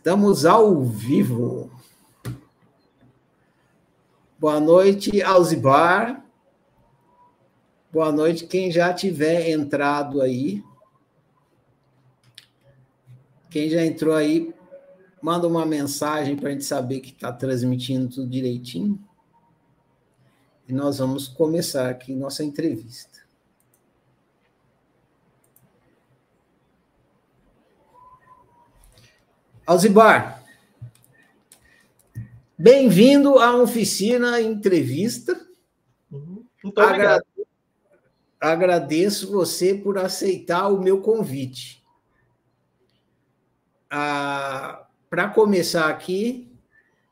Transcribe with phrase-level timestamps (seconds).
[0.00, 1.70] Estamos ao vivo.
[4.38, 6.24] Boa noite, Alzibar.
[7.92, 10.64] Boa noite, quem já tiver entrado aí.
[13.50, 14.54] Quem já entrou aí,
[15.20, 18.98] manda uma mensagem para a gente saber que está transmitindo tudo direitinho.
[20.66, 23.20] E nós vamos começar aqui nossa entrevista.
[29.70, 30.42] Alzibar,
[32.58, 35.48] bem-vindo à oficina entrevista.
[36.10, 36.44] Uhum.
[36.64, 37.22] Obrigado.
[38.40, 41.84] Agradeço você por aceitar o meu convite.
[43.88, 46.50] Ah, Para começar aqui,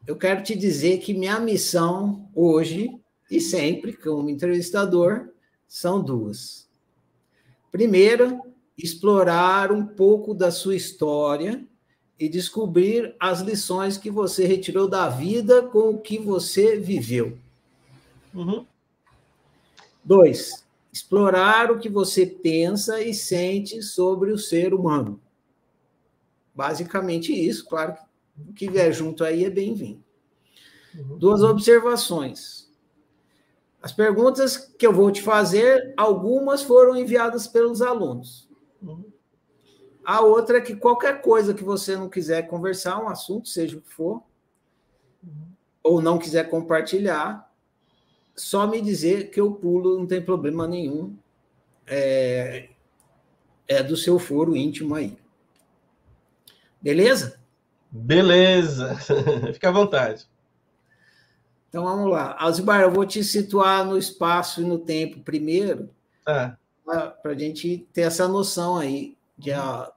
[0.04, 2.90] eu quero te dizer que minha missão hoje
[3.30, 5.28] e sempre, como entrevistador,
[5.68, 6.68] são duas.
[7.70, 8.36] Primeira,
[8.76, 11.64] explorar um pouco da sua história
[12.18, 17.38] e descobrir as lições que você retirou da vida com o que você viveu.
[18.34, 18.66] Uhum.
[20.04, 25.20] Dois, explorar o que você pensa e sente sobre o ser humano.
[26.54, 30.02] Basicamente isso, claro que o que vier junto aí é bem-vindo.
[30.94, 31.18] Uhum.
[31.18, 32.68] Duas observações.
[33.80, 38.48] As perguntas que eu vou te fazer, algumas foram enviadas pelos alunos.
[38.82, 39.04] Uhum.
[40.08, 43.82] A outra é que qualquer coisa que você não quiser conversar, um assunto, seja o
[43.82, 44.22] que for,
[45.82, 47.52] ou não quiser compartilhar,
[48.34, 51.14] só me dizer que eu pulo, não tem problema nenhum.
[51.86, 52.70] É,
[53.68, 55.14] é do seu foro íntimo aí.
[56.80, 57.38] Beleza?
[57.90, 58.96] Beleza.
[59.52, 60.26] Fica à vontade.
[61.68, 62.34] Então vamos lá.
[62.38, 65.90] Alzibar, eu vou te situar no espaço e no tempo primeiro,
[66.24, 66.56] ah.
[66.82, 69.92] para a gente ter essa noção aí de, a,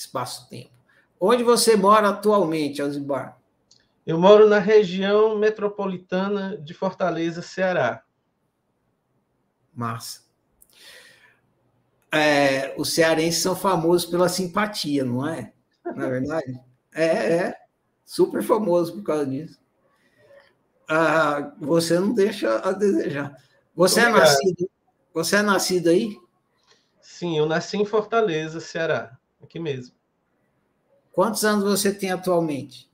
[0.00, 0.70] espaço-tempo.
[1.18, 3.38] Onde você mora atualmente, Alzibar?
[4.06, 8.02] Eu moro na região metropolitana de Fortaleza, Ceará.
[9.74, 10.22] Massa.
[12.10, 15.52] É, os cearenses são famosos pela simpatia, não é?
[15.84, 16.60] Na é verdade?
[16.92, 17.54] É, é.
[18.04, 19.60] Super famoso por causa disso.
[20.88, 23.36] Ah, você não deixa a desejar.
[23.76, 24.70] Você é nascido,
[25.14, 26.18] você é nascido aí?
[27.00, 29.94] Sim, eu nasci em Fortaleza, Ceará aqui mesmo.
[31.12, 32.90] Quantos anos você tem atualmente?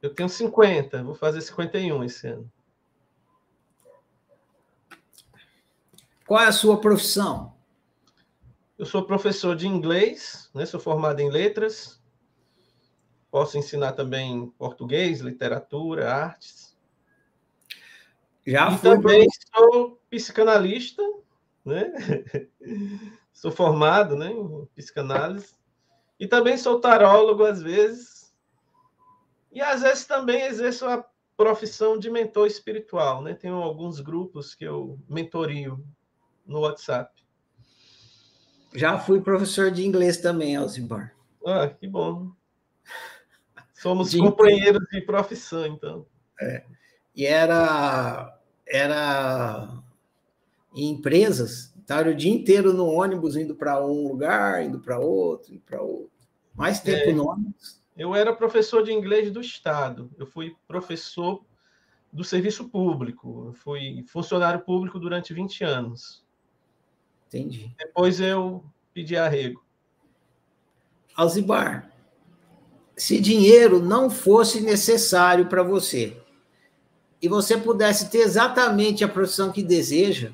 [0.00, 2.50] Eu tenho 50, vou fazer 51 esse ano.
[6.26, 7.54] Qual é a sua profissão?
[8.78, 10.64] Eu sou professor de inglês, né?
[10.64, 12.00] sou formado em letras.
[13.30, 16.76] Posso ensinar também português, literatura, artes.
[18.46, 21.02] Já e também sou psicanalista,
[21.64, 21.92] né?
[23.32, 25.57] sou formado né, em psicanálise.
[26.18, 28.32] E também sou tarólogo às vezes.
[29.52, 31.04] E às vezes também exerço a
[31.36, 33.34] profissão de mentor espiritual, né?
[33.34, 35.82] Tenho alguns grupos que eu mentorio
[36.44, 37.22] no WhatsApp.
[38.74, 41.14] Já fui professor de inglês também, Alzibar.
[41.46, 42.32] Ah, que bom.
[43.72, 46.06] Somos de companheiros de profissão, então.
[46.40, 46.64] É.
[47.14, 48.36] E era
[48.66, 49.68] era
[50.74, 55.54] em empresas Estava o dia inteiro no ônibus, indo para um lugar, indo para outro,
[55.54, 56.12] indo para outro.
[56.54, 57.80] Mais tempo é, no ônibus.
[57.96, 60.10] Eu era professor de inglês do Estado.
[60.18, 61.42] Eu fui professor
[62.12, 63.46] do serviço público.
[63.46, 66.22] Eu fui funcionário público durante 20 anos.
[67.26, 67.74] Entendi.
[67.78, 68.62] Depois eu
[68.92, 69.64] pedi arrego.
[71.16, 71.90] Alzibar,
[72.94, 76.20] se dinheiro não fosse necessário para você
[77.22, 80.32] e você pudesse ter exatamente a profissão que deseja,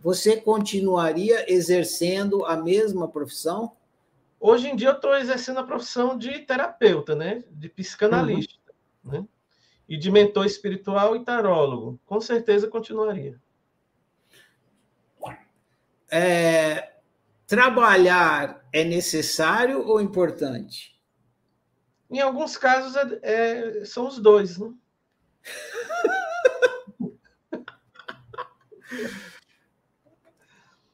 [0.00, 3.76] você continuaria exercendo a mesma profissão?
[4.40, 7.42] Hoje em dia eu estou exercendo a profissão de terapeuta, né?
[7.50, 8.54] De psicanalista,
[9.04, 9.12] uhum.
[9.12, 9.28] né?
[9.88, 11.98] E de mentor espiritual e tarólogo.
[12.06, 13.40] Com certeza continuaria.
[16.10, 16.94] É,
[17.46, 20.98] trabalhar é necessário ou importante?
[22.10, 24.72] Em alguns casos é, é, são os dois, né?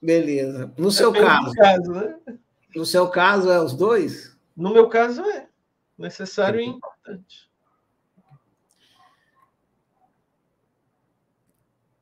[0.05, 0.71] Beleza.
[0.77, 2.21] No seu caso, caso né?
[2.77, 4.37] no seu caso é os dois?
[4.55, 5.49] No meu caso é
[5.97, 7.51] necessário e importante.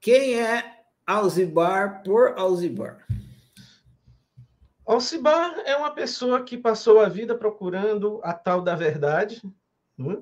[0.00, 3.06] Quem é Alzibar por Alzibar?
[4.84, 9.40] Alcibar é uma pessoa que passou a vida procurando a tal da verdade,
[9.96, 10.20] né?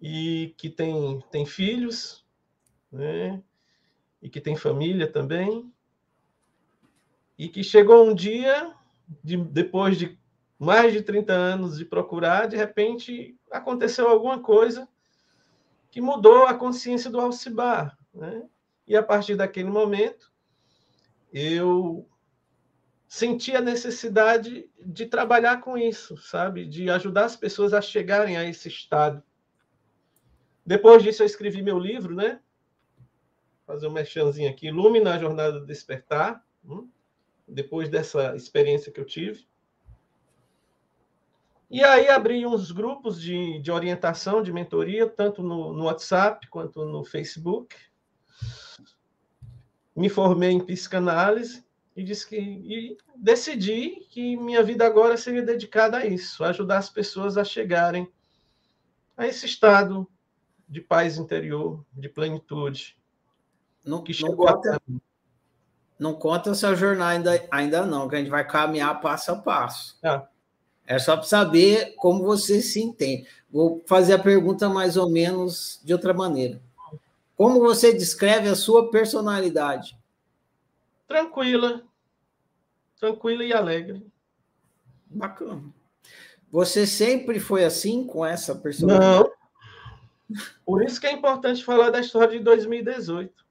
[0.00, 2.24] e que tem, tem filhos,
[2.92, 3.42] né?
[4.20, 5.72] E que tem família também,
[7.38, 8.74] e que chegou um dia,
[9.22, 10.18] de, depois de
[10.58, 14.88] mais de 30 anos de procurar, de repente aconteceu alguma coisa
[15.90, 17.96] que mudou a consciência do Alcibar.
[18.12, 18.42] Né?
[18.86, 20.32] E a partir daquele momento,
[21.32, 22.08] eu
[23.06, 26.66] senti a necessidade de trabalhar com isso, sabe?
[26.66, 29.22] De ajudar as pessoas a chegarem a esse estado.
[30.66, 32.40] Depois disso, eu escrevi meu livro, né?
[33.68, 36.42] Fazer um merchanzinho aqui, Lumina, a Jornada do Despertar.
[36.64, 36.88] Hum?
[37.46, 39.46] Depois dessa experiência que eu tive.
[41.70, 46.82] E aí abri uns grupos de, de orientação, de mentoria, tanto no, no WhatsApp quanto
[46.86, 47.76] no Facebook.
[49.94, 51.62] Me formei em psicanálise
[51.94, 56.88] e disse que e decidi que minha vida agora seria dedicada a isso, ajudar as
[56.88, 58.10] pessoas a chegarem
[59.14, 60.08] a esse estado
[60.66, 62.96] de paz interior, de plenitude.
[63.88, 64.82] Não, que não conta,
[65.98, 69.98] não conta essa jornada ainda, ainda não, que a gente vai caminhar passo a passo.
[70.04, 70.28] Ah.
[70.86, 73.26] É só para saber como você se entende.
[73.50, 76.60] Vou fazer a pergunta mais ou menos de outra maneira.
[77.34, 79.98] Como você descreve a sua personalidade?
[81.06, 81.82] Tranquila.
[83.00, 84.06] Tranquila e alegre.
[85.06, 85.62] Bacana.
[86.50, 89.30] Você sempre foi assim com essa personalidade?
[90.28, 90.36] Não.
[90.66, 93.47] Por isso que é importante falar da história de 2018.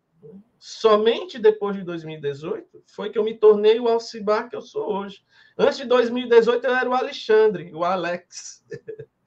[0.60, 5.24] Somente depois de 2018 foi que eu me tornei o Alcibar que eu sou hoje.
[5.58, 8.66] Antes de 2018, eu era o Alexandre, o Alex.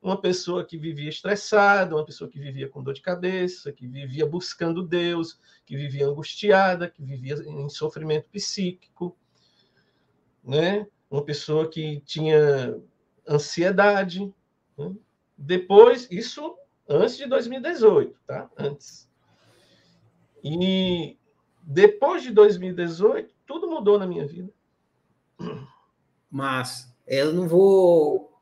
[0.00, 4.26] uma pessoa que vivia estressada, uma pessoa que vivia com dor de cabeça, que vivia
[4.26, 9.16] buscando Deus, que vivia angustiada, que vivia em sofrimento psíquico,
[10.42, 10.86] né?
[11.10, 12.80] Uma pessoa que tinha
[13.28, 14.32] ansiedade.
[14.76, 14.94] Né?
[15.36, 16.56] Depois, isso
[16.88, 18.50] antes de 2018, tá?
[18.56, 19.07] Antes.
[20.42, 21.18] E
[21.62, 24.50] depois de 2018, tudo mudou na minha vida.
[26.30, 28.32] Mas eu não vou.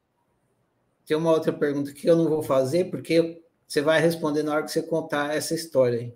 [1.04, 4.62] Tem uma outra pergunta que eu não vou fazer, porque você vai responder na hora
[4.64, 6.14] que você contar essa história aí.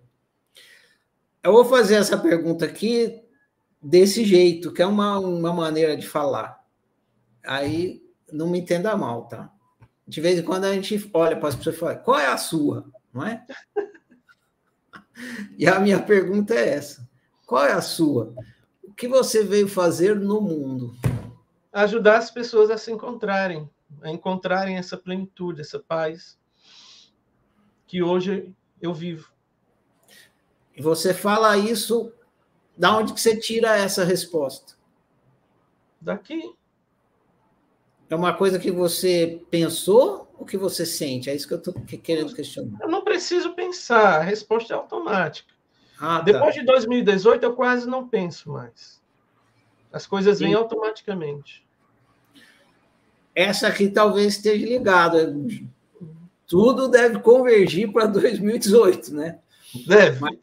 [1.43, 3.23] Eu vou fazer essa pergunta aqui
[3.81, 6.62] desse jeito, que é uma, uma maneira de falar.
[7.44, 9.50] Aí não me entenda mal, tá?
[10.06, 12.37] De vez em quando a gente olha para as pessoas e fala, qual é a
[12.37, 12.85] sua?
[13.12, 13.44] Não é?
[15.58, 17.08] E a minha pergunta é essa:
[17.46, 18.34] qual é a sua?
[18.82, 20.94] O que você veio fazer no mundo?
[21.72, 23.69] Ajudar as pessoas a se encontrarem,
[24.02, 26.38] a encontrarem essa plenitude, essa paz
[27.87, 29.32] que hoje eu vivo.
[30.76, 32.12] E você fala isso,
[32.76, 34.75] da onde que você tira essa resposta?
[36.00, 36.55] Daqui.
[38.08, 41.28] É uma coisa que você pensou ou que você sente?
[41.28, 42.81] É isso que eu estou querendo questionar.
[42.81, 45.52] Eu não preciso pensar, a resposta é automática.
[45.98, 46.22] Ah, tá.
[46.22, 49.02] Depois de 2018, eu quase não penso mais.
[49.92, 50.46] As coisas Sim.
[50.46, 51.62] vêm automaticamente.
[53.34, 55.37] Essa aqui talvez esteja ligada.
[56.46, 59.38] Tudo deve convergir para 2018, né?
[59.87, 60.20] Deve.
[60.20, 60.38] Mas,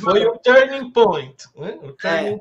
[0.00, 1.78] Foi o turning point, né?
[1.82, 2.40] o turning é.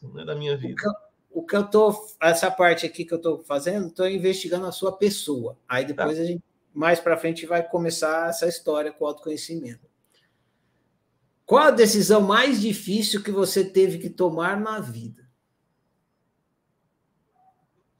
[0.00, 3.42] point né, da minha vida o que eu tô, essa parte aqui que eu estou
[3.42, 5.58] fazendo, estou investigando a sua pessoa.
[5.66, 6.22] Aí depois tá.
[6.22, 6.44] a gente,
[6.74, 9.90] mais para frente, vai começar essa história com o autoconhecimento.
[11.46, 15.22] Qual a decisão mais difícil que você teve que tomar na vida?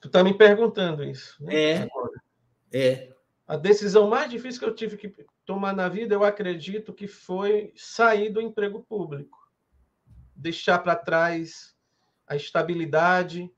[0.01, 1.43] Tu está me perguntando isso.
[1.43, 1.55] Né?
[1.55, 1.77] É.
[1.83, 2.23] Agora.
[2.73, 3.13] É.
[3.47, 7.73] A decisão mais difícil que eu tive que tomar na vida, eu acredito que foi
[7.77, 9.39] sair do emprego público.
[10.35, 11.75] Deixar para trás
[12.27, 13.51] a estabilidade,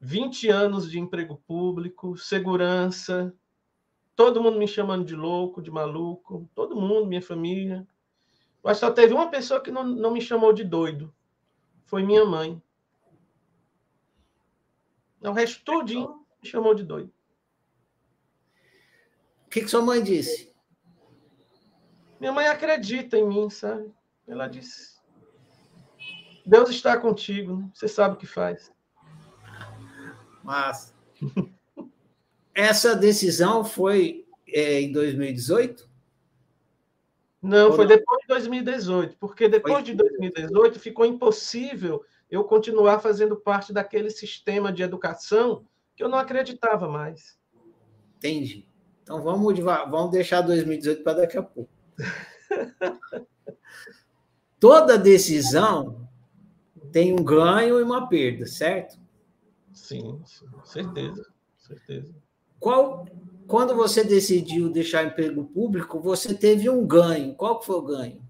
[0.00, 3.34] 20 anos de emprego público, segurança,
[4.16, 7.86] todo mundo me chamando de louco, de maluco, todo mundo, minha família.
[8.62, 11.14] Mas só teve uma pessoa que não, não me chamou de doido.
[11.84, 12.62] Foi minha mãe.
[15.20, 17.12] O resto todinho me chamou de doido.
[19.46, 20.52] O que, que sua mãe disse?
[22.18, 23.92] Minha mãe acredita em mim, sabe?
[24.26, 24.91] Ela disse:
[26.44, 27.70] Deus está contigo, né?
[27.72, 28.72] você sabe o que faz.
[30.42, 30.92] Mas
[32.54, 35.90] essa decisão foi é, em 2018?
[37.40, 37.96] Não, Ou foi não?
[37.96, 39.82] depois de 2018, porque depois foi...
[39.82, 46.18] de 2018 ficou impossível eu continuar fazendo parte daquele sistema de educação que eu não
[46.18, 47.38] acreditava mais.
[48.16, 48.66] Entendi.
[49.02, 51.70] Então vamos, vamos deixar 2018 para daqui a pouco.
[54.58, 56.01] Toda decisão
[56.92, 59.00] tem um ganho e uma perda, certo?
[59.72, 60.22] Sim,
[60.64, 62.14] certeza, certeza.
[62.60, 63.06] Qual,
[63.46, 67.34] quando você decidiu deixar emprego público, você teve um ganho.
[67.34, 68.22] Qual foi o ganho?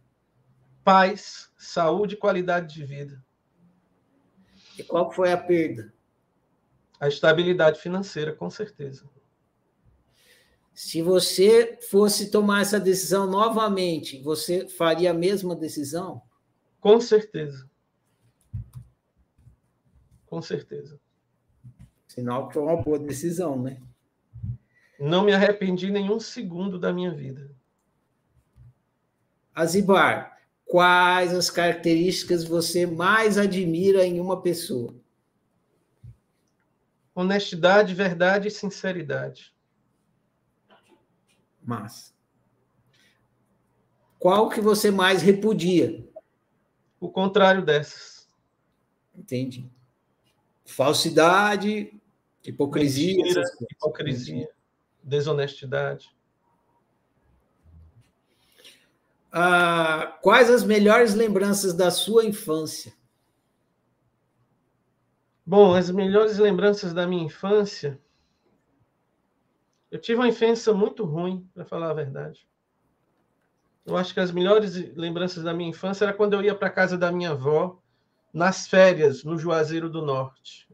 [0.85, 3.23] Paz, saúde e qualidade de vida.
[4.79, 5.93] E qual foi a perda?
[6.99, 9.05] A estabilidade financeira, com certeza.
[10.73, 16.23] Se você fosse tomar essa decisão novamente, você faria a mesma decisão?
[16.81, 17.71] Com certeza.
[20.33, 20.99] Com certeza.
[22.09, 23.83] Sinal que foi uma boa decisão, né?
[24.99, 27.55] Não me arrependi nenhum segundo da minha vida.
[29.55, 34.95] Azibar, quais as características você mais admira em uma pessoa?
[37.15, 39.55] Honestidade, verdade e sinceridade.
[41.63, 42.15] Mas
[44.19, 46.03] qual que você mais repudia?
[46.99, 48.27] O contrário dessas.
[49.15, 49.71] Entendi.
[50.73, 51.93] Falsidade,
[52.43, 53.23] hipocrisia.
[53.23, 54.49] Mentira, hipocrisia,
[55.03, 56.11] desonestidade.
[59.31, 62.95] Ah, quais as melhores lembranças da sua infância?
[65.45, 68.01] Bom, as melhores lembranças da minha infância.
[69.91, 72.49] Eu tive uma infância muito ruim, para falar a verdade.
[73.85, 76.97] Eu acho que as melhores lembranças da minha infância era quando eu ia para casa
[76.97, 77.82] da minha avó
[78.33, 80.69] nas férias no Juazeiro do Norte.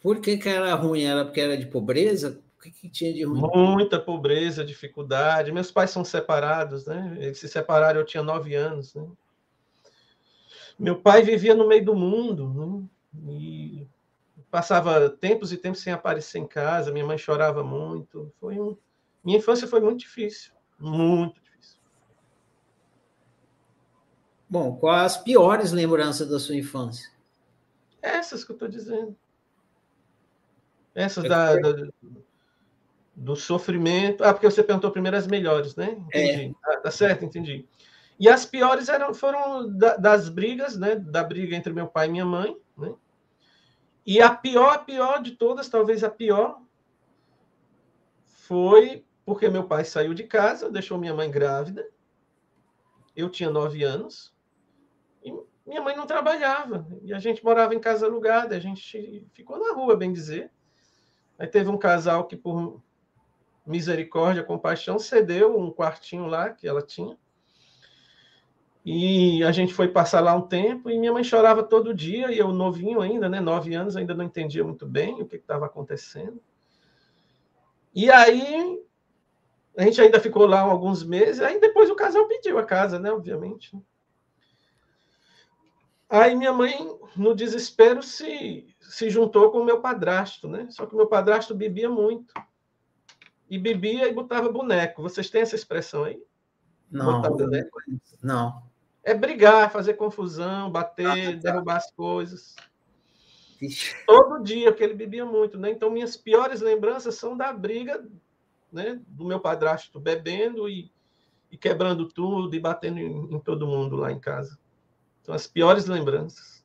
[0.00, 1.02] Por que, que era ruim?
[1.02, 2.42] Era porque era de pobreza?
[2.58, 3.40] O que, que tinha de ruim?
[3.54, 5.52] Muita pobreza, dificuldade.
[5.52, 7.16] Meus pais são separados, né?
[7.20, 8.94] Eles se separaram, eu tinha nove anos.
[8.94, 9.06] Né?
[10.78, 13.32] Meu pai vivia no meio do mundo né?
[13.32, 13.86] e
[14.50, 16.90] passava tempos e tempos sem aparecer em casa.
[16.90, 18.32] Minha mãe chorava muito.
[18.40, 18.76] Foi um...
[19.22, 21.49] Minha infância foi muito difícil, muito difícil.
[24.50, 27.08] Bom, quais as piores lembranças da sua infância?
[28.02, 29.16] Essas que eu estou dizendo.
[30.92, 31.72] Essas da, da,
[33.14, 34.24] do sofrimento.
[34.24, 35.92] Ah, porque você perguntou primeiro as melhores, né?
[35.92, 36.56] Entendi.
[36.66, 36.72] É.
[36.72, 37.64] Ah, tá certo, entendi.
[38.18, 40.96] E as piores eram, foram da, das brigas, né?
[40.96, 42.92] Da briga entre meu pai e minha mãe, né?
[44.04, 46.60] E a pior, a pior de todas, talvez a pior,
[48.24, 51.88] foi porque meu pai saiu de casa, deixou minha mãe grávida.
[53.14, 54.34] Eu tinha nove anos.
[55.22, 55.32] E
[55.66, 56.86] minha mãe não trabalhava.
[57.02, 58.56] E a gente morava em casa alugada.
[58.56, 60.50] A gente ficou na rua, bem dizer.
[61.38, 62.82] Aí teve um casal que, por
[63.66, 67.16] misericórdia, compaixão, cedeu um quartinho lá que ela tinha.
[68.84, 72.38] E a gente foi passar lá um tempo e minha mãe chorava todo dia, e
[72.38, 73.38] eu novinho ainda, né?
[73.38, 76.40] Nove anos, ainda não entendia muito bem o que estava acontecendo.
[77.94, 78.82] E aí
[79.76, 83.12] a gente ainda ficou lá alguns meses, aí depois o casal pediu a casa, né?
[83.12, 83.78] Obviamente.
[86.10, 86.76] Aí minha mãe,
[87.16, 90.66] no desespero, se, se juntou com o meu padrasto, né?
[90.70, 92.34] Só que meu padrasto bebia muito
[93.48, 95.02] e bebia e botava boneco.
[95.02, 96.20] Vocês têm essa expressão aí?
[96.90, 97.22] Não.
[98.22, 98.62] Não.
[99.02, 101.52] É brigar, fazer confusão, bater, ah, tá.
[101.52, 102.54] derrubar as coisas.
[103.60, 103.94] Ixi.
[104.06, 105.70] Todo dia, porque ele bebia muito, né?
[105.70, 108.04] Então, minhas piores lembranças são da briga,
[108.72, 109.00] né?
[109.06, 110.90] Do meu padrasto bebendo e,
[111.50, 114.58] e quebrando tudo e batendo em, em, todo mundo lá em casa.
[115.22, 116.62] São as piores lembranças.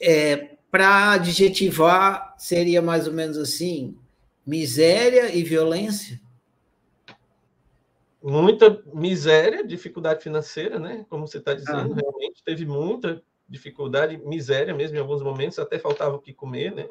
[0.00, 3.96] É, Para adjetivar, seria mais ou menos assim:
[4.44, 6.20] miséria e violência?
[8.22, 11.06] Muita miséria, dificuldade financeira, né?
[11.08, 12.00] Como você está dizendo, ah.
[12.00, 16.88] realmente teve muita dificuldade, miséria mesmo em alguns momentos, até faltava o que comer, né?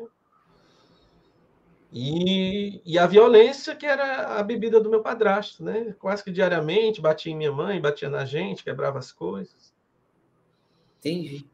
[1.92, 5.94] E, e a violência, que era a bebida do meu padrasto, né?
[6.00, 9.75] Quase que diariamente batia em minha mãe, batia na gente, quebrava as coisas.
[11.00, 11.46] Entendi.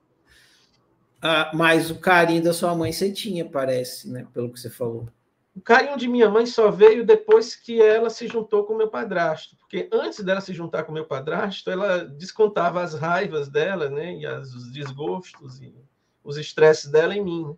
[1.21, 4.27] Ah, mas o carinho da sua mãe você tinha, parece, né?
[4.33, 5.07] Pelo que você falou.
[5.55, 9.57] O carinho de minha mãe só veio depois que ela se juntou com meu padrasto,
[9.57, 14.25] porque antes dela se juntar com meu padrasto, ela descontava as raivas dela, né, e
[14.25, 15.75] as, os desgostos e
[16.23, 17.45] os estresses dela em mim.
[17.45, 17.55] Né.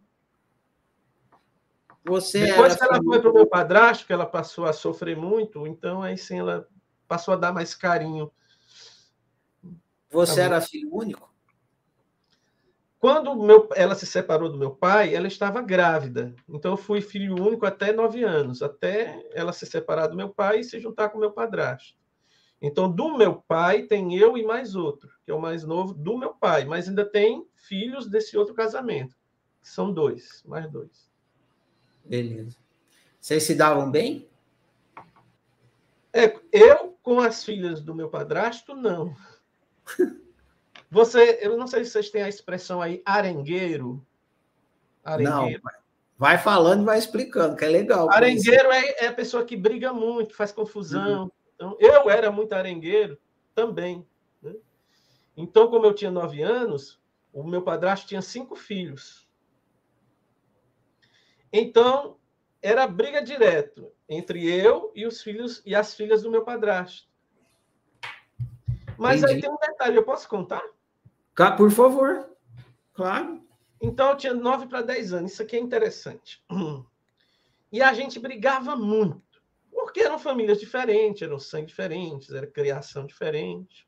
[2.05, 5.65] Você depois que ela foi para o meu padrasto, que ela passou a sofrer muito,
[5.67, 6.67] então aí sim ela
[7.07, 8.31] passou a dar mais carinho.
[10.09, 11.32] Você era filho único?
[13.03, 16.33] Quando meu, ela se separou do meu pai, ela estava grávida.
[16.47, 20.61] Então, eu fui filho único até nove anos, até ela se separar do meu pai
[20.61, 21.97] e se juntar com meu padrasto.
[22.61, 26.17] Então, do meu pai, tem eu e mais outro, que é o mais novo do
[26.17, 29.17] meu pai, mas ainda tem filhos desse outro casamento,
[29.61, 31.11] que são dois, mais dois.
[32.05, 32.55] Beleza.
[33.19, 34.29] Vocês se davam bem?
[36.13, 39.13] É, eu com as filhas do meu padrasto, não.
[40.93, 44.05] Você, eu não sei se vocês têm a expressão aí, arengueiro.
[45.03, 45.63] arengueiro.
[45.63, 45.71] Não,
[46.15, 48.11] vai falando e vai explicando, que é legal.
[48.11, 51.23] Arengueiro é, é, a pessoa que briga muito, faz confusão.
[51.23, 51.31] Uhum.
[51.55, 53.17] Então, eu era muito arengueiro
[53.55, 54.07] também.
[54.39, 54.53] Né?
[55.35, 57.01] Então, como eu tinha nove anos,
[57.33, 59.27] o meu padrasto tinha cinco filhos.
[61.51, 62.17] Então,
[62.61, 67.07] era briga direto entre eu e os filhos e as filhas do meu padrasto.
[68.95, 69.37] Mas Entendi.
[69.37, 70.61] aí tem um detalhe, eu posso contar?
[71.57, 72.29] Por favor.
[72.93, 73.41] Claro.
[73.81, 75.33] Então eu tinha 9 para 10 anos.
[75.33, 76.43] Isso aqui é interessante.
[77.71, 79.21] E a gente brigava muito.
[79.71, 83.87] Porque eram famílias diferentes, eram sangue diferentes, era criação diferente.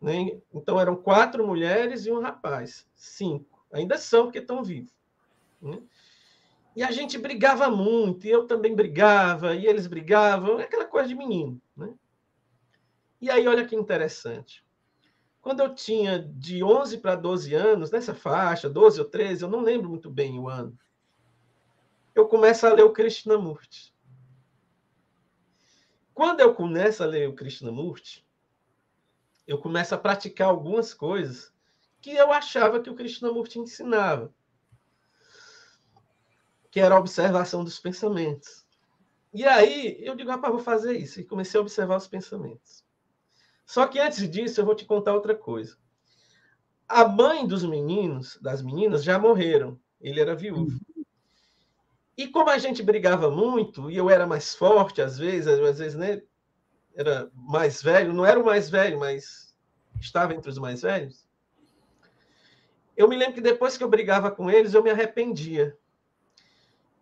[0.00, 0.40] Né?
[0.52, 2.86] Então eram quatro mulheres e um rapaz.
[2.94, 3.64] Cinco.
[3.72, 4.92] Ainda são, porque estão vivos.
[5.60, 5.80] Né?
[6.74, 11.14] E a gente brigava muito, e eu também brigava, e eles brigavam, aquela coisa de
[11.14, 11.60] menino.
[11.76, 11.92] Né?
[13.20, 14.64] E aí, olha que interessante.
[15.40, 19.62] Quando eu tinha de 11 para 12 anos, nessa faixa, 12 ou 13, eu não
[19.62, 20.78] lembro muito bem o ano,
[22.14, 23.94] eu começo a ler o Krishnamurti.
[26.12, 28.26] Quando eu começo a ler o Krishnamurti,
[29.46, 31.52] eu começo a praticar algumas coisas
[32.00, 34.32] que eu achava que o Krishnamurti ensinava,
[36.70, 38.66] que era a observação dos pensamentos.
[39.32, 41.20] E aí eu digo, rapaz, vou fazer isso.
[41.20, 42.84] E comecei a observar os pensamentos.
[43.70, 45.76] Só que antes disso, eu vou te contar outra coisa.
[46.88, 49.78] A mãe dos meninos, das meninas, já morreram.
[50.00, 50.76] Ele era viúvo.
[52.16, 55.94] E como a gente brigava muito, e eu era mais forte às vezes, às vezes,
[55.94, 56.20] né?
[56.96, 59.54] Era mais velho, não era o mais velho, mas
[60.00, 61.28] estava entre os mais velhos.
[62.96, 65.78] Eu me lembro que depois que eu brigava com eles, eu me arrependia.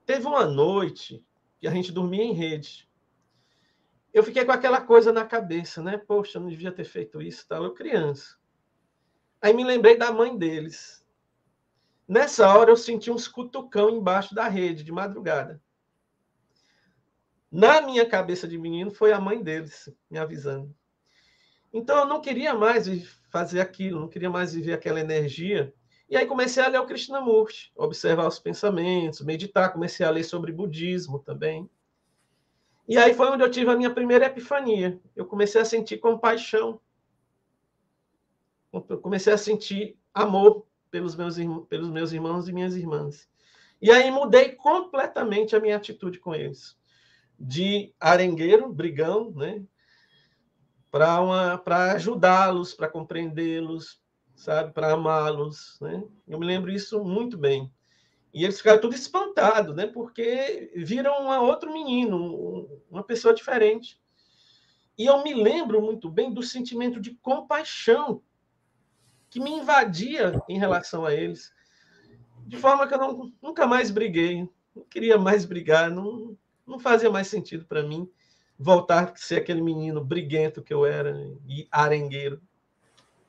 [0.04, 1.24] Teve uma noite
[1.58, 2.87] que a gente dormia em rede
[4.12, 5.98] eu fiquei com aquela coisa na cabeça, né?
[5.98, 7.64] Poxa, eu não devia ter feito isso, tal.
[7.64, 8.36] Eu criança.
[9.40, 11.06] Aí me lembrei da mãe deles.
[12.06, 15.60] Nessa hora eu senti uns cutucão embaixo da rede de madrugada.
[17.50, 20.74] Na minha cabeça de menino foi a mãe deles me avisando.
[21.72, 25.72] Então eu não queria mais fazer aquilo, não queria mais viver aquela energia.
[26.08, 30.50] E aí comecei a ler o Krishnamurti, observar os pensamentos, meditar, comecei a ler sobre
[30.50, 31.68] budismo também.
[32.88, 34.98] E aí foi onde eu tive a minha primeira epifania.
[35.14, 36.80] Eu comecei a sentir compaixão.
[38.72, 41.36] Eu comecei a sentir amor pelos meus,
[41.68, 43.28] pelos meus irmãos e minhas irmãs.
[43.80, 46.78] E aí mudei completamente a minha atitude com eles.
[47.38, 49.62] De arengueiro, brigão, né?
[50.90, 54.02] Para ajudá-los, para compreendê-los,
[54.34, 54.72] sabe?
[54.72, 56.02] Para amá-los, né?
[56.26, 57.70] Eu me lembro isso muito bem.
[58.38, 59.88] E eles ficaram tudo espantados, né?
[59.88, 64.00] Porque viram um outro menino, uma pessoa diferente.
[64.96, 68.22] E eu me lembro muito bem do sentimento de compaixão
[69.28, 71.52] que me invadia em relação a eles,
[72.46, 77.10] de forma que eu não, nunca mais briguei, não queria mais brigar, não, não fazia
[77.10, 78.08] mais sentido para mim
[78.56, 81.12] voltar a ser aquele menino briguento que eu era
[81.48, 82.40] e arengueiro.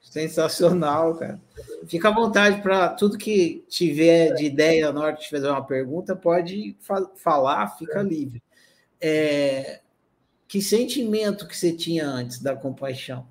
[0.02, 1.40] Sensacional, cara.
[1.88, 5.18] Fica à vontade para tudo que tiver de ideia na hora
[5.52, 8.42] uma pergunta, pode fa falar, fica livre.
[9.00, 9.82] É,
[10.48, 13.28] que sentimento que você tinha antes da compaixão?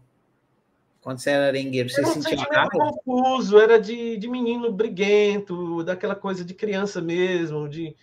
[1.00, 2.70] Quando você era arengueiro, você era um sentia raiva?
[2.70, 7.96] confuso, era de, de menino briguento, daquela coisa de criança mesmo, de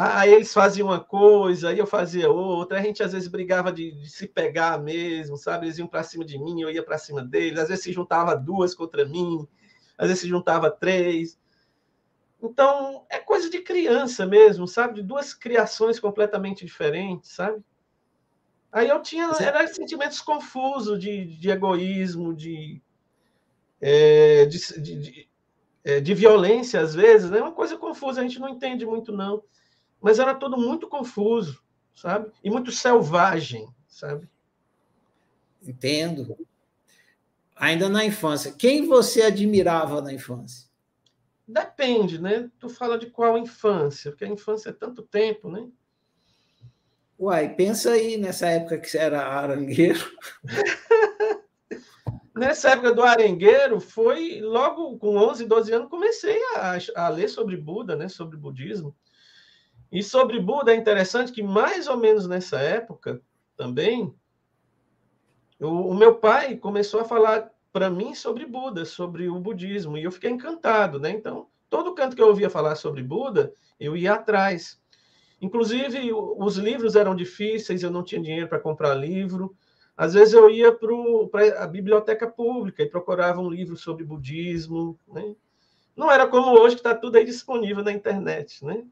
[0.00, 2.78] Aí eles faziam uma coisa, aí eu fazia outra.
[2.78, 5.66] A gente às vezes brigava de, de se pegar mesmo, sabe?
[5.66, 7.58] Eles iam para cima de mim, eu ia para cima deles.
[7.58, 9.44] Às vezes se juntava duas contra mim,
[9.98, 11.36] às vezes se juntava três.
[12.40, 14.94] Então é coisa de criança mesmo, sabe?
[14.94, 17.60] De duas criações completamente diferentes, sabe?
[18.70, 22.80] Aí eu tinha era sentimentos confusos de, de egoísmo, de,
[23.80, 25.28] é, de, de, de,
[25.82, 27.42] é, de violência às vezes, é né?
[27.42, 28.20] uma coisa confusa.
[28.20, 29.42] A gente não entende muito não
[30.00, 31.62] mas era tudo muito confuso,
[31.94, 32.30] sabe?
[32.42, 34.28] E muito selvagem, sabe?
[35.62, 36.36] Entendo.
[37.56, 40.68] Ainda na infância, quem você admirava na infância?
[41.46, 42.50] Depende, né?
[42.58, 45.66] Tu fala de qual infância, porque a infância é tanto tempo, né?
[47.18, 49.98] Uai, pensa aí nessa época que você era arangueiro.
[52.36, 57.56] nessa época do arengueiro, foi logo com 11, 12 anos, comecei a, a ler sobre
[57.56, 58.08] Buda, né?
[58.08, 58.94] Sobre budismo.
[59.90, 63.20] E sobre Buda é interessante que, mais ou menos nessa época
[63.56, 64.14] também,
[65.58, 70.04] o, o meu pai começou a falar para mim sobre Buda, sobre o budismo, e
[70.04, 71.10] eu fiquei encantado, né?
[71.10, 74.80] Então, todo canto que eu ouvia falar sobre Buda, eu ia atrás.
[75.40, 79.54] Inclusive, os livros eram difíceis, eu não tinha dinheiro para comprar livro.
[79.96, 84.98] Às vezes eu ia para a biblioteca pública e procurava um livro sobre budismo.
[85.06, 85.34] Né?
[85.96, 88.64] Não era como hoje, que está tudo aí disponível na internet.
[88.64, 88.84] Né?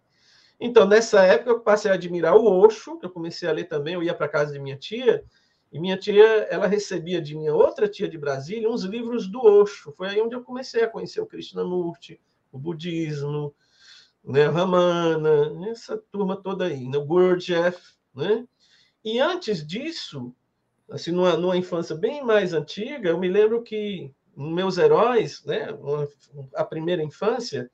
[0.59, 3.95] Então, nessa época, eu passei a admirar o Osho, que eu comecei a ler também.
[3.95, 5.25] Eu ia para casa de minha tia,
[5.73, 9.93] e minha tia, ela recebia de minha outra tia de Brasília uns livros do Osho.
[9.93, 13.55] Foi aí onde eu comecei a conhecer o Krishnamurti, o budismo,
[14.25, 14.47] né?
[14.47, 16.99] Ramana, essa turma toda aí, né?
[16.99, 17.79] Gurdjieff,
[18.15, 18.47] né?
[19.05, 20.35] E antes disso,
[20.91, 25.69] assim, numa, numa infância bem mais antiga, eu me lembro que meus heróis, né?
[26.55, 27.71] A primeira infância,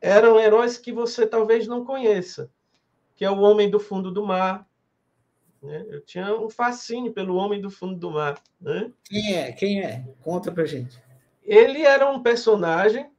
[0.00, 2.50] eram heróis que você talvez não conheça,
[3.14, 4.66] que é o Homem do Fundo do Mar.
[5.62, 5.84] Né?
[5.88, 8.40] Eu tinha um fascínio pelo Homem do Fundo do Mar.
[8.60, 8.90] Né?
[9.04, 9.52] Quem é?
[9.52, 10.04] Quem é?
[10.22, 11.02] Conta pra gente.
[11.42, 13.10] Ele era um personagem,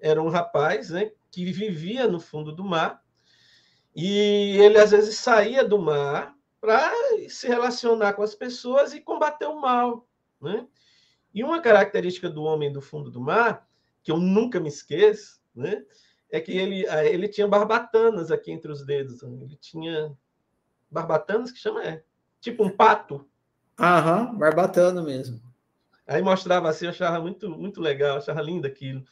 [0.00, 1.12] era um rapaz, né?
[1.30, 3.02] Que vivia no fundo do mar
[3.94, 6.92] e ele às vezes saía do mar para
[7.28, 10.06] se relacionar com as pessoas e combater o mal.
[10.40, 10.66] Né?
[11.34, 13.68] E uma característica do homem do fundo do mar,
[14.02, 15.84] que eu nunca me esqueço, né?
[16.32, 19.22] É que ele, ah, ele tinha barbatanas aqui entre os dedos.
[19.22, 19.38] Né?
[19.42, 20.16] Ele tinha
[20.90, 22.02] barbatanas que chama é
[22.40, 23.28] tipo um pato.
[23.78, 25.40] Aham, barbatana mesmo.
[26.06, 29.04] Aí mostrava assim, eu achava muito, muito legal, achava lindo aquilo.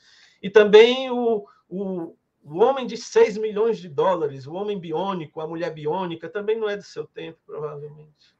[0.43, 5.47] E também o, o, o Homem de 6 milhões de dólares, o Homem Biônico, a
[5.47, 8.35] Mulher Biônica, também não é do seu tempo, provavelmente.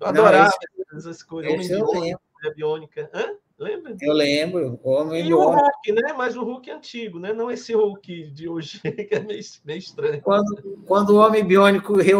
[0.00, 1.52] Eu adorava não, esse, essas coisas.
[1.52, 3.10] Homem Biônico, Mulher Biônica.
[3.12, 3.36] Hã?
[3.62, 3.96] Lembra?
[4.00, 4.80] Eu lembro.
[4.82, 6.12] Homem e o Hulk, né?
[6.16, 7.32] Mas o Hulk antigo, né?
[7.32, 10.20] Não esse Hulk de hoje, que é meio, meio estranho.
[10.20, 12.12] Quando, quando o Homem Biônico re,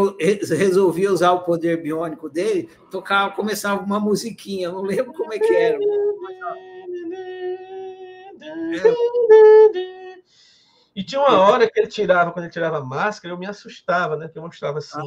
[0.56, 5.38] resolvia usar o poder biônico dele, tocava, começava uma musiquinha, eu não lembro como é
[5.40, 5.78] que era.
[8.40, 9.02] É.
[10.94, 14.16] E tinha uma hora que ele tirava, quando ele tirava a máscara, eu me assustava,
[14.16, 14.28] né?
[14.28, 15.00] Que eu mostrava assim,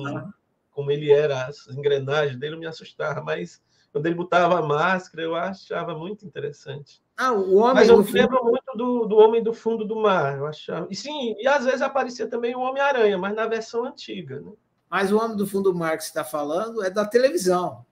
[0.72, 3.62] como ele era, as engrenagens dele, eu me assustava, mas
[3.96, 7.02] quando ele botava a máscara, eu achava muito interessante.
[7.16, 8.52] Ah, o homem Mas eu lembro fundo...
[8.52, 10.86] muito do, do Homem do Fundo do Mar, eu achava.
[10.92, 14.52] E sim, e às vezes aparecia também o Homem-Aranha, mas na versão antiga, né?
[14.90, 17.86] Mas o Homem do Fundo do Mar que você está falando é da televisão.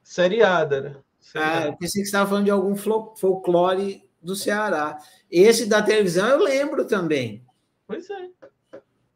[0.00, 0.96] Seriada, né?
[1.18, 1.58] Seriada.
[1.58, 4.96] Ah, eu pensei que você estava falando de algum folclore do Ceará.
[5.28, 7.44] Esse da televisão eu lembro também.
[7.84, 8.30] Pois é.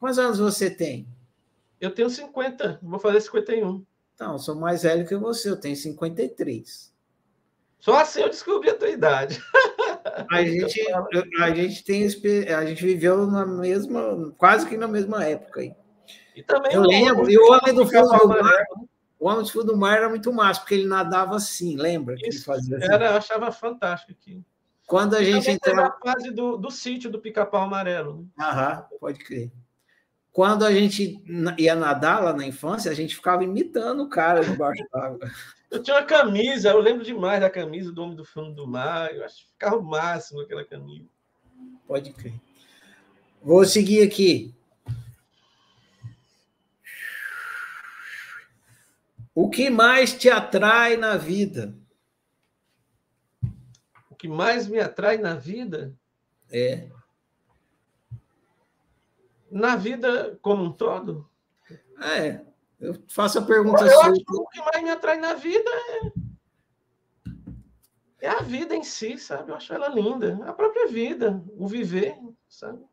[0.01, 1.07] Quantos anos você tem?
[1.81, 3.87] Eu tenho 50, vou fazer 51.
[4.19, 6.95] Eu sou mais velho que você, eu tenho 53.
[7.79, 9.41] Só assim eu descobri a tua idade.
[10.31, 10.81] A gente,
[11.41, 12.07] a gente tem
[12.55, 15.75] a gente viveu na mesma, quase que na mesma época aí.
[16.35, 18.65] E também eu lembro, e o homem do fundo do mar,
[19.19, 22.15] o homem do fundo do mar era muito massa, porque ele nadava assim, lembra?
[22.25, 22.75] Isso, assim.
[22.81, 24.43] era, eu achava fantástico aqui.
[24.87, 28.23] Quando a gente entrava na fase do, do sítio do pica-pau amarelo.
[28.39, 28.45] Né?
[28.45, 29.51] Aham, pode crer.
[30.37, 31.19] Quando a gente
[31.57, 35.31] ia nadar lá na infância, a gente ficava imitando o cara debaixo d'água.
[35.71, 39.15] Eu tinha uma camisa, eu lembro demais da camisa do Homem do Fundo do Mar.
[39.15, 41.09] Eu acho que ficava o máximo aquela camisa.
[41.89, 42.35] Pode crer.
[43.43, 44.55] Vou seguir aqui.
[49.35, 51.75] O que mais te atrai na vida?
[54.11, 55.95] O que mais me atrai na vida?
[56.51, 56.91] É.
[59.51, 61.29] Na vida como um todo?
[62.01, 62.41] É.
[62.79, 65.71] Eu faço a pergunta eu, eu acho que o que mais me atrai na vida
[65.71, 66.13] é...
[68.27, 69.51] é a vida em si, sabe?
[69.51, 70.39] Eu acho ela linda.
[70.47, 72.17] A própria vida, o viver,
[72.49, 72.85] sabe?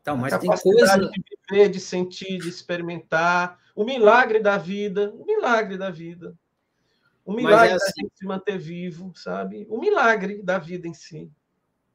[0.00, 5.26] Então, mas tem coisa de viver, de sentir, de experimentar, o milagre da vida, o
[5.26, 6.34] milagre da vida.
[7.24, 9.66] O milagre é assim, da se manter vivo, sabe?
[9.68, 11.30] O milagre da vida em si.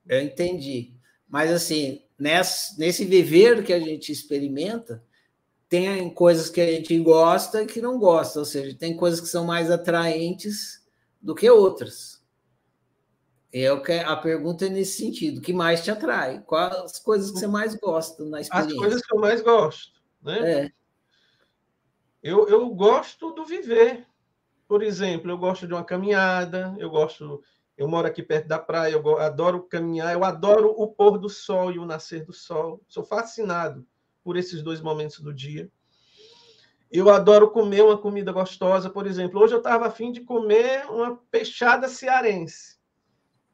[0.08, 0.94] Eu entendi.
[1.28, 5.04] Mas, assim, nesse, nesse viver que a gente experimenta,
[5.68, 8.40] tem coisas que a gente gosta e que não gosta.
[8.40, 10.86] Ou seja, tem coisas que são mais atraentes
[11.22, 12.24] do que outras.
[13.52, 15.38] É o que a pergunta é nesse sentido.
[15.38, 16.44] O que mais te atrai?
[16.46, 18.76] Quais as coisas que você mais gosta na experiência?
[18.76, 20.52] As coisas que eu mais gosto, né?
[20.52, 20.72] É.
[22.22, 24.06] Eu, eu gosto do viver,
[24.68, 27.42] por exemplo, eu gosto de uma caminhada, eu gosto.
[27.78, 31.72] Eu moro aqui perto da praia, eu adoro caminhar, eu adoro o pôr do sol
[31.72, 32.82] e o nascer do sol.
[32.88, 33.86] Sou fascinado
[34.24, 35.70] por esses dois momentos do dia.
[36.90, 39.42] Eu adoro comer uma comida gostosa, por exemplo.
[39.42, 42.80] Hoje eu estava afim de comer uma peixada cearense.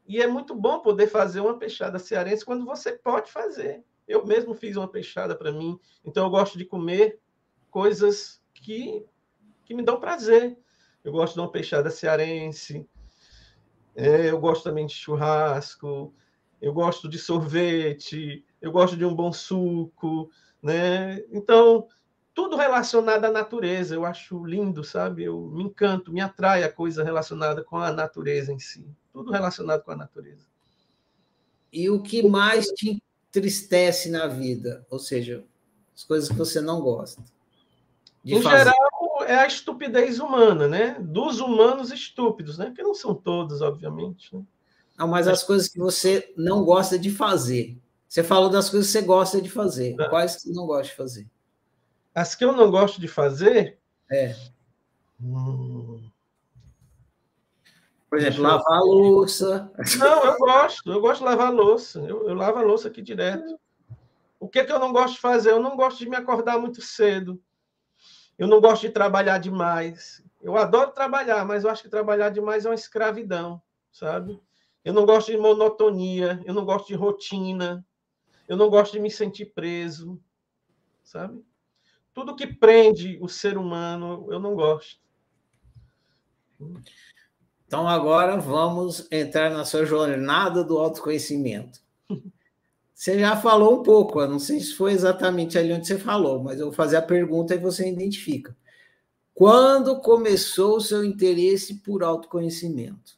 [0.07, 3.83] E é muito bom poder fazer uma peixada cearense quando você pode fazer.
[4.07, 7.19] Eu mesmo fiz uma peixada para mim, então eu gosto de comer
[7.71, 9.05] coisas que,
[9.65, 10.57] que me dão prazer
[11.03, 12.87] eu gosto de uma peixada cearense,
[13.95, 16.13] é, eu gosto também de churrasco,
[16.61, 20.29] eu gosto de sorvete, eu gosto de um bom suco,
[20.61, 21.23] né?
[21.31, 21.87] Então,
[22.33, 25.23] tudo relacionado à natureza, eu acho lindo, sabe?
[25.23, 28.85] Eu me encanto, me atrai a coisa relacionada com a natureza em si.
[29.11, 30.45] Tudo relacionado com a natureza.
[31.73, 34.85] E o que mais te entristece na vida?
[34.89, 35.43] Ou seja,
[35.95, 37.23] as coisas que você não gosta?
[38.25, 38.57] em fazer.
[38.57, 38.75] geral,
[39.31, 40.97] é a estupidez humana, né?
[40.99, 42.71] Dos humanos estúpidos, né?
[42.75, 44.35] Que não são todos, obviamente.
[44.35, 44.43] Né?
[44.97, 47.77] Não, mas as coisas que você não gosta de fazer.
[48.07, 49.95] Você falou das coisas que você gosta de fazer.
[49.95, 50.09] Tá.
[50.09, 51.27] Quais que você não gosta de fazer?
[52.13, 53.79] As que eu não gosto de fazer?
[54.11, 54.35] É.
[55.21, 56.03] Hum.
[58.09, 59.71] Por exemplo, lavar a louça.
[59.97, 60.91] Não, eu gosto.
[60.91, 61.99] Eu gosto de lavar a louça.
[62.01, 63.57] Eu, eu lavo a louça aqui direto.
[64.37, 65.51] O que, que eu não gosto de fazer?
[65.51, 67.41] Eu não gosto de me acordar muito cedo.
[68.37, 70.23] Eu não gosto de trabalhar demais.
[70.41, 74.39] Eu adoro trabalhar, mas eu acho que trabalhar demais é uma escravidão, sabe?
[74.83, 77.85] Eu não gosto de monotonia, eu não gosto de rotina,
[78.47, 80.19] eu não gosto de me sentir preso,
[81.03, 81.43] sabe?
[82.13, 84.99] Tudo que prende o ser humano, eu não gosto.
[87.65, 91.79] Então, agora vamos entrar na sua jornada do autoconhecimento.
[93.01, 96.59] Você já falou um pouco, não sei se foi exatamente ali onde você falou, mas
[96.59, 98.55] eu vou fazer a pergunta e você identifica.
[99.33, 103.17] Quando começou o seu interesse por autoconhecimento?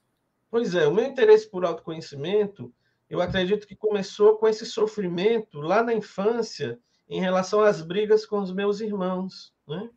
[0.49, 2.73] Pois é, o meu interesse por autoconhecimento,
[3.09, 8.39] eu acredito que começou com esse sofrimento lá na infância em relação às brigas com
[8.39, 9.89] os meus irmãos, né?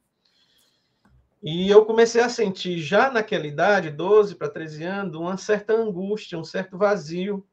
[1.40, 6.37] E eu comecei a sentir já naquela idade, 12 para 13 anos, uma certa angústia,
[6.37, 7.46] um certo vazio.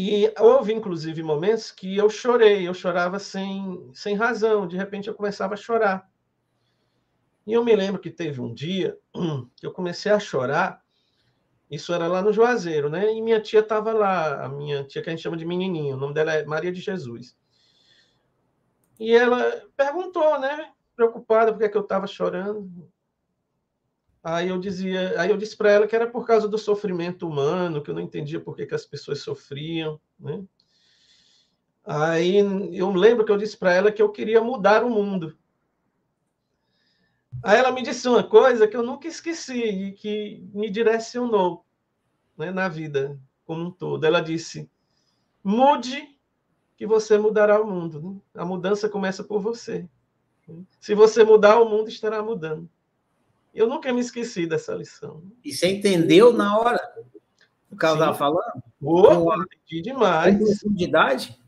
[0.00, 5.14] E houve, inclusive, momentos que eu chorei, eu chorava sem, sem razão, de repente eu
[5.14, 6.08] começava a chorar.
[7.44, 8.96] E eu me lembro que teve um dia
[9.56, 10.80] que eu comecei a chorar,
[11.68, 13.12] isso era lá no Juazeiro, né?
[13.12, 15.98] E minha tia estava lá, a minha tia que a gente chama de menininho, o
[15.98, 17.36] nome dela é Maria de Jesus.
[19.00, 20.72] E ela perguntou, né?
[20.94, 22.88] preocupada porque é que eu estava chorando.
[24.22, 27.82] Aí eu dizia, aí eu disse para ela que era por causa do sofrimento humano,
[27.82, 30.44] que eu não entendia por que, que as pessoas sofriam, né?
[31.84, 32.36] Aí
[32.76, 35.38] eu lembro que eu disse para ela que eu queria mudar o mundo.
[37.42, 41.64] Aí ela me disse uma coisa que eu nunca esqueci e que me direcionou
[42.36, 44.04] né, na vida como um todo.
[44.04, 44.70] Ela disse:
[45.42, 46.18] mude
[46.76, 48.00] que você mudará o mundo.
[48.02, 48.20] Né?
[48.34, 49.88] A mudança começa por você.
[50.80, 52.68] Se você mudar, o mundo estará mudando.
[53.58, 55.20] Eu nunca me esqueci dessa lição.
[55.44, 56.80] E você entendeu na hora?
[57.68, 58.62] O cara estava falando?
[58.80, 60.38] Oh, entendi demais.
[60.38, 61.42] Com profundidade?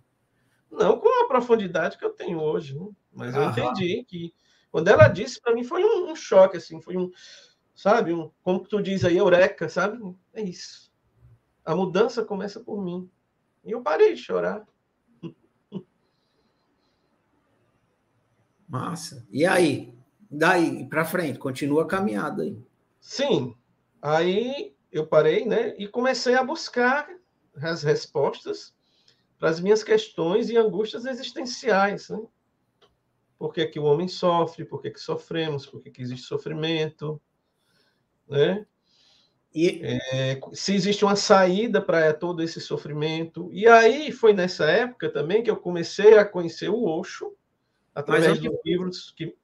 [0.69, 2.89] Não com a profundidade que eu tenho hoje, né?
[3.13, 4.35] mas eu entendi que
[4.73, 7.13] quando ela disse para mim foi um, um, choque assim, foi um,
[7.77, 10.01] sabe, um, como tu diz aí, eureka, sabe?
[10.35, 10.93] É isso.
[11.65, 13.09] A mudança começa por mim.
[13.65, 14.67] E eu parei de chorar.
[18.69, 19.25] Massa.
[19.31, 20.00] E aí?
[20.31, 22.57] Daí para frente, continua a caminhada aí.
[23.01, 23.55] Sim.
[24.01, 25.75] Aí eu parei, né?
[25.79, 27.09] E comecei a buscar
[27.61, 28.75] as respostas
[29.39, 32.21] para as minhas questões e angústias existenciais, né?
[33.39, 34.67] Por que, que o homem sofre?
[34.67, 35.65] Por que, que sofremos?
[35.65, 37.21] Por que, que existe sofrimento?
[38.29, 38.67] Né?
[39.55, 39.81] E...
[39.83, 43.49] É, se existe uma saída para todo esse sofrimento.
[43.51, 47.35] E aí foi nessa época também que eu comecei a conhecer o Osho,
[47.95, 49.35] através de livros que.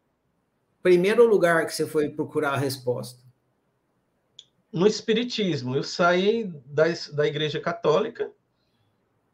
[0.87, 3.21] Primeiro lugar que você foi procurar a resposta?
[4.73, 5.75] No Espiritismo.
[5.75, 8.31] Eu saí da, da Igreja Católica,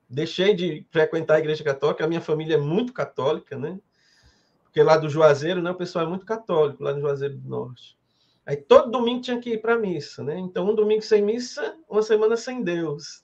[0.08, 3.78] deixei de frequentar a Igreja Católica, a minha família é muito católica, né?
[4.64, 7.98] Porque lá do Juazeiro, né, o pessoal é muito católico, lá no Juazeiro do Norte.
[8.46, 10.38] Aí todo domingo tinha que ir para a missa, né?
[10.38, 13.22] Então, um domingo sem missa, uma semana sem Deus.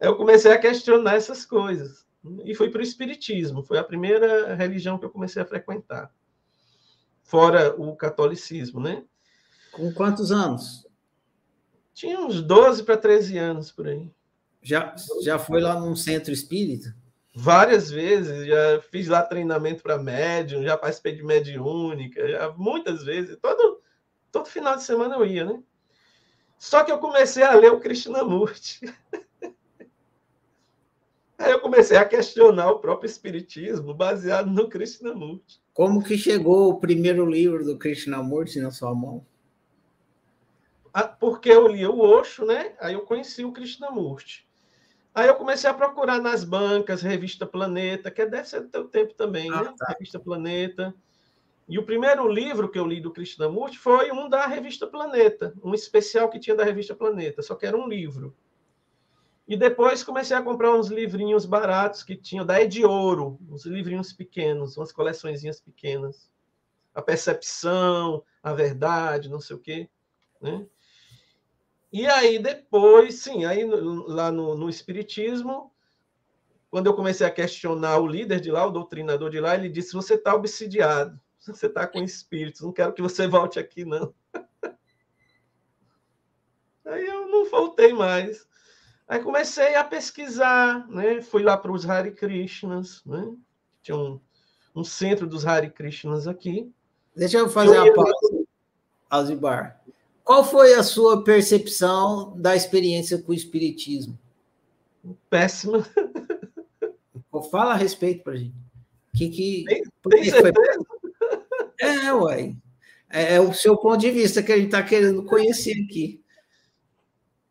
[0.00, 2.06] Aí eu comecei a questionar essas coisas
[2.46, 3.62] e fui para o Espiritismo.
[3.62, 6.10] Foi a primeira religião que eu comecei a frequentar,
[7.24, 9.02] fora o catolicismo, né?
[9.72, 10.86] Com quantos anos?
[11.92, 14.10] Tinha uns 12 para 13 anos por aí.
[14.62, 16.94] Já, já foi lá num centro espírita?
[17.34, 23.36] Várias vezes, já fiz lá treinamento para médium, já participei de mediúnica, já, muitas vezes.
[23.42, 23.80] Todo,
[24.30, 25.60] todo final de semana eu ia, né?
[26.56, 28.80] Só que eu comecei a ler o Krishnamurti.
[31.36, 35.63] Aí eu comecei a questionar o próprio espiritismo baseado no Krishnamurti.
[35.74, 39.26] Como que chegou o primeiro livro do Krishnamurti na sua mão?
[40.92, 42.76] Ah, porque eu li o Osho, né?
[42.80, 44.48] Aí eu conheci o Krishnamurti.
[45.12, 49.14] Aí eu comecei a procurar nas bancas, revista Planeta, que deve ser do teu tempo
[49.14, 49.74] também, ah, né?
[49.76, 49.86] Tá.
[49.88, 50.94] Revista Planeta.
[51.68, 55.74] E o primeiro livro que eu li do Krishnamurti foi um da revista Planeta, um
[55.74, 58.32] especial que tinha da revista Planeta, só que era um livro.
[59.46, 64.12] E depois comecei a comprar uns livrinhos baratos que tinham, da de Ouro, uns livrinhos
[64.12, 66.30] pequenos, umas coleçõezinhas pequenas.
[66.94, 69.88] A percepção, a verdade, não sei o quê.
[70.40, 70.66] Né?
[71.92, 75.70] E aí depois, sim, aí lá no, no Espiritismo,
[76.70, 79.92] quando eu comecei a questionar o líder de lá, o doutrinador de lá, ele disse:
[79.92, 84.12] Você está obsidiado, você está com espíritos, não quero que você volte aqui, não.
[86.86, 88.48] aí eu não voltei mais.
[89.06, 91.20] Aí comecei a pesquisar, né?
[91.20, 93.32] Fui lá para os Hare Krishnas, né?
[93.82, 94.18] Tinha um,
[94.74, 96.72] um centro dos Hare Krishnas aqui.
[97.14, 98.44] Deixa eu fazer eu uma pausa,
[99.10, 99.80] Alzibar.
[100.24, 104.18] Qual foi a sua percepção da experiência com o Espiritismo?
[105.28, 105.86] Péssima.
[107.50, 108.54] Fala a respeito para gente.
[109.14, 110.84] Que, que, tem, tem certeza?
[110.88, 111.04] Foi...
[111.78, 112.56] É, uai.
[113.10, 116.23] É, é o seu ponto de vista que a gente está querendo conhecer aqui.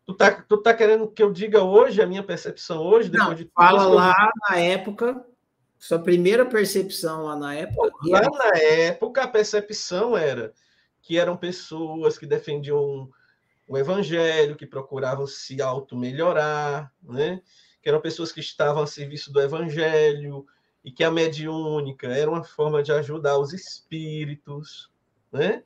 [0.06, 3.08] Tu tá, tu tá querendo que eu diga hoje a minha percepção hoje?
[3.08, 5.24] Depois Não, de fala lá na época,
[5.78, 7.90] sua primeira percepção lá na época.
[8.02, 10.52] Lá na época, a percepção era
[11.00, 13.08] que eram pessoas que defendiam
[13.66, 17.40] o evangelho, que procuravam se auto-melhorar, né?
[17.82, 20.46] que eram pessoas que estavam a serviço do evangelho,
[20.84, 24.90] e que a mediúnica era uma forma de ajudar os espíritos.
[25.32, 25.62] Né?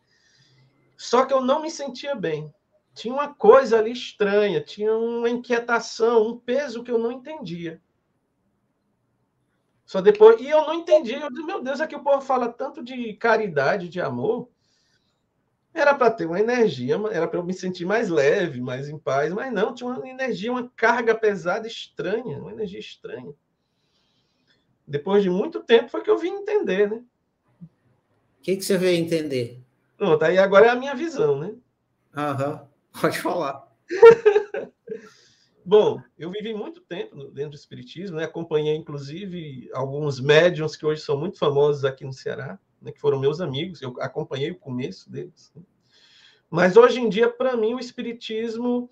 [0.97, 2.53] Só que eu não me sentia bem
[2.99, 7.81] tinha uma coisa ali estranha, tinha uma inquietação, um peso que eu não entendia.
[9.87, 10.41] Só depois.
[10.41, 11.15] E eu não entendi.
[11.15, 14.49] Eu disse, meu Deus, aqui o povo fala tanto de caridade, de amor.
[15.73, 19.33] Era para ter uma energia, era para eu me sentir mais leve, mais em paz,
[19.33, 23.33] mas não, tinha uma energia, uma carga pesada estranha, uma energia estranha.
[24.87, 27.05] Depois de muito tempo foi que eu vim entender, né?
[27.63, 29.63] O que, que você veio entender?
[29.97, 31.55] Pronto, aí agora é a minha visão, né?
[32.17, 32.68] Aham.
[33.01, 33.67] Pode falar.
[35.65, 38.25] Bom, eu vivi muito tempo dentro do Espiritismo, né?
[38.25, 42.91] acompanhei inclusive alguns médiums que hoje são muito famosos aqui no Ceará, né?
[42.91, 45.53] que foram meus amigos, eu acompanhei o começo deles.
[45.55, 45.63] Né?
[46.51, 48.91] Mas hoje em dia, para mim, o Espiritismo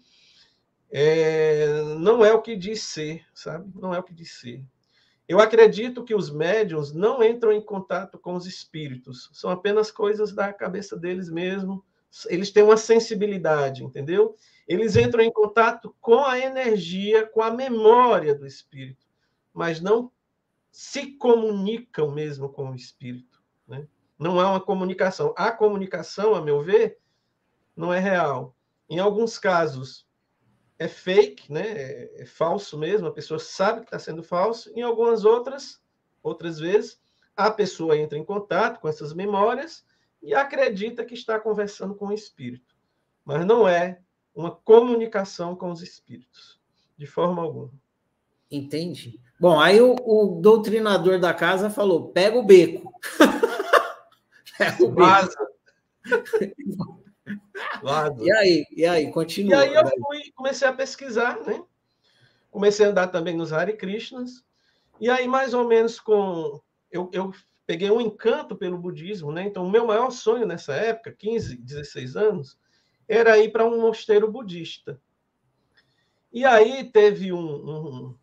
[0.91, 3.71] é, não é o que diz ser, sabe?
[3.75, 4.63] Não é o que diz ser.
[5.27, 10.33] Eu acredito que os médiums não entram em contato com os espíritos, são apenas coisas
[10.33, 11.85] da cabeça deles mesmo,
[12.29, 14.35] eles têm uma sensibilidade, entendeu?
[14.67, 19.07] Eles entram em contato com a energia, com a memória do espírito,
[19.53, 20.11] mas não
[20.73, 23.43] se comunicam mesmo com o espírito.
[23.67, 23.87] Né?
[24.19, 25.33] Não há uma comunicação.
[25.37, 26.99] A comunicação, a meu ver,
[27.75, 28.57] não é real.
[28.89, 30.07] Em alguns casos
[30.79, 31.63] é fake, né?
[31.63, 34.71] é, é falso mesmo, a pessoa sabe que está sendo falso.
[34.75, 35.81] Em algumas outras,
[36.23, 37.01] outras vezes,
[37.37, 39.86] a pessoa entra em contato com essas memórias
[40.27, 42.75] e acredita que está conversando com o espírito,
[43.25, 44.01] mas não é
[44.35, 46.61] uma comunicação com os espíritos,
[46.99, 47.71] de forma alguma.
[48.51, 49.21] Entendi.
[49.39, 52.93] Bom, aí o, o doutrinador da casa falou: pega o beco.
[54.59, 55.37] pega o Vaza.
[58.19, 59.65] E aí, e aí, continua.
[59.65, 61.63] E aí eu fui, comecei a pesquisar, né?
[62.51, 64.45] Comecei a andar também nos Hare Krishnas.
[65.01, 66.61] E aí, mais ou menos com.
[66.91, 67.33] Eu, eu
[67.67, 69.45] peguei um encanto pelo budismo, né?
[69.45, 72.59] Então, o meu maior sonho nessa época, 15, 16 anos,
[73.09, 75.01] era ir para um mosteiro budista.
[76.33, 78.15] E aí teve um, um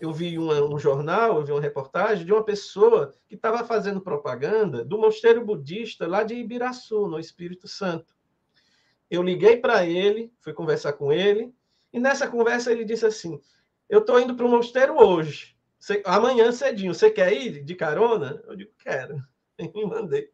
[0.00, 4.00] eu vi uma, um jornal, eu vi uma reportagem de uma pessoa que estava fazendo
[4.00, 8.14] propaganda do mosteiro budista lá de Ibiraçu, no Espírito Santo.
[9.10, 11.54] Eu liguei para ele, fui conversar com ele,
[11.92, 13.40] e nessa conversa ele disse assim:
[13.88, 15.55] Eu estou indo para o mosteiro hoje.
[15.86, 18.42] Você, amanhã cedinho, você quer ir de carona?
[18.48, 19.22] Eu digo, quero.
[19.58, 20.30] E me mandei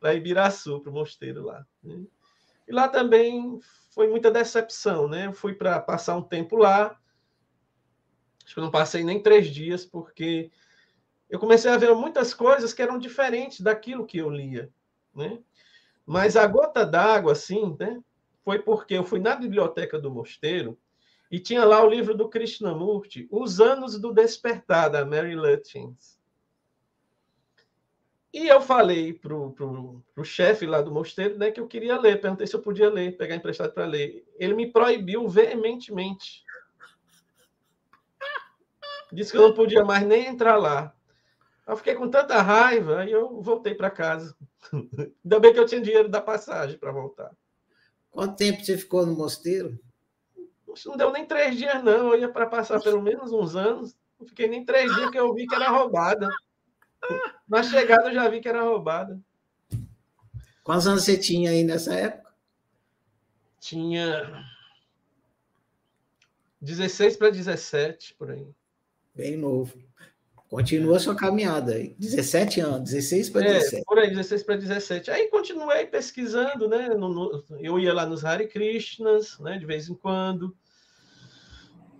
[0.00, 1.64] para Ibiraçu, para o mosteiro lá.
[1.80, 2.02] Né?
[2.66, 5.26] E lá também foi muita decepção, né?
[5.26, 6.98] Eu fui para passar um tempo lá.
[8.44, 10.50] Acho que eu não passei nem três dias, porque
[11.30, 14.72] eu comecei a ver muitas coisas que eram diferentes daquilo que eu lia,
[15.14, 15.38] né?
[16.04, 18.02] Mas a gota d'água, assim, né?
[18.42, 20.76] Foi porque eu fui na biblioteca do mosteiro
[21.30, 26.18] e tinha lá o livro do Krishnamurti, Os Anos do Despertar, da Mary Lutyens.
[28.32, 32.48] E eu falei para o chefe lá do mosteiro né, que eu queria ler, perguntei
[32.48, 34.26] se eu podia ler, pegar emprestado para ler.
[34.36, 36.42] Ele me proibiu veementemente.
[39.12, 40.92] Disse que eu não podia mais nem entrar lá.
[41.64, 44.36] Eu fiquei com tanta raiva e eu voltei para casa.
[45.24, 47.30] Ainda bem que eu tinha dinheiro da passagem para voltar.
[48.10, 49.78] Quanto tempo você ficou no mosteiro?
[50.86, 52.12] Não deu nem três dias, não.
[52.12, 53.96] Eu ia para passar pelo menos uns anos.
[54.18, 56.28] Não fiquei nem três dias que eu vi que era roubada.
[57.48, 59.20] Na chegada eu já vi que era roubada.
[60.62, 62.32] Quantos anos você tinha aí nessa época?
[63.60, 64.46] Tinha
[66.60, 68.46] 16 para 17, por aí.
[69.14, 69.78] Bem novo.
[70.48, 71.94] Continua sua caminhada aí.
[71.98, 73.84] 17 anos, 16 para é, 17.
[73.84, 75.10] Por aí, 16 para 17.
[75.10, 76.88] Aí continuei pesquisando, né?
[77.58, 79.58] Eu ia lá nos Hare Krishnas, né?
[79.58, 80.56] De vez em quando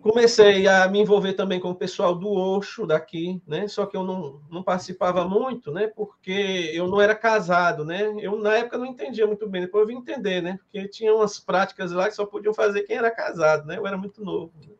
[0.04, 3.66] comecei a me envolver também com o pessoal do Oxo daqui, né?
[3.66, 5.86] Só que eu não, não participava muito, né?
[5.86, 8.14] Porque eu não era casado, né?
[8.20, 10.58] Eu na época não entendia muito bem, depois eu vim entender, né?
[10.62, 13.78] Porque tinha umas práticas lá que só podiam fazer quem era casado, né?
[13.78, 14.52] Eu era muito novo.
[14.60, 14.74] Né?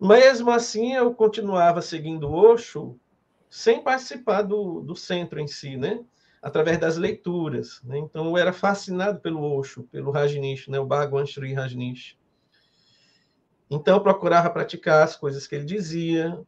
[0.00, 2.98] Mesmo assim, eu continuava seguindo o Osho
[3.48, 6.04] sem participar do, do centro em si, né?
[6.42, 7.80] Através das leituras.
[7.84, 7.98] Né?
[7.98, 10.80] Então, eu era fascinado pelo Osho, pelo Rajneesh, né?
[10.80, 12.16] o Bhagwan Sri Rajneesh.
[13.70, 16.38] Então, eu procurava praticar as coisas que ele dizia.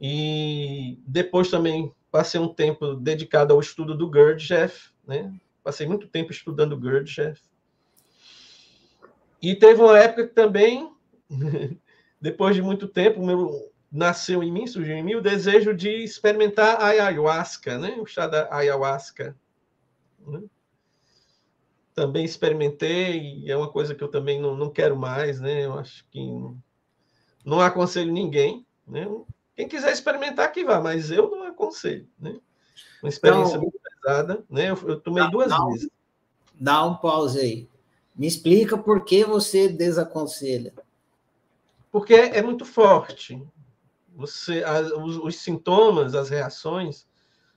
[0.00, 5.32] E depois também passei um tempo dedicado ao estudo do Gurdjieff, né?
[5.62, 7.40] Passei muito tempo estudando Gurdjieff.
[9.40, 10.92] E teve uma época que também,
[12.20, 16.80] depois de muito tempo, meu, nasceu em mim, surgiu em mim o desejo de experimentar
[16.80, 17.96] a ayahuasca, né?
[17.98, 19.36] O chá da ayahuasca.
[20.26, 20.42] Né?
[21.94, 25.66] Também experimentei e é uma coisa que eu também não, não quero mais, né?
[25.66, 26.56] Eu acho que não,
[27.44, 29.06] não aconselho ninguém, né?
[29.54, 32.38] Quem quiser experimentar, que vá, mas eu não aconselho, né?
[33.02, 34.70] Uma experiência então, muito pesada, né?
[34.70, 35.84] Eu, eu tomei dá, duas dá vezes.
[35.84, 35.90] Um,
[36.54, 37.68] dá um pause aí.
[38.14, 40.72] Me explica por que você desaconselha.
[41.90, 43.42] Porque é muito forte.
[44.14, 44.62] Você,
[44.98, 47.06] os, os sintomas, as reações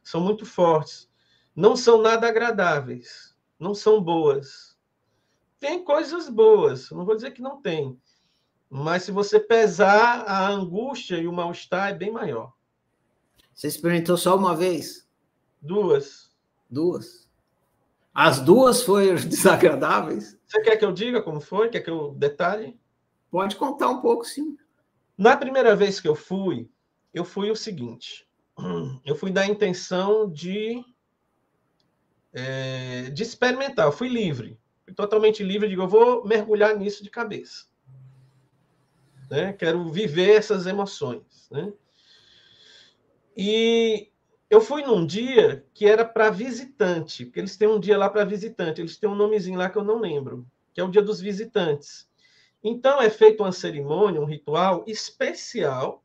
[0.03, 1.09] são muito fortes.
[1.55, 3.34] Não são nada agradáveis.
[3.59, 4.77] Não são boas.
[5.59, 7.99] Tem coisas boas, não vou dizer que não tem.
[8.69, 12.53] Mas se você pesar, a angústia e o mal-estar é bem maior.
[13.53, 15.07] Você experimentou só uma vez?
[15.61, 16.31] Duas.
[16.69, 17.29] Duas.
[18.13, 20.37] As duas foram desagradáveis?
[20.45, 21.69] Você quer que eu diga como foi?
[21.69, 22.79] Quer que eu detalhe?
[23.31, 24.57] Pode contar um pouco, sim.
[25.17, 26.69] Na primeira vez que eu fui,
[27.13, 28.27] eu fui o seguinte:
[29.05, 30.83] eu fui da intenção de,
[32.35, 37.09] é, de experimentar, eu fui livre, fui totalmente livre, digo, eu vou mergulhar nisso de
[37.09, 37.65] cabeça.
[39.31, 39.53] Né?
[39.53, 41.47] Quero viver essas emoções.
[41.49, 41.71] Né?
[43.37, 44.11] E
[44.49, 48.25] eu fui num dia que era para visitante, porque eles têm um dia lá para
[48.25, 51.21] visitante, eles têm um nomezinho lá que eu não lembro, que é o dia dos
[51.21, 52.07] visitantes.
[52.61, 56.03] Então é feita uma cerimônia, um ritual especial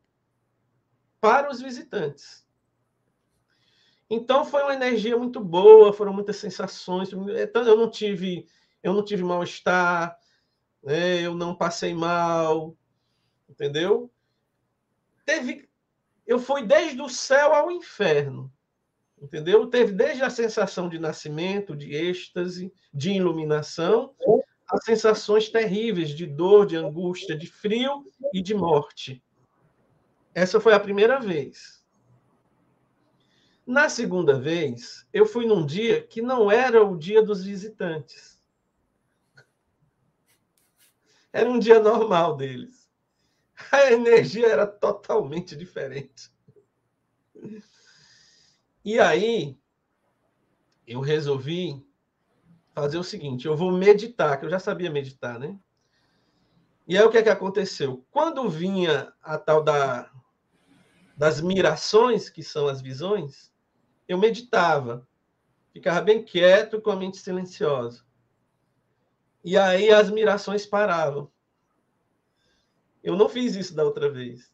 [1.20, 2.46] para os visitantes.
[4.10, 7.10] Então foi uma energia muito boa, foram muitas sensações.
[7.12, 8.44] Eu não tive,
[8.82, 10.18] eu não tive mal estar,
[10.82, 11.22] né?
[11.22, 12.76] eu não passei mal,
[13.48, 14.10] entendeu?
[15.24, 15.68] Teve,
[16.26, 18.52] eu fui desde o céu ao inferno,
[19.22, 19.68] entendeu?
[19.68, 24.12] Teve desde a sensação de nascimento, de êxtase, de iluminação,
[24.68, 28.04] as sensações terríveis de dor, de angústia, de frio
[28.34, 29.22] e de morte.
[30.34, 31.79] Essa foi a primeira vez.
[33.70, 38.40] Na segunda vez, eu fui num dia que não era o dia dos visitantes.
[41.32, 42.80] Era um dia normal deles
[43.70, 46.30] a energia era totalmente diferente.
[48.84, 49.58] E aí,
[50.86, 51.84] eu resolvi
[52.74, 55.58] fazer o seguinte: eu vou meditar, que eu já sabia meditar, né?
[56.86, 58.04] E aí o que é que aconteceu?
[58.10, 60.10] Quando vinha a tal da,
[61.16, 63.49] das mirações, que são as visões,
[64.10, 65.06] eu meditava,
[65.72, 68.02] ficava bem quieto com a mente silenciosa.
[69.44, 71.30] E aí as mirações paravam.
[73.04, 74.52] Eu não fiz isso da outra vez.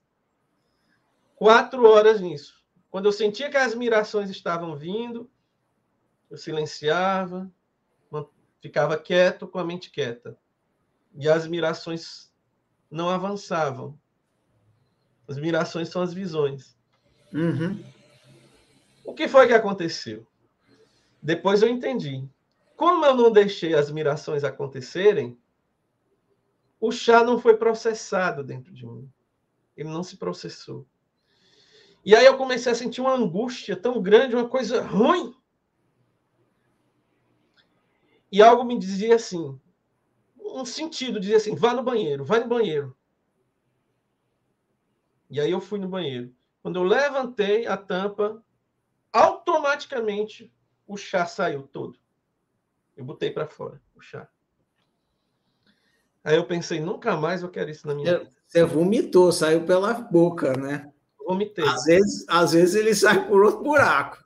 [1.34, 2.62] Quatro horas nisso.
[2.90, 5.30] Quando eu sentia que as mirações estavam vindo,
[6.30, 7.50] eu silenciava,
[8.60, 10.38] ficava quieto com a mente quieta.
[11.14, 12.30] E as mirações
[12.90, 13.98] não avançavam.
[15.26, 16.76] As mirações são as visões.
[17.32, 17.82] Uhum.
[19.06, 20.26] O que foi que aconteceu?
[21.22, 22.28] Depois eu entendi.
[22.76, 25.38] Como eu não deixei as mirações acontecerem,
[26.80, 29.08] o chá não foi processado dentro de mim.
[29.76, 30.84] Ele não se processou.
[32.04, 35.32] E aí eu comecei a sentir uma angústia tão grande, uma coisa ruim.
[38.30, 39.58] E algo me dizia assim,
[40.36, 42.96] um sentido dizia assim: vá no banheiro, vai no banheiro.
[45.30, 46.34] E aí eu fui no banheiro.
[46.60, 48.44] Quando eu levantei a tampa,
[49.16, 50.52] automaticamente
[50.86, 51.98] o chá saiu todo.
[52.96, 54.28] Eu botei para fora o chá.
[56.22, 58.30] Aí eu pensei, nunca mais eu quero isso na minha vida.
[58.46, 60.92] Você vomitou, saiu pela boca, né?
[61.24, 61.64] Vomitei.
[61.64, 64.24] Às vezes, às vezes ele sai por outro buraco.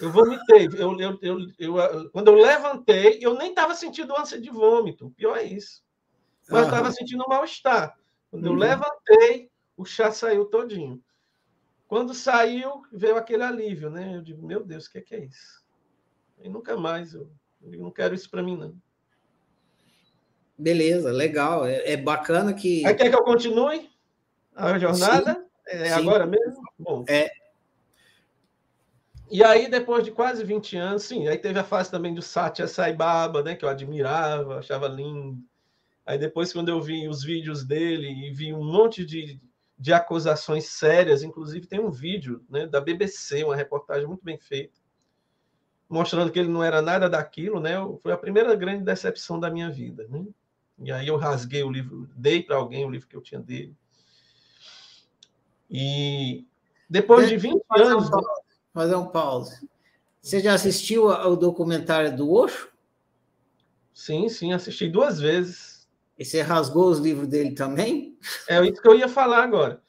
[0.00, 0.68] Eu vomitei.
[0.78, 5.10] Eu, eu, eu, eu quando eu levantei, eu nem estava sentindo ânsia de vômito.
[5.16, 5.82] Pior é isso.
[6.48, 7.96] Mas estava sentindo mal-estar.
[8.30, 8.52] Quando uhum.
[8.52, 11.02] eu levantei, o chá saiu todinho.
[11.92, 14.16] Quando saiu, veio aquele alívio, né?
[14.16, 15.62] Eu digo, meu Deus, o que é, que é isso?
[16.42, 17.30] E nunca mais, eu,
[17.62, 18.74] eu não quero isso para mim, não.
[20.56, 21.66] Beleza, legal.
[21.66, 22.82] É, é, bacana que.
[22.86, 23.90] Aí quer que eu continue
[24.56, 25.34] a jornada?
[25.34, 25.92] Sim, é sim.
[25.92, 26.62] agora mesmo?
[26.78, 27.04] Bom.
[27.06, 27.30] É.
[29.30, 32.66] E aí, depois de quase 20 anos, sim, aí teve a fase também do Satya
[32.68, 35.38] Sai Baba, né, que eu admirava, achava lindo.
[36.06, 39.38] Aí depois, quando eu vi os vídeos dele e vi um monte de,
[39.82, 41.24] de acusações sérias.
[41.24, 44.78] Inclusive, tem um vídeo né, da BBC, uma reportagem muito bem feita,
[45.88, 47.58] mostrando que ele não era nada daquilo.
[47.58, 47.72] Né?
[48.00, 50.06] Foi a primeira grande decepção da minha vida.
[50.08, 50.24] Né?
[50.78, 53.74] E aí eu rasguei o livro, dei para alguém o livro que eu tinha dele.
[55.68, 56.46] E
[56.88, 58.08] depois de 20 anos.
[58.72, 59.68] Fazer um pause.
[60.20, 62.68] Você já assistiu ao documentário do Osho?
[63.92, 65.71] Sim, sim, assisti duas vezes.
[66.22, 68.16] E você rasgou os livros dele também?
[68.48, 69.82] É isso que eu ia falar agora.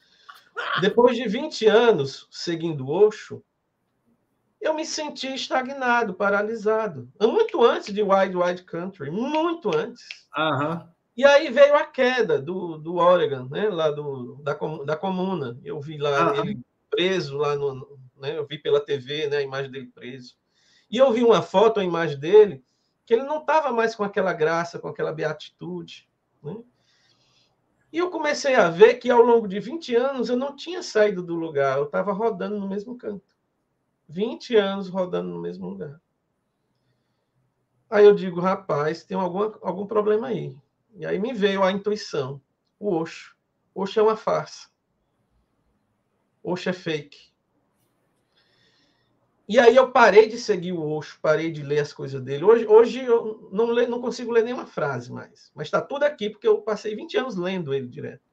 [0.81, 3.43] Depois de 20 anos seguindo Osho,
[4.59, 7.07] eu me senti estagnado, paralisado.
[7.21, 10.01] Muito antes de Wide Wide Country, muito antes.
[10.35, 10.81] Uhum.
[11.15, 15.59] E aí veio a queda do, do Oregon, né, lá do, da, da comuna.
[15.63, 16.39] Eu vi lá uhum.
[16.39, 16.59] ele
[16.89, 18.35] preso lá no, né?
[18.35, 20.33] Eu vi pela TV né, a imagem dele preso.
[20.89, 22.63] E eu vi uma foto, a imagem dele,
[23.05, 26.11] que ele não estava mais com aquela graça, com aquela beatitude.
[26.43, 26.61] Né?
[27.91, 31.21] E eu comecei a ver que ao longo de 20 anos eu não tinha saído
[31.21, 33.35] do lugar, eu estava rodando no mesmo canto.
[34.09, 36.01] 20 anos rodando no mesmo lugar.
[37.89, 40.57] Aí eu digo, rapaz, tem alguma, algum problema aí.
[40.95, 42.41] E aí me veio a intuição.
[42.79, 43.35] O Oxo.
[43.73, 44.69] Oxo é uma farsa.
[46.43, 47.32] Oxo é fake.
[49.53, 52.43] E aí eu parei de seguir o Osho, parei de ler as coisas dele.
[52.43, 55.51] Hoje, hoje eu não, não consigo ler nenhuma frase mais.
[55.53, 58.23] Mas está tudo aqui, porque eu passei 20 anos lendo ele direto.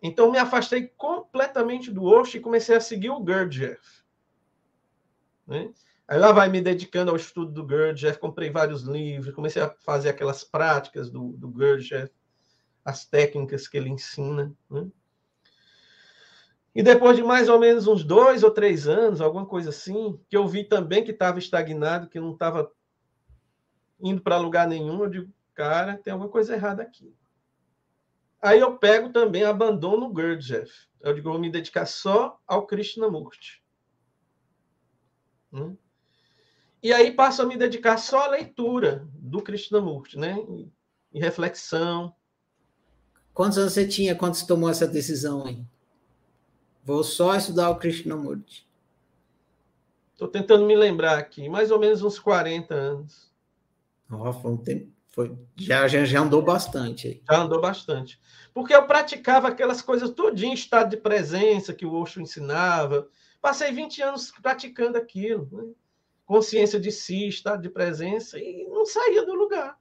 [0.00, 4.04] Então me afastei completamente do Osho e comecei a seguir o Gurdjieff.
[5.44, 5.72] Né?
[6.06, 10.10] Aí lá vai me dedicando ao estudo do Gurdjieff, comprei vários livros, comecei a fazer
[10.10, 12.14] aquelas práticas do, do Gurdjieff,
[12.84, 14.54] as técnicas que ele ensina.
[14.70, 14.86] Né?
[16.74, 20.36] E depois de mais ou menos uns dois ou três anos, alguma coisa assim, que
[20.36, 22.70] eu vi também que estava estagnado, que não estava
[24.00, 27.12] indo para lugar nenhum, eu digo, cara, tem alguma coisa errada aqui.
[28.40, 30.72] Aí eu pego também, abandono o Gurdjieff.
[31.00, 33.62] Eu digo, vou me dedicar só ao Krishnamurti.
[35.52, 35.76] Hum?
[36.82, 40.38] E aí passo a me dedicar só à leitura do Krishnamurti, né?
[41.12, 42.14] E reflexão.
[43.34, 45.62] Quantos anos você tinha quando você tomou essa decisão aí?
[46.82, 48.68] Vou só estudar o Krishnamurti.
[50.12, 53.32] Estou tentando me lembrar aqui, mais ou menos uns 40 anos.
[54.10, 57.22] Oh, foi um tempo, foi, já, já, já andou bastante.
[57.28, 58.20] Já andou bastante.
[58.52, 63.08] Porque eu praticava aquelas coisas tudinho, estado de presença que o Osho ensinava.
[63.40, 65.48] Passei 20 anos praticando aquilo.
[65.50, 65.72] Né?
[66.26, 69.79] Consciência de si, estado de presença, e não saía do lugar.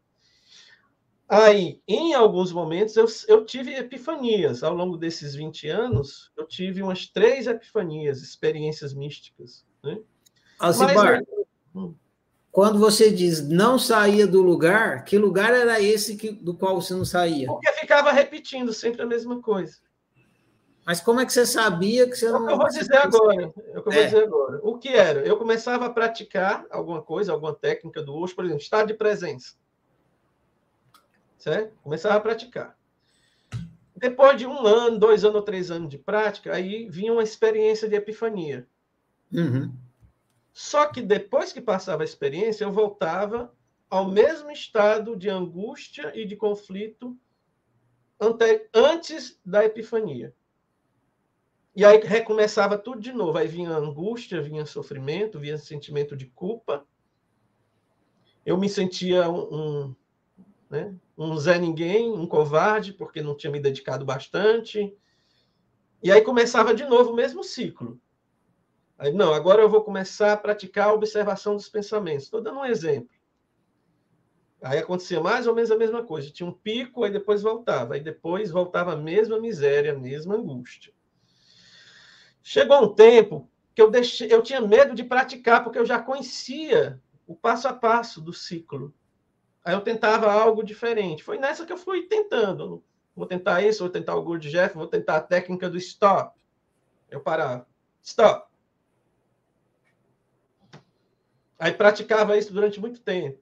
[1.29, 4.63] Aí, em alguns momentos, eu, eu tive epifanias.
[4.63, 9.63] Ao longo desses 20 anos, eu tive umas três epifanias, experiências místicas.
[9.83, 9.99] Né?
[10.57, 11.93] Alcibar, Mas, hum.
[12.51, 16.95] quando você diz não saía do lugar, que lugar era esse que, do qual você
[16.95, 17.45] não saía?
[17.45, 19.77] Porque ficava repetindo sempre a mesma coisa.
[20.83, 22.39] Mas como é que você sabia que você não.
[22.39, 23.43] É o que eu vou dizer agora.
[23.43, 24.05] É o que eu vou é.
[24.05, 24.59] dizer agora.
[24.63, 25.19] O que era?
[25.19, 29.58] Eu começava a praticar alguma coisa, alguma técnica do hoje, por exemplo, estado de presença
[31.39, 31.75] certo?
[31.81, 32.77] Começava a praticar.
[33.95, 37.89] Depois de um ano, dois anos ou três anos de prática, aí vinha uma experiência
[37.89, 38.67] de epifania.
[39.31, 39.73] Uhum.
[40.53, 43.53] Só que depois que passava a experiência, eu voltava
[43.89, 47.17] ao mesmo estado de angústia e de conflito
[48.73, 50.33] antes da epifania.
[51.75, 53.37] E aí recomeçava tudo de novo.
[53.37, 56.85] Aí vinha angústia, vinha sofrimento, vinha sentimento de culpa.
[58.45, 59.95] Eu me sentia um, um
[60.69, 60.95] né?
[61.17, 64.95] um Zé Ninguém, um covarde, porque não tinha me dedicado bastante.
[66.01, 67.99] E aí começava de novo o mesmo ciclo.
[68.97, 72.25] Aí, não, agora eu vou começar a praticar a observação dos pensamentos.
[72.25, 73.09] Estou dando um exemplo.
[74.61, 76.29] Aí acontecia mais ou menos a mesma coisa.
[76.29, 77.93] Tinha um pico, aí depois voltava.
[77.93, 80.93] Aí depois voltava a mesma miséria, a mesma angústia.
[82.43, 87.01] Chegou um tempo que eu, deixei, eu tinha medo de praticar, porque eu já conhecia
[87.25, 88.93] o passo a passo do ciclo.
[89.63, 91.23] Aí eu tentava algo diferente.
[91.23, 92.83] Foi nessa que eu fui tentando.
[93.15, 96.39] Vou tentar isso, vou tentar o Good Jeff, vou tentar a técnica do stop.
[97.09, 97.67] Eu parava.
[98.01, 98.49] Stop.
[101.57, 103.37] Aí praticava isso durante muito tempo.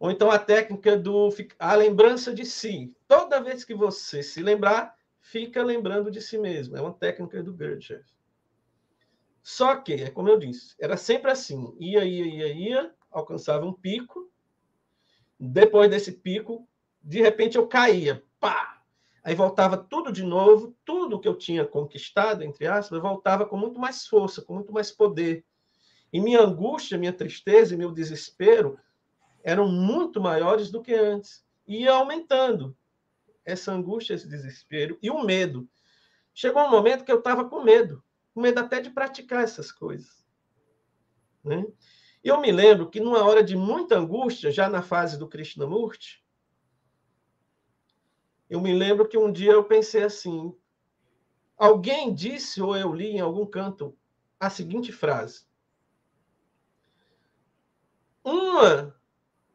[0.00, 1.28] Ou então a técnica do
[1.60, 2.92] a lembrança de si.
[3.06, 6.76] Toda vez que você se lembrar, fica lembrando de si mesmo.
[6.76, 8.04] É uma técnica do Gurdjieff.
[9.40, 11.76] Só que, é como eu disse, era sempre assim.
[11.78, 14.31] Ia, ia, ia, ia, alcançava um pico,
[15.48, 16.68] depois desse pico,
[17.02, 18.80] de repente eu caía, pá!
[19.24, 23.78] Aí voltava tudo de novo, tudo que eu tinha conquistado, entre aspas, voltava com muito
[23.78, 25.44] mais força, com muito mais poder.
[26.12, 28.78] E minha angústia, minha tristeza e meu desespero
[29.42, 31.44] eram muito maiores do que antes.
[31.66, 32.76] E ia aumentando
[33.44, 35.68] essa angústia, esse desespero e o medo.
[36.34, 40.24] chegou um momento que eu estava com medo, com medo até de praticar essas coisas.
[41.44, 41.64] Né?
[42.22, 46.24] Eu me lembro que numa hora de muita angústia, já na fase do Krishnamurti,
[48.48, 50.56] eu me lembro que um dia eu pensei assim,
[51.56, 53.96] alguém disse ou eu li em algum canto
[54.38, 55.46] a seguinte frase:
[58.22, 58.94] Uma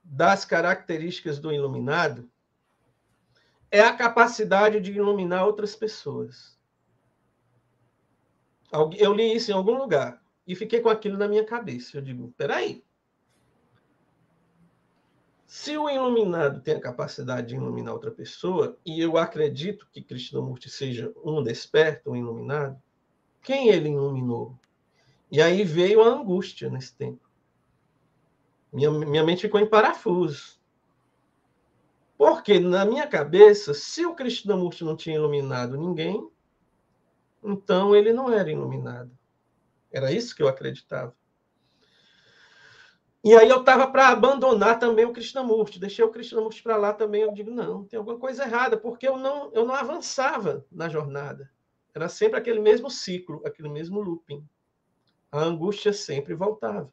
[0.03, 2.29] das características do iluminado
[3.71, 6.57] é a capacidade de iluminar outras pessoas.
[8.97, 11.97] Eu li isso em algum lugar e fiquei com aquilo na minha cabeça.
[11.97, 12.83] Eu digo, peraí.
[15.45, 20.69] Se o iluminado tem a capacidade de iluminar outra pessoa, e eu acredito que Krishnamurti
[20.69, 22.81] seja um desperto, um iluminado,
[23.41, 24.57] quem ele iluminou?
[25.31, 27.29] E aí veio a angústia nesse tempo.
[28.71, 30.57] Minha, minha mente ficou em parafuso.
[32.17, 36.29] Porque na minha cabeça, se o Krishnamurti não tinha iluminado ninguém,
[37.43, 39.16] então ele não era iluminado.
[39.91, 41.15] Era isso que eu acreditava.
[43.23, 47.23] E aí eu estava para abandonar também o Krishnamurti, deixei o Krishnamurti para lá também.
[47.23, 51.51] Eu digo, não, tem alguma coisa errada, porque eu não, eu não avançava na jornada.
[51.93, 54.47] Era sempre aquele mesmo ciclo, aquele mesmo looping.
[55.31, 56.89] A angústia sempre voltava.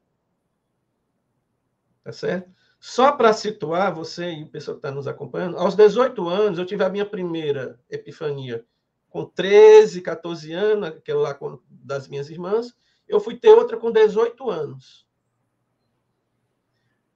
[2.03, 2.51] Tá certo?
[2.81, 6.67] Só para situar você e o pessoal que está nos acompanhando, aos 18 anos eu
[6.67, 8.65] tive a minha primeira epifania.
[9.09, 11.39] Com 13, 14 anos, aquela lá
[11.69, 12.77] das minhas irmãs,
[13.15, 15.07] eu fui ter outra com 18 anos.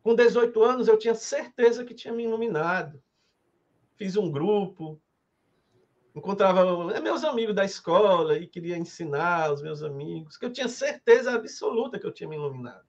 [0.03, 3.03] Com 18 anos, eu tinha certeza que tinha me iluminado.
[3.97, 5.01] Fiz um grupo,
[6.15, 10.69] encontrava é, meus amigos da escola e queria ensinar os meus amigos, que eu tinha
[10.69, 12.87] certeza absoluta que eu tinha me iluminado.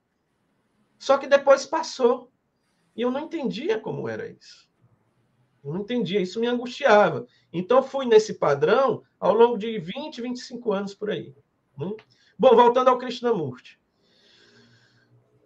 [0.97, 2.31] Só que depois passou.
[2.95, 4.69] E eu não entendia como era isso.
[5.63, 7.25] Eu não entendia, isso me angustiava.
[7.51, 11.33] Então, fui nesse padrão ao longo de 20, 25 anos por aí.
[12.39, 13.77] Bom, voltando ao Krishnamurti.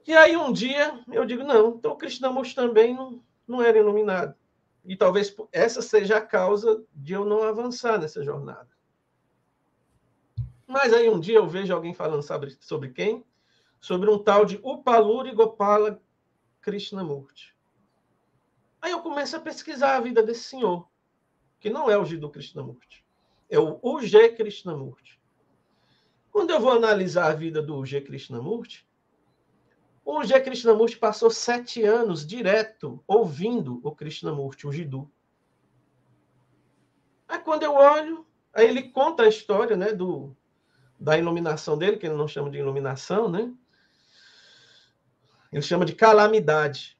[0.05, 4.35] E aí, um dia, eu digo, não, então o Krishnamurti também não, não era iluminado.
[4.85, 8.69] E talvez essa seja a causa de eu não avançar nessa jornada.
[10.67, 13.25] Mas aí, um dia, eu vejo alguém falando sobre, sobre quem?
[13.81, 15.99] Sobre um tal de Upaluri Gopala
[16.61, 17.55] Krishnamurti.
[18.79, 20.87] Aí eu começo a pesquisar a vida desse senhor,
[21.59, 23.03] que não é o Jiddu Krishnamurti,
[23.49, 25.22] é o UG Krishnamurti.
[26.33, 28.89] Quando eu vou analisar a vida do UG Krishnamurti,
[30.03, 30.41] o G.
[30.41, 35.09] Krishnamurti passou sete anos direto ouvindo o Krishnamurti, o Jiddu.
[37.27, 40.35] Aí quando eu olho, aí ele conta a história né, do,
[40.99, 43.53] da iluminação dele, que ele não chama de iluminação, né?
[45.51, 46.97] Ele chama de calamidade.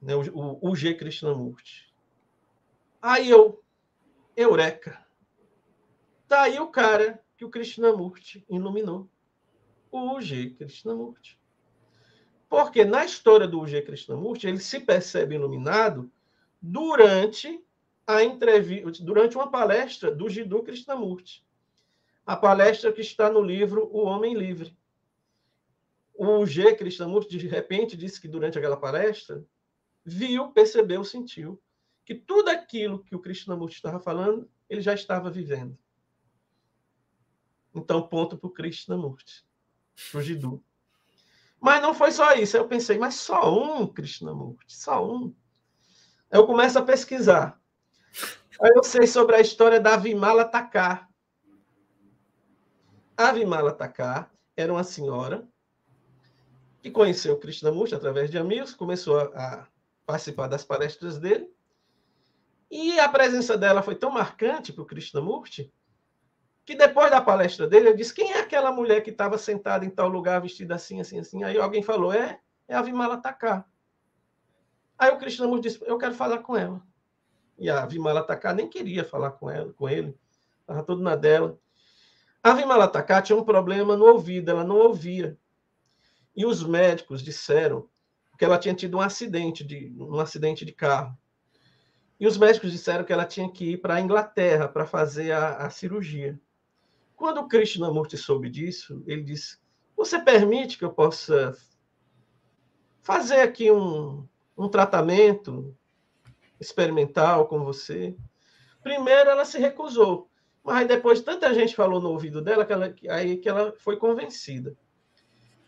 [0.00, 0.94] Né, o, o, o G.
[0.94, 1.92] Krishnamurti.
[3.02, 3.62] Aí eu,
[4.36, 5.04] eureka.
[6.28, 9.08] Tá aí o cara que o Krishnamurti iluminou.
[9.90, 10.50] O G.
[10.50, 11.40] Krishnamurti.
[12.50, 13.80] Porque na história do G.
[13.80, 16.12] Krishnamurti, ele se percebe iluminado
[16.60, 17.64] durante
[18.06, 21.42] a entrevista, durante uma palestra do Jiddu Krishnamurti.
[22.26, 24.76] A palestra que está no livro O Homem Livre.
[26.12, 26.74] O G.
[26.74, 29.42] Krishnamurti, de repente, disse que durante aquela palestra,
[30.04, 31.58] viu, percebeu, sentiu
[32.04, 35.78] que tudo aquilo que o Krishnamurti estava falando, ele já estava vivendo.
[37.74, 39.44] Então, ponto para o Krishnamurti,
[40.10, 40.62] para o Jiddu.
[41.60, 42.56] Mas não foi só isso.
[42.56, 45.34] Eu pensei, mas só um Krishnamurti, só um.
[46.30, 47.60] Eu começo a pesquisar.
[48.60, 51.08] Aí eu sei sobre a história da Vimala Takar.
[53.16, 55.46] A Vimala Takar era uma senhora
[56.82, 59.66] que conheceu Krishnamurti através de amigos, começou a
[60.06, 61.52] participar das palestras dele.
[62.70, 65.72] E a presença dela foi tão marcante para o Krishnamurti
[66.64, 69.90] que depois da palestra dele, ele disse: Quem é aquela mulher que estava sentada em
[69.90, 71.42] tal lugar, vestida assim, assim, assim?
[71.42, 73.64] Aí alguém falou: É, é a Vimala Taká.
[74.98, 76.82] Aí o Krishnamurti disse: Eu quero falar com ela.
[77.58, 80.16] E a Vimala Taká nem queria falar com ela, com ele,
[80.60, 81.58] estava tudo na dela.
[82.42, 85.36] A Vimala Taká tinha um problema no ouvido, ela não ouvia.
[86.34, 87.88] E os médicos disseram
[88.38, 91.14] que ela tinha tido um acidente de um acidente de carro.
[92.18, 95.56] E os médicos disseram que ela tinha que ir para a Inglaterra para fazer a,
[95.58, 96.40] a cirurgia.
[97.20, 99.58] Quando Krishnamurti soube disso, ele disse:
[99.94, 101.54] Você permite que eu possa
[103.02, 105.76] fazer aqui um, um tratamento
[106.58, 108.16] experimental com você?
[108.82, 110.30] Primeiro, ela se recusou,
[110.64, 114.74] mas depois tanta gente falou no ouvido dela que ela, aí que ela foi convencida.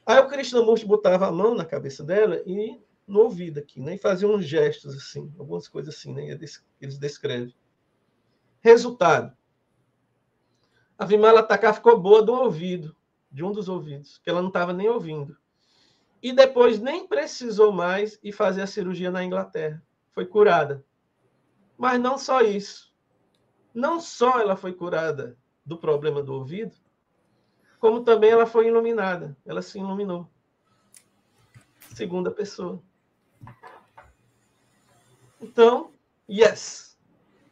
[0.06, 3.96] Aí o Krishnamurti botava a mão na cabeça dela e no ouvido aqui, né?
[3.96, 6.28] E fazia uns gestos assim, algumas coisas assim, né?
[6.80, 7.54] Eles descrevem.
[8.62, 9.36] Resultado:
[10.98, 12.94] A Vimala Taká ficou boa do ouvido,
[13.30, 15.36] de um dos ouvidos, que ela não estava nem ouvindo.
[16.22, 19.82] E depois nem precisou mais ir fazer a cirurgia na Inglaterra.
[20.12, 20.84] Foi curada.
[21.76, 22.94] Mas não só isso.
[23.74, 26.76] Não só ela foi curada do problema do ouvido,
[27.80, 29.36] como também ela foi iluminada.
[29.44, 30.30] Ela se iluminou.
[31.94, 32.80] Segunda pessoa.
[35.40, 35.90] Então,
[36.30, 36.96] yes,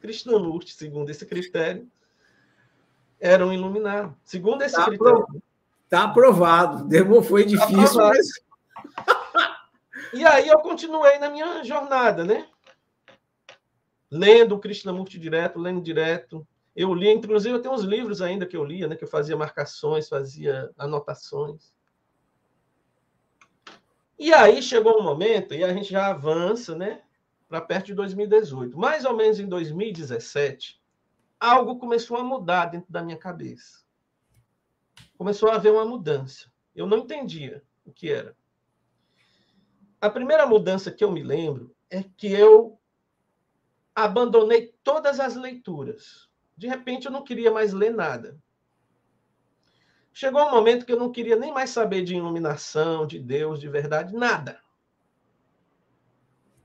[0.01, 1.91] Krishnamurti, segundo esse critério,
[3.21, 4.17] era um iluminado.
[4.25, 5.27] Segundo esse tá critério.
[5.85, 6.85] Está aprovado.
[6.85, 8.29] Demo foi tá difícil, tá mas.
[10.13, 12.49] E aí eu continuei na minha jornada, né?
[14.11, 16.45] Lendo o Krishnamurti direto, lendo direto.
[16.75, 18.97] Eu li, inclusive, eu tenho uns livros ainda que eu lia, né?
[18.97, 21.73] Que eu fazia marcações, fazia anotações.
[24.19, 27.03] E aí chegou um momento, e a gente já avança, né?
[27.49, 28.77] Para perto de 2018.
[28.77, 30.80] Mais ou menos em 2017,
[31.41, 33.83] algo começou a mudar dentro da minha cabeça.
[35.17, 36.53] Começou a haver uma mudança.
[36.75, 38.37] Eu não entendia o que era.
[40.01, 42.79] A primeira mudança que eu me lembro é que eu
[43.95, 46.29] abandonei todas as leituras.
[46.57, 48.39] De repente, eu não queria mais ler nada.
[50.13, 53.69] Chegou um momento que eu não queria nem mais saber de iluminação, de Deus, de
[53.69, 54.61] verdade, nada.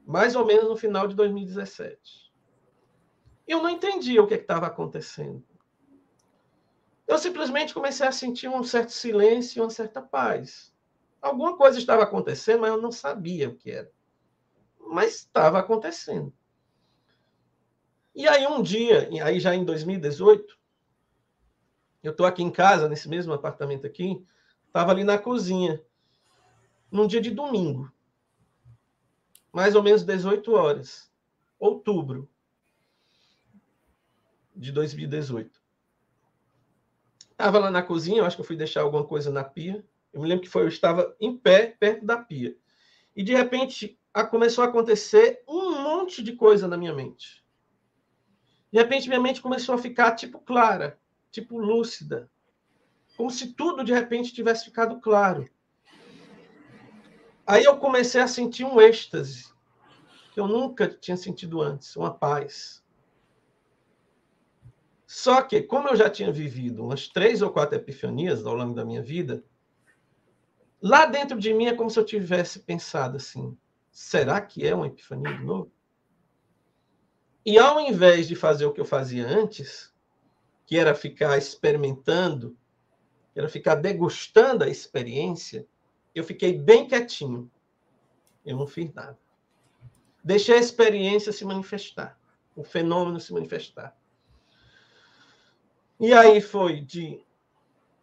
[0.06, 2.25] Mais ou menos no final de 2017.
[3.48, 5.44] Eu não entendia o que estava acontecendo.
[7.08, 10.74] Eu simplesmente comecei a sentir um certo silêncio e uma certa paz.
[11.22, 13.92] Alguma coisa estava acontecendo, mas eu não sabia o que era.
[14.80, 16.34] Mas estava acontecendo.
[18.16, 20.58] E aí um dia, aí já em 2018,
[22.02, 24.26] eu estou aqui em casa, nesse mesmo apartamento aqui,
[24.68, 25.84] estava ali na cozinha,
[26.90, 27.92] num dia de domingo,
[29.52, 31.12] mais ou menos 18 horas,
[31.60, 32.30] outubro
[34.56, 35.62] de 2018.
[37.32, 39.86] Estava lá na cozinha, acho que eu fui deixar alguma coisa na pia.
[40.14, 42.56] Eu me lembro que foi, eu estava em pé, perto da pia.
[43.16, 47.44] E de repente a, começou a acontecer um monte de coisa na minha mente.
[48.72, 50.98] De repente minha mente começou a ficar tipo clara
[51.36, 52.32] tipo lúcida,
[53.18, 55.50] como se tudo de repente tivesse ficado claro.
[57.46, 59.54] Aí eu comecei a sentir um êxtase
[60.32, 62.82] que eu nunca tinha sentido antes, uma paz.
[65.16, 68.84] Só que, como eu já tinha vivido umas três ou quatro epifanias ao longo da
[68.84, 69.46] minha vida,
[70.82, 73.58] lá dentro de mim é como se eu tivesse pensado assim:
[73.90, 75.72] será que é uma epifania de novo?
[77.46, 79.94] E ao invés de fazer o que eu fazia antes,
[80.66, 82.58] que era ficar experimentando,
[83.34, 85.66] era ficar degustando a experiência,
[86.14, 87.50] eu fiquei bem quietinho.
[88.46, 89.18] Eu não fiz nada.
[90.22, 92.20] Deixei a experiência se manifestar,
[92.54, 93.98] o fenômeno se manifestar.
[96.00, 97.26] E aí foi de,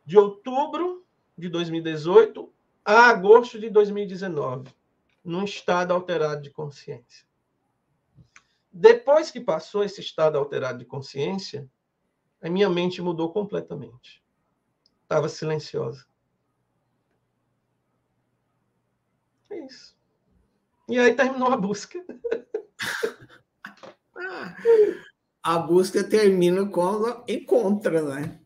[0.05, 1.05] de outubro
[1.37, 2.51] de 2018
[2.85, 4.75] a agosto de 2019,
[5.25, 7.27] num estado alterado de consciência.
[8.73, 11.71] Depois que passou esse estado alterado de consciência,
[12.41, 14.25] a minha mente mudou completamente.
[15.03, 16.07] Estava silenciosa.
[19.51, 19.95] É isso.
[20.89, 22.03] E aí terminou a busca.
[25.43, 28.41] a busca termina quando encontra, né?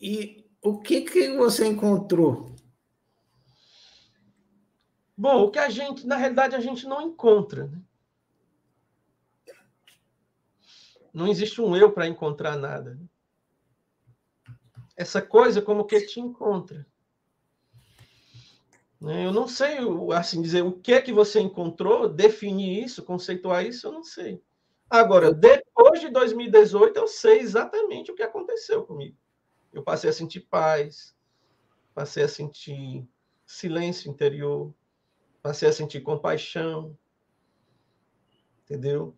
[0.00, 2.54] E o que, que você encontrou?
[5.16, 7.66] Bom, o que a gente, na realidade, a gente não encontra.
[7.66, 7.82] Né?
[11.12, 12.96] Não existe um eu para encontrar nada.
[14.96, 16.86] Essa coisa como que te encontra.
[19.00, 19.26] Né?
[19.26, 19.78] Eu não sei,
[20.14, 24.42] assim dizer, o que é que você encontrou, definir isso, conceituar isso, eu não sei.
[24.90, 29.16] Agora, depois de 2018, eu sei exatamente o que aconteceu comigo.
[29.72, 31.14] Eu passei a sentir paz,
[31.94, 33.06] passei a sentir
[33.46, 34.74] silêncio interior,
[35.42, 36.96] passei a sentir compaixão,
[38.64, 39.14] entendeu?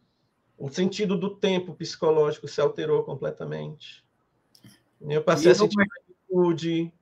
[0.61, 4.05] o sentido do tempo psicológico se alterou completamente.
[5.01, 6.93] Eu passei a sentir atitude,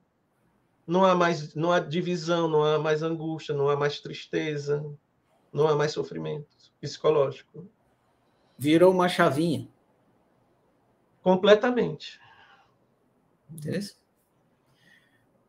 [0.89, 4.83] não há mais, não há divisão, não há mais angústia, não há mais tristeza,
[5.53, 6.47] não há mais sofrimento
[6.81, 7.69] psicológico.
[8.57, 9.67] Virou uma chavinha.
[11.21, 12.19] Completamente.
[13.51, 13.99] Interessante.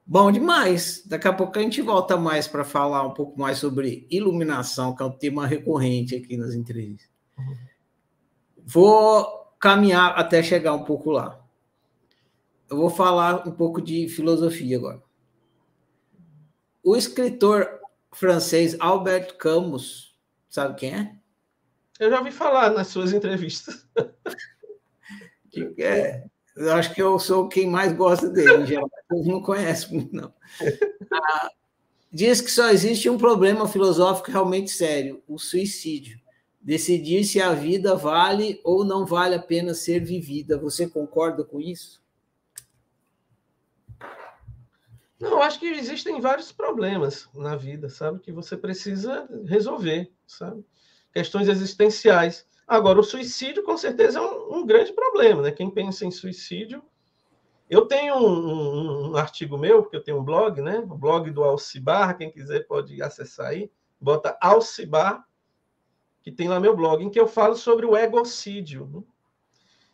[0.07, 1.07] Bom demais.
[1.07, 5.03] Daqui a pouco a gente volta mais para falar um pouco mais sobre iluminação, que
[5.03, 7.09] é um tema recorrente aqui nas entrevistas.
[8.59, 11.41] Vou caminhar até chegar um pouco lá.
[12.69, 15.10] Eu vou falar um pouco de filosofia agora.
[16.91, 17.79] O escritor
[18.11, 20.13] francês Albert Camus,
[20.49, 21.15] sabe quem é?
[22.01, 23.87] Eu já ouvi falar nas suas entrevistas.
[25.79, 26.25] É,
[26.57, 28.89] eu acho que eu sou quem mais gosta dele, em geral.
[29.11, 30.33] Não conhece muito, não.
[31.13, 31.51] Ah,
[32.13, 36.21] diz que só existe um problema filosófico realmente sério: o suicídio.
[36.61, 40.57] Decidir se a vida vale ou não vale a pena ser vivida.
[40.57, 42.01] Você concorda com isso?
[45.21, 48.21] Não, acho que existem vários problemas na vida, sabe?
[48.21, 50.65] Que você precisa resolver, sabe?
[51.13, 52.49] Questões existenciais.
[52.67, 55.51] Agora, o suicídio, com certeza, é um, um grande problema, né?
[55.51, 56.83] Quem pensa em suicídio.
[57.69, 60.79] Eu tenho um, um, um, artigo meu, porque eu tenho um blog, né?
[60.79, 63.71] O blog do Alcibar, quem quiser pode acessar aí.
[64.01, 65.25] Bota Alcibar,
[66.23, 68.89] que tem lá meu blog, em que eu falo sobre o egocídio.
[68.93, 69.03] Né?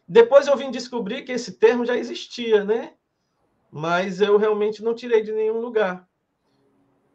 [0.07, 2.95] Depois eu vim descobrir que esse termo já existia, né?
[3.77, 6.09] Mas eu realmente não tirei de nenhum lugar.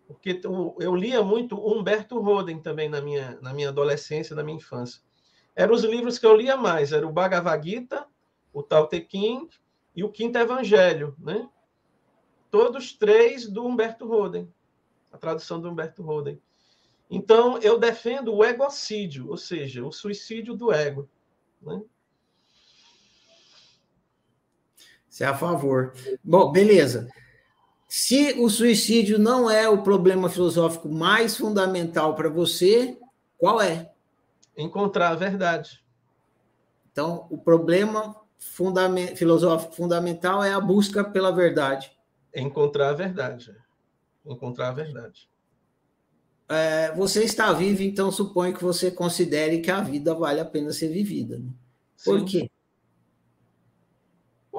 [0.05, 0.39] Porque
[0.79, 5.01] eu lia muito Humberto Roden também na minha, na minha adolescência, na minha infância.
[5.55, 8.05] Eram os livros que eu lia mais, era o Bhagavad Gita,
[8.53, 9.49] o Tao Te Ching
[9.95, 11.49] e o Quinto Evangelho, né?
[12.51, 14.47] Todos três do Humberto Roden,
[15.11, 16.39] a tradução do Humberto Roden.
[17.09, 21.09] Então, eu defendo o egocídio, ou seja, o suicídio do ego.
[21.59, 21.81] Né?
[25.11, 25.93] Você é a favor.
[26.23, 27.09] Bom, beleza.
[27.85, 32.97] Se o suicídio não é o problema filosófico mais fundamental para você,
[33.37, 33.91] qual é?
[34.57, 35.83] Encontrar a verdade.
[36.89, 41.91] Então, o problema fundament, filosófico fundamental é a busca pela verdade.
[42.33, 43.53] Encontrar a verdade.
[44.25, 45.29] Encontrar a verdade.
[46.47, 50.71] É, você está vivo, então suponho que você considere que a vida vale a pena
[50.71, 51.37] ser vivida.
[51.37, 51.51] Né?
[52.05, 52.25] Por Sim.
[52.25, 52.51] quê?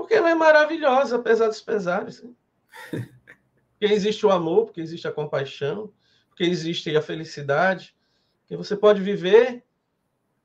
[0.03, 2.25] Porque ela é maravilhosa, apesar dos pesares.
[2.25, 2.33] Né?
[3.79, 5.93] Porque existe o amor, porque existe a compaixão,
[6.29, 7.97] porque existe a felicidade,
[8.47, 9.65] que você pode viver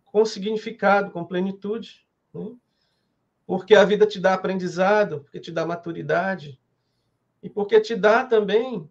[0.06, 2.08] com significado, com plenitude.
[2.34, 2.52] Né?
[3.48, 6.60] Porque a vida te dá aprendizado, porque te dá maturidade,
[7.42, 8.88] e porque te dá também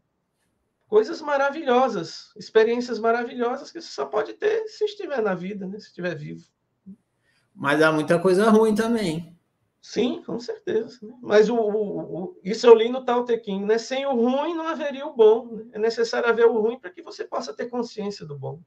[0.88, 5.78] coisas maravilhosas, experiências maravilhosas que você só pode ter se estiver na vida, né?
[5.78, 6.44] se estiver vivo.
[7.54, 9.35] Mas há muita coisa ruim também.
[9.88, 10.98] Sim, com certeza.
[11.00, 11.14] Né?
[11.22, 13.78] Mas o, o, o, isso eu li no Tao Te Ching, né?
[13.78, 15.46] Sem o ruim não haveria o bom.
[15.46, 15.64] Né?
[15.74, 18.60] É necessário haver o ruim para que você possa ter consciência do bom.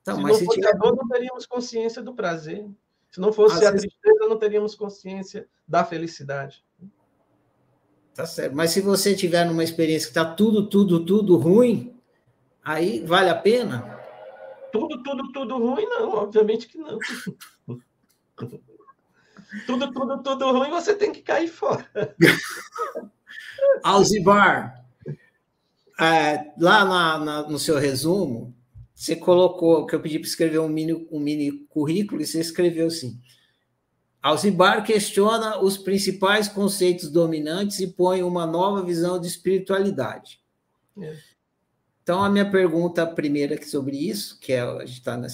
[0.00, 0.72] Então, se mas não se fosse tiver...
[0.72, 2.64] a dor, não teríamos consciência do prazer.
[3.10, 3.88] Se não fosse Às a vezes...
[3.88, 6.64] tristeza, não teríamos consciência da felicidade.
[8.14, 8.54] Tá certo.
[8.54, 12.00] Mas se você tiver numa experiência que está tudo, tudo, tudo ruim,
[12.62, 13.98] aí vale a pena?
[14.70, 16.10] Tudo, tudo, tudo ruim, não.
[16.10, 16.96] Obviamente que não.
[19.66, 21.86] tudo, tudo, tudo ruim, você tem que cair fora.
[23.82, 24.84] Alzibar,
[25.98, 28.54] é, lá na, na, no seu resumo,
[28.94, 32.86] você colocou que eu pedi para escrever um mini, um mini currículo e você escreveu
[32.86, 33.20] assim.
[34.22, 40.40] Alzibar questiona os principais conceitos dominantes e põe uma nova visão de espiritualidade.
[41.00, 41.16] É.
[42.02, 45.28] Então, a minha pergunta primeira sobre isso, que é, a gente está na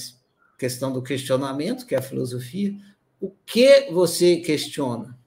[0.58, 2.76] questão do questionamento, que é a filosofia,
[3.20, 5.18] o que você questiona?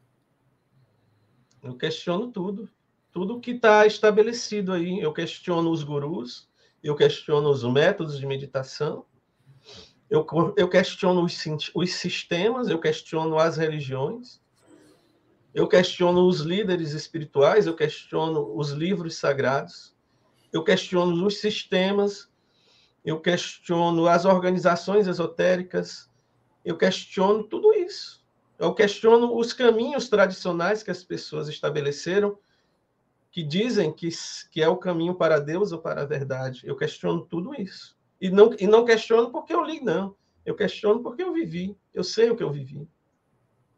[1.63, 2.69] Eu questiono tudo.
[3.11, 4.99] Tudo que está estabelecido aí.
[4.99, 6.47] Eu questiono os gurus,
[6.83, 9.05] eu questiono os métodos de meditação,
[10.09, 10.25] eu,
[10.57, 11.37] eu questiono os,
[11.75, 14.41] os sistemas, eu questiono as religiões,
[15.53, 19.95] eu questiono os líderes espirituais, eu questiono os livros sagrados,
[20.51, 22.27] eu questiono os sistemas,
[23.05, 26.08] eu questiono as organizações esotéricas,
[26.63, 28.19] eu questiono tudo isso.
[28.57, 32.37] Eu questiono os caminhos tradicionais que as pessoas estabeleceram,
[33.31, 34.09] que dizem que,
[34.51, 36.61] que é o caminho para Deus ou para a verdade.
[36.65, 37.97] Eu questiono tudo isso.
[38.19, 40.15] E não, e não questiono porque eu li, não.
[40.45, 41.77] Eu questiono porque eu vivi.
[41.93, 42.87] Eu sei o que eu vivi.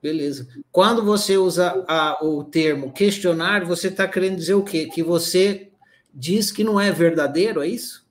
[0.02, 0.48] Beleza.
[0.72, 4.88] Quando você usa a, o termo questionar, você está querendo dizer o quê?
[4.88, 5.72] Que você
[6.12, 8.10] diz que não é verdadeiro, é isso?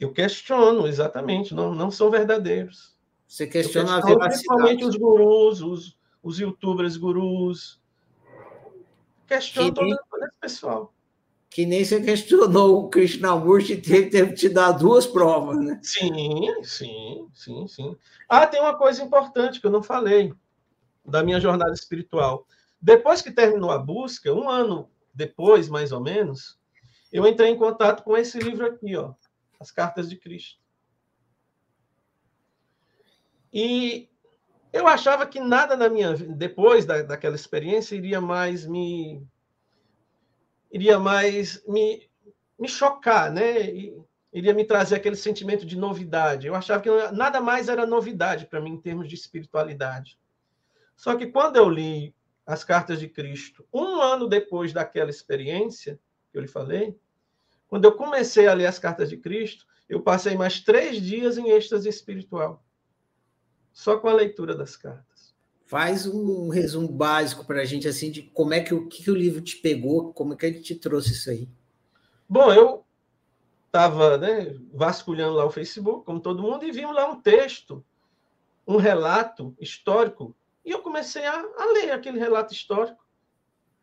[0.00, 1.54] Eu questiono, exatamente.
[1.54, 2.92] Não, não são verdadeiros.
[3.30, 4.28] Você questiona a veracidade.
[4.30, 7.80] Principalmente os gurus, os, os youtubers gurus.
[9.24, 10.92] Questiona todo, todo esse pessoal.
[11.48, 15.78] Que nem você questionou o Krishnamurti teve, teve que te dar duas provas, né?
[15.80, 17.96] Sim, sim, sim, sim.
[18.28, 20.34] Ah, tem uma coisa importante que eu não falei
[21.06, 22.44] da minha jornada espiritual.
[22.82, 26.58] Depois que terminou a busca, um ano depois, mais ou menos,
[27.12, 29.14] eu entrei em contato com esse livro aqui, ó,
[29.60, 30.59] As Cartas de Cristo.
[33.52, 34.08] E
[34.72, 39.26] eu achava que nada na minha depois da, daquela experiência, iria mais me
[40.70, 42.08] iria mais me,
[42.58, 43.62] me chocar, né?
[43.62, 44.00] E,
[44.32, 46.46] iria me trazer aquele sentimento de novidade.
[46.46, 50.18] Eu achava que nada mais era novidade para mim em termos de espiritualidade.
[50.96, 52.14] Só que quando eu li
[52.46, 55.98] as cartas de Cristo, um ano depois daquela experiência
[56.30, 56.96] que eu lhe falei,
[57.68, 61.50] quando eu comecei a ler as cartas de Cristo, eu passei mais três dias em
[61.50, 62.64] êxtase espiritual,
[63.72, 65.34] só com a leitura das cartas.
[65.64, 69.10] Faz um resumo básico para a gente, assim, de como é que o, que, que
[69.10, 71.48] o livro te pegou, como é que ele te trouxe isso aí.
[72.28, 72.84] Bom, eu
[73.66, 77.84] estava né, vasculhando lá o Facebook, como todo mundo, e vimos lá um texto,
[78.66, 83.04] um relato histórico, e eu comecei a, a ler aquele relato histórico,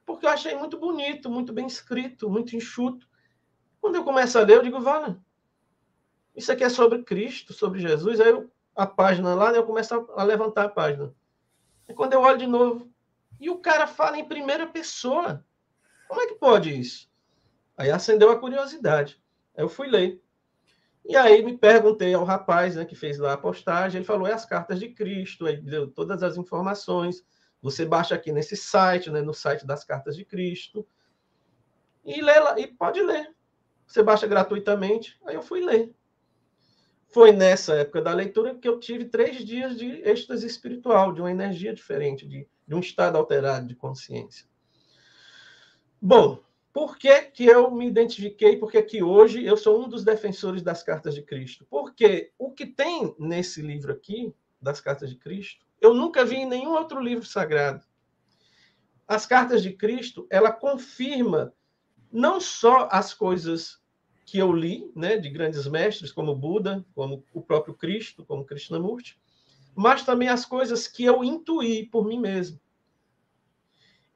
[0.05, 3.07] porque eu achei muito bonito, muito bem escrito, muito enxuto.
[3.81, 5.21] Quando eu começo a ler, eu digo, Vana,
[6.35, 8.19] isso aqui é sobre Cristo, sobre Jesus.
[8.21, 11.11] Aí eu, a página lá, né, eu começo a, a levantar a página.
[11.89, 12.89] E quando eu olho de novo,
[13.39, 15.43] e o cara fala em primeira pessoa.
[16.07, 17.09] Como é que pode isso?
[17.75, 19.21] Aí acendeu a curiosidade.
[19.55, 20.21] Aí eu fui ler.
[21.03, 24.33] E aí me perguntei ao rapaz né, que fez lá a postagem, ele falou, é
[24.33, 27.23] as cartas de Cristo, aí deu todas as informações.
[27.61, 30.85] Você baixa aqui nesse site, né, no site das cartas de Cristo,
[32.05, 33.33] e lê lá, e pode ler.
[33.87, 35.19] Você baixa gratuitamente.
[35.25, 35.95] Aí eu fui ler.
[37.17, 41.31] Foi nessa época da leitura que eu tive três dias de êxtase espiritual, de uma
[41.31, 44.47] energia diferente, de, de um estado alterado de consciência.
[45.99, 48.57] Bom, por que, que eu me identifiquei?
[48.57, 51.65] Porque que hoje eu sou um dos defensores das cartas de Cristo.
[51.71, 56.45] Porque o que tem nesse livro aqui, das cartas de Cristo, eu nunca vi em
[56.47, 57.83] nenhum outro livro sagrado.
[59.07, 61.51] As cartas de Cristo, ela confirma
[62.11, 63.81] não só as coisas
[64.27, 69.17] que eu li, né, de grandes mestres como Buda, como o próprio Cristo, como Krishnamurti,
[69.73, 72.59] mas também as coisas que eu intuí por mim mesmo.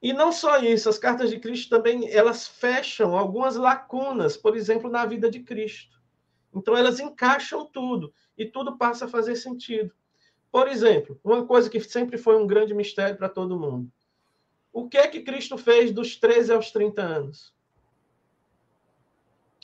[0.02, 4.90] E não só isso, as cartas de Cristo também elas fecham algumas lacunas, por exemplo,
[4.90, 5.98] na vida de Cristo.
[6.54, 9.94] Então elas encaixam tudo e tudo passa a fazer sentido.
[10.50, 13.90] Por exemplo, uma coisa que sempre foi um grande mistério para todo mundo.
[14.70, 17.54] O que é que Cristo fez dos 13 aos 30 anos?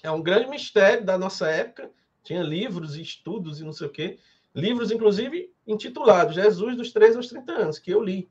[0.03, 1.91] É um grande mistério da nossa época.
[2.23, 4.19] Tinha livros e estudos e não sei o quê.
[4.55, 8.31] Livros, inclusive, intitulados Jesus dos 13 aos 30 anos, que eu li.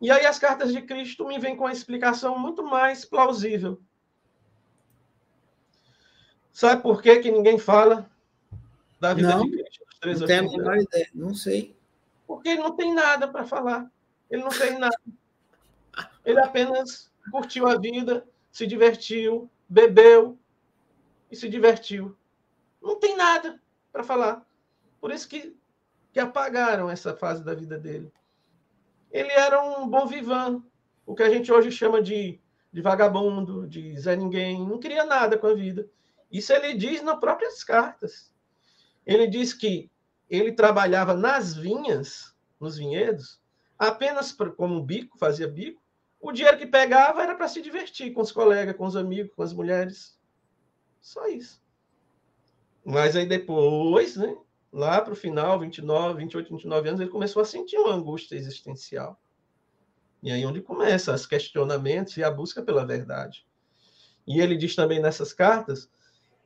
[0.00, 3.80] E aí as cartas de Cristo me vêm com uma explicação muito mais plausível.
[6.52, 8.10] Sabe por que, que ninguém fala
[8.98, 9.84] da vida não, de Cristo?
[9.86, 11.76] Dos 13 não tenho a menor ideia, não sei.
[12.26, 13.90] Porque ele não tem nada para falar.
[14.30, 14.96] Ele não tem nada.
[16.24, 20.36] Ele apenas curtiu a vida, se divertiu, bebeu
[21.30, 22.16] e se divertiu.
[22.82, 23.62] Não tem nada
[23.92, 24.44] para falar.
[25.00, 25.56] Por isso que,
[26.12, 28.12] que apagaram essa fase da vida dele.
[29.12, 30.62] Ele era um bom vivan,
[31.06, 32.40] o que a gente hoje chama de,
[32.72, 34.66] de vagabundo, de Zé Ninguém.
[34.66, 35.88] Não queria nada com a vida.
[36.30, 38.32] Isso ele diz nas próprias cartas.
[39.06, 39.88] Ele diz que
[40.28, 43.40] ele trabalhava nas vinhas, nos vinhedos,
[43.78, 45.79] apenas como bico, fazia bico,
[46.20, 49.42] o dinheiro que pegava era para se divertir com os colegas, com os amigos, com
[49.42, 50.18] as mulheres.
[51.00, 51.62] Só isso.
[52.84, 54.36] Mas aí depois, né,
[54.72, 59.18] lá para o final, 29, 28, 29 anos, ele começou a sentir uma angústia existencial.
[60.22, 63.46] E aí onde começa os questionamentos e a busca pela verdade.
[64.26, 65.90] E ele diz também nessas cartas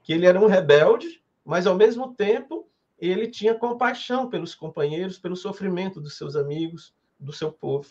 [0.05, 5.37] que ele era um rebelde, mas ao mesmo tempo ele tinha compaixão pelos companheiros, pelo
[5.37, 7.89] sofrimento dos seus amigos, do seu povo.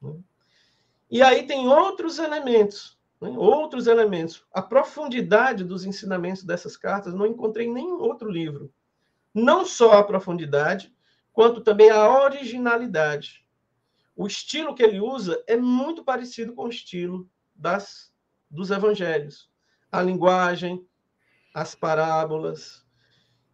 [0.00, 0.14] Né?
[1.10, 3.30] E aí tem outros elementos, né?
[3.30, 4.44] outros elementos.
[4.52, 8.72] A profundidade dos ensinamentos dessas cartas não encontrei em nenhum outro livro.
[9.34, 10.94] Não só a profundidade,
[11.32, 13.46] quanto também a originalidade.
[14.16, 18.12] O estilo que ele usa é muito parecido com o estilo das,
[18.50, 19.48] dos evangelhos.
[19.90, 20.84] A linguagem,
[21.54, 22.84] as parábolas,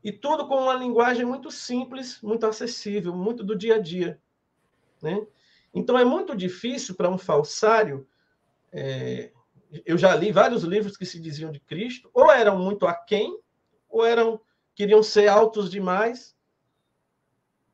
[0.03, 4.21] e tudo com uma linguagem muito simples, muito acessível, muito do dia a dia.
[5.01, 5.27] Né?
[5.75, 8.07] Então é muito difícil para um falsário.
[8.73, 9.33] É,
[9.85, 13.39] eu já li vários livros que se diziam de Cristo, ou eram muito aquém,
[13.89, 14.41] ou eram
[14.75, 16.37] queriam ser altos demais.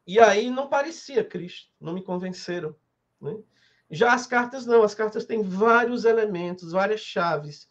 [0.07, 2.75] E aí não parecia Cristo, não me convenceram.
[3.21, 3.37] Né?
[3.91, 7.69] Já as cartas não, as cartas têm vários elementos, várias chaves,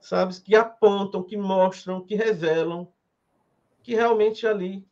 [0.00, 2.92] sabe, que apontam, que mostram, que revelam
[3.84, 4.84] que realmente ali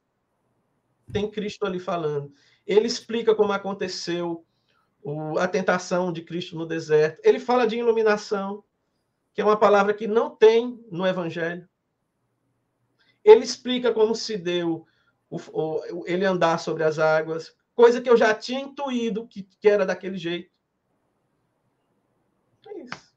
[1.10, 2.32] tem Cristo ali falando.
[2.66, 4.46] Ele explica como aconteceu
[5.02, 7.20] o, a tentação de Cristo no deserto.
[7.24, 8.64] Ele fala de iluminação,
[9.34, 11.68] que é uma palavra que não tem no Evangelho.
[13.24, 14.86] Ele explica como se deu
[15.28, 19.68] o, o, ele andar sobre as águas, coisa que eu já tinha intuído que, que
[19.68, 20.50] era daquele jeito.
[22.68, 23.14] É isso.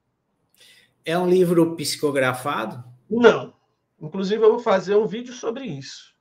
[1.03, 2.83] É um livro psicografado?
[3.09, 3.53] Não.
[3.99, 6.15] Inclusive, eu vou fazer um vídeo sobre isso.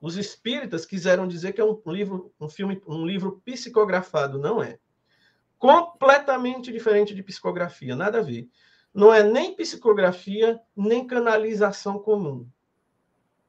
[0.00, 4.78] os espíritas quiseram dizer que é um livro, um filme, um livro psicografado, não é.
[5.58, 8.48] Completamente diferente de psicografia, nada a ver.
[8.92, 12.48] Não é nem psicografia, nem canalização comum.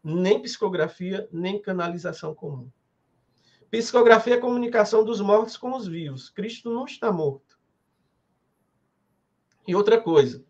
[0.03, 2.69] Nem psicografia, nem canalização comum.
[3.69, 6.29] Psicografia é comunicação dos mortos com os vivos.
[6.29, 7.59] Cristo não está morto.
[9.67, 10.45] E outra coisa,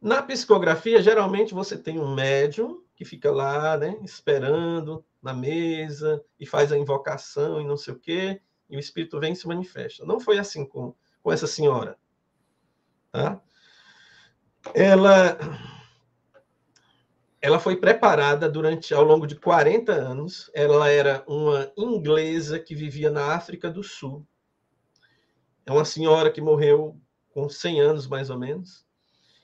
[0.00, 6.46] na psicografia, geralmente você tem um médium que fica lá, né, esperando na mesa e
[6.46, 10.04] faz a invocação e não sei o quê, e o espírito vem e se manifesta.
[10.04, 11.96] Não foi assim com, com essa senhora.
[13.12, 13.40] Tá?
[14.74, 15.38] Ela
[17.40, 20.50] ela foi preparada durante ao longo de 40 anos.
[20.54, 24.26] Ela era uma inglesa que vivia na África do Sul.
[25.66, 26.98] É uma senhora que morreu
[27.30, 28.86] com 100 anos mais ou menos.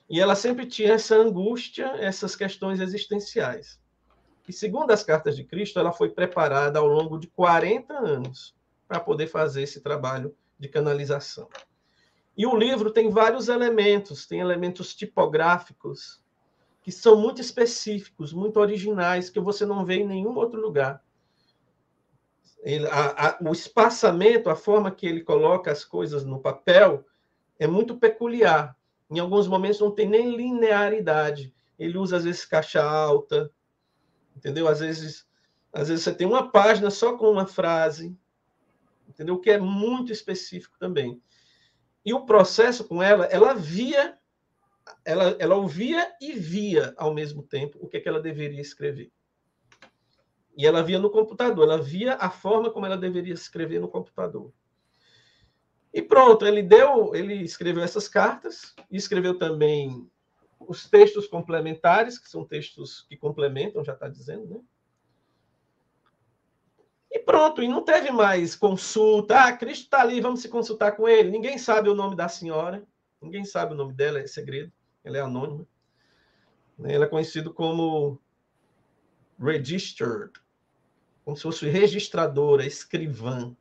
[0.09, 3.79] E ela sempre tinha essa angústia, essas questões existenciais.
[4.47, 8.55] E segundo as cartas de Cristo, ela foi preparada ao longo de 40 anos
[8.91, 11.47] para poder fazer esse trabalho de canalização.
[12.35, 16.21] E o livro tem vários elementos, tem elementos tipográficos
[16.81, 21.01] que são muito específicos, muito originais, que você não vê em nenhum outro lugar.
[22.61, 27.05] Ele, a, a, o espaçamento, a forma que ele coloca as coisas no papel
[27.57, 28.75] é muito peculiar.
[29.09, 31.55] Em alguns momentos não tem nem linearidade.
[31.79, 33.49] Ele usa, às vezes, caixa alta,
[34.35, 34.67] entendeu?
[34.67, 35.25] Às vezes,
[35.71, 38.13] às vezes você tem uma página só com uma frase,
[39.21, 39.35] entendeu?
[39.35, 41.21] O que é muito específico também.
[42.03, 44.17] E o processo com ela, ela via,
[45.05, 49.11] ela, ela ouvia e via ao mesmo tempo o que, é que ela deveria escrever.
[50.57, 54.51] E ela via no computador, ela via a forma como ela deveria escrever no computador.
[55.93, 60.09] E pronto, ele deu, ele escreveu essas cartas escreveu também
[60.59, 64.59] os textos complementares, que são textos que complementam, já está dizendo, né?
[67.11, 69.37] E pronto, e não teve mais consulta.
[69.37, 71.29] Ah, Cristo está ali, vamos se consultar com ele.
[71.29, 72.83] Ninguém sabe o nome da senhora,
[73.21, 74.71] ninguém sabe o nome dela, é segredo,
[75.03, 75.67] ela é anônima.
[76.83, 78.19] Ela é conhecida como
[79.37, 80.31] registered,
[81.25, 83.55] como se fosse registradora, escrivã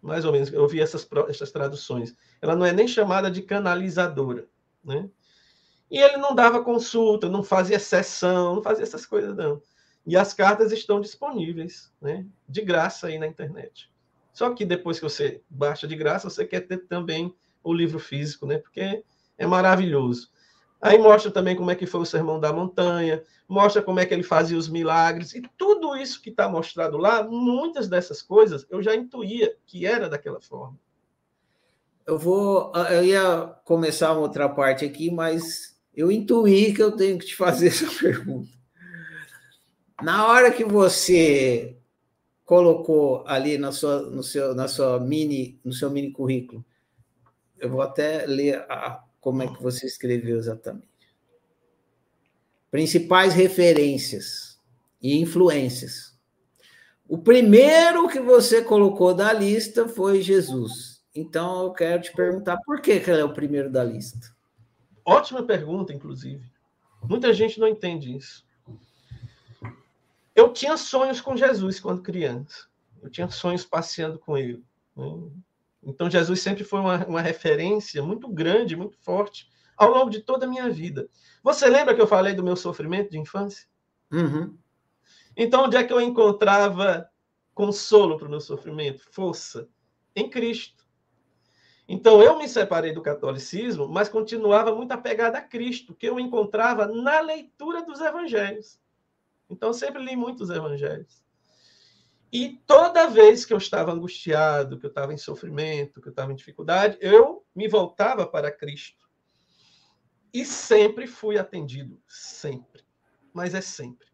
[0.00, 2.16] mais ou menos, eu vi essas, essas traduções.
[2.40, 4.46] Ela não é nem chamada de canalizadora,
[4.82, 5.08] né?
[5.90, 9.60] E ele não dava consulta, não fazia sessão, não fazia essas coisas, não.
[10.08, 12.24] E as cartas estão disponíveis, né?
[12.48, 13.92] De graça aí na internet.
[14.32, 18.46] Só que depois que você baixa de graça, você quer ter também o livro físico,
[18.46, 18.56] né?
[18.56, 19.04] Porque
[19.36, 20.30] é maravilhoso.
[20.80, 24.14] Aí mostra também como é que foi o Sermão da Montanha, mostra como é que
[24.14, 28.82] ele fazia os milagres, e tudo isso que está mostrado lá, muitas dessas coisas eu
[28.82, 30.78] já intuía que era daquela forma.
[32.06, 32.72] Eu vou.
[32.90, 37.36] Eu ia começar uma outra parte aqui, mas eu intuí que eu tenho que te
[37.36, 38.57] fazer essa pergunta.
[40.02, 41.76] Na hora que você
[42.44, 46.64] colocou ali na sua, no seu, na sua mini, no seu mini currículo,
[47.58, 50.88] eu vou até ler a, como é que você escreveu exatamente?
[52.70, 54.60] Principais referências
[55.02, 56.16] e influências.
[57.08, 61.02] O primeiro que você colocou da lista foi Jesus.
[61.14, 64.34] Então eu quero te perguntar por que, que ele é o primeiro da lista.
[65.04, 66.52] Ótima pergunta, inclusive.
[67.02, 68.46] Muita gente não entende isso.
[70.38, 72.68] Eu tinha sonhos com Jesus quando criança.
[73.02, 74.64] Eu tinha sonhos passeando com ele.
[74.94, 75.04] Né?
[75.82, 80.46] Então, Jesus sempre foi uma, uma referência muito grande, muito forte, ao longo de toda
[80.46, 81.08] a minha vida.
[81.42, 83.66] Você lembra que eu falei do meu sofrimento de infância?
[84.12, 84.56] Uhum.
[85.36, 87.10] Então, onde é que eu encontrava
[87.52, 89.02] consolo para o meu sofrimento?
[89.10, 89.68] Força.
[90.14, 90.86] Em Cristo.
[91.88, 96.86] Então, eu me separei do catolicismo, mas continuava muito apegado a Cristo, que eu encontrava
[96.86, 98.78] na leitura dos evangelhos.
[99.48, 101.22] Então, sempre li muitos evangelhos.
[102.32, 106.30] E toda vez que eu estava angustiado, que eu estava em sofrimento, que eu estava
[106.30, 109.08] em dificuldade, eu me voltava para Cristo.
[110.32, 112.84] E sempre fui atendido, sempre.
[113.32, 114.08] Mas é sempre.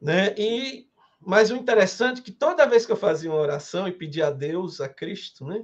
[0.00, 0.34] Né?
[0.38, 0.90] E
[1.20, 4.30] mas o interessante é que toda vez que eu fazia uma oração e pedia a
[4.30, 5.62] Deus, a Cristo, né?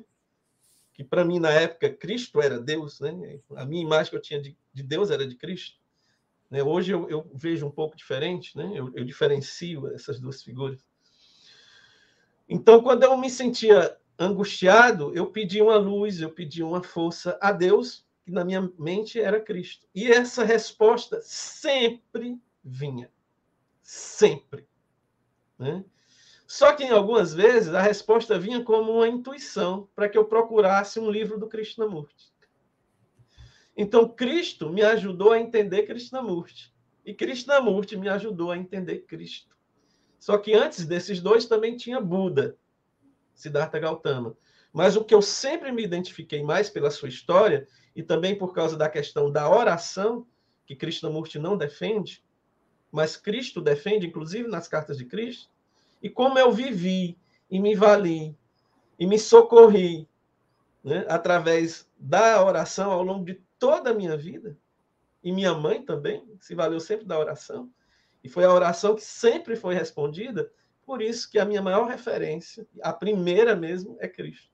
[0.92, 3.40] Que para mim na época Cristo era Deus, né?
[3.56, 5.80] A minha imagem que eu tinha de, de Deus era de Cristo.
[6.50, 6.62] Né?
[6.62, 8.72] Hoje eu, eu, vejo um pouco diferente, né?
[8.74, 10.86] eu, eu diferencio essas duas figuras.
[12.48, 17.52] Então, quando eu me sentia angustiado, eu pedi uma luz, eu pedi uma força a
[17.52, 19.86] Deus, que na minha mente era Cristo.
[19.94, 23.10] E essa resposta sempre vinha.
[23.82, 24.66] Sempre.
[25.58, 25.84] Né?
[26.46, 31.00] Só que em algumas vezes a resposta vinha como uma intuição para que eu procurasse
[31.00, 32.32] um livro do Krishnamurti.
[33.76, 36.72] Então, Cristo me ajudou a entender Krishnamurti.
[37.04, 39.54] E Krishnamurti me ajudou a entender Cristo.
[40.18, 42.56] Só que antes desses dois também tinha Buda,
[43.34, 44.36] Siddhartha Gautama.
[44.72, 48.76] Mas o que eu sempre me identifiquei mais pela sua história, e também por causa
[48.76, 50.26] da questão da oração,
[50.66, 52.24] que Krishnamurti não defende,
[52.90, 55.50] mas Cristo defende, inclusive nas cartas de Cristo,
[56.02, 57.18] e como eu vivi
[57.50, 58.36] e me vali
[58.98, 60.08] e me socorri
[60.82, 64.56] né, através da oração ao longo de toda a minha vida,
[65.22, 67.70] e minha mãe também se valeu sempre da oração,
[68.22, 70.50] e foi a oração que sempre foi respondida,
[70.84, 74.50] por isso que a minha maior referência, a primeira mesmo, é Cristo.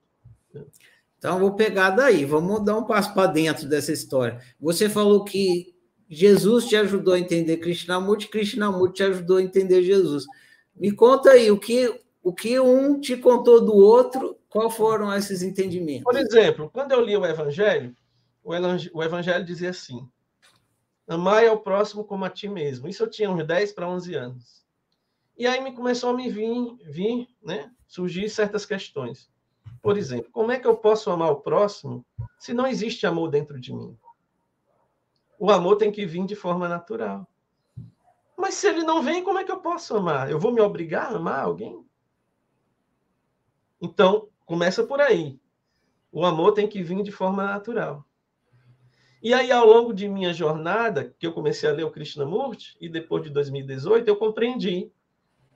[1.17, 4.41] Então, vou pegar daí, vamos dar um passo para dentro dessa história.
[4.59, 5.73] Você falou que
[6.09, 10.25] Jesus te ajudou a entender Krishnamurti, Krishnamurti te ajudou a entender Jesus.
[10.75, 15.41] Me conta aí, o que, o que um te contou do outro, qual foram esses
[15.41, 16.03] entendimentos?
[16.03, 17.95] Por exemplo, quando eu li o Evangelho,
[18.43, 20.09] o Evangelho dizia assim:
[21.07, 22.87] Amai ao próximo como a ti mesmo.
[22.87, 24.65] Isso eu tinha uns 10 para 11 anos.
[25.37, 29.31] E aí me começou a me vir, vir né, surgir certas questões.
[29.81, 32.05] Por exemplo, como é que eu posso amar o próximo
[32.39, 33.97] se não existe amor dentro de mim?
[35.39, 37.27] O amor tem que vir de forma natural.
[38.37, 40.29] Mas se ele não vem, como é que eu posso amar?
[40.29, 41.85] Eu vou me obrigar a amar alguém?
[43.81, 45.39] Então, começa por aí.
[46.11, 48.05] O amor tem que vir de forma natural.
[49.23, 52.89] E aí, ao longo de minha jornada, que eu comecei a ler o Krishnamurti, e
[52.89, 54.91] depois de 2018, eu compreendi.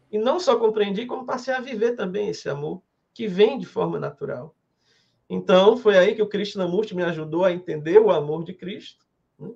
[0.09, 2.81] E não só compreendi, como passei a viver também esse amor
[3.13, 4.55] que vem de forma natural.
[5.29, 9.05] Então, foi aí que o Krishnamurti me ajudou a entender o amor de Cristo.
[9.37, 9.51] Né?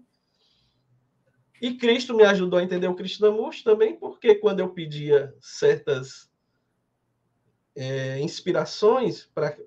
[1.61, 6.29] E Cristo me ajudou a entender o Krishnamurti também, porque quando eu pedia certas
[7.73, 9.57] é, inspirações para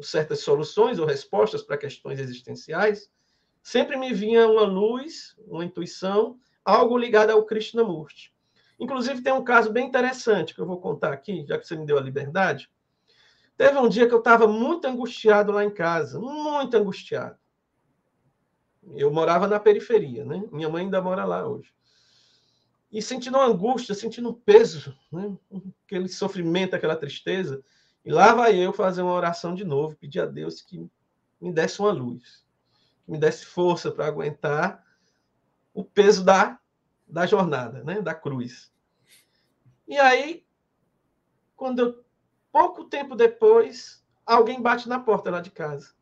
[0.00, 3.10] certas soluções ou respostas para questões existenciais,
[3.62, 8.32] sempre me vinha uma luz, uma intuição, algo ligado ao Krishnamurti.
[8.78, 11.84] Inclusive, tem um caso bem interessante que eu vou contar aqui, já que você me
[11.84, 12.70] deu a liberdade.
[13.56, 17.36] Teve um dia que eu estava muito angustiado lá em casa, muito angustiado.
[18.94, 20.42] Eu morava na periferia, né?
[20.50, 21.70] Minha mãe ainda mora lá hoje.
[22.90, 25.36] E sentindo uma angústia, sentindo um peso, né?
[25.84, 27.62] aquele sofrimento, aquela tristeza.
[28.04, 30.90] E lá vai eu fazer uma oração de novo, pedir a Deus que
[31.38, 32.42] me desse uma luz,
[33.10, 34.84] me desse força para aguentar
[35.74, 36.58] o peso da,
[37.06, 38.00] da jornada, né?
[38.00, 38.72] da cruz.
[39.86, 40.44] E aí,
[41.56, 42.04] quando eu
[42.52, 45.94] Pouco tempo depois, alguém bate na porta lá de casa.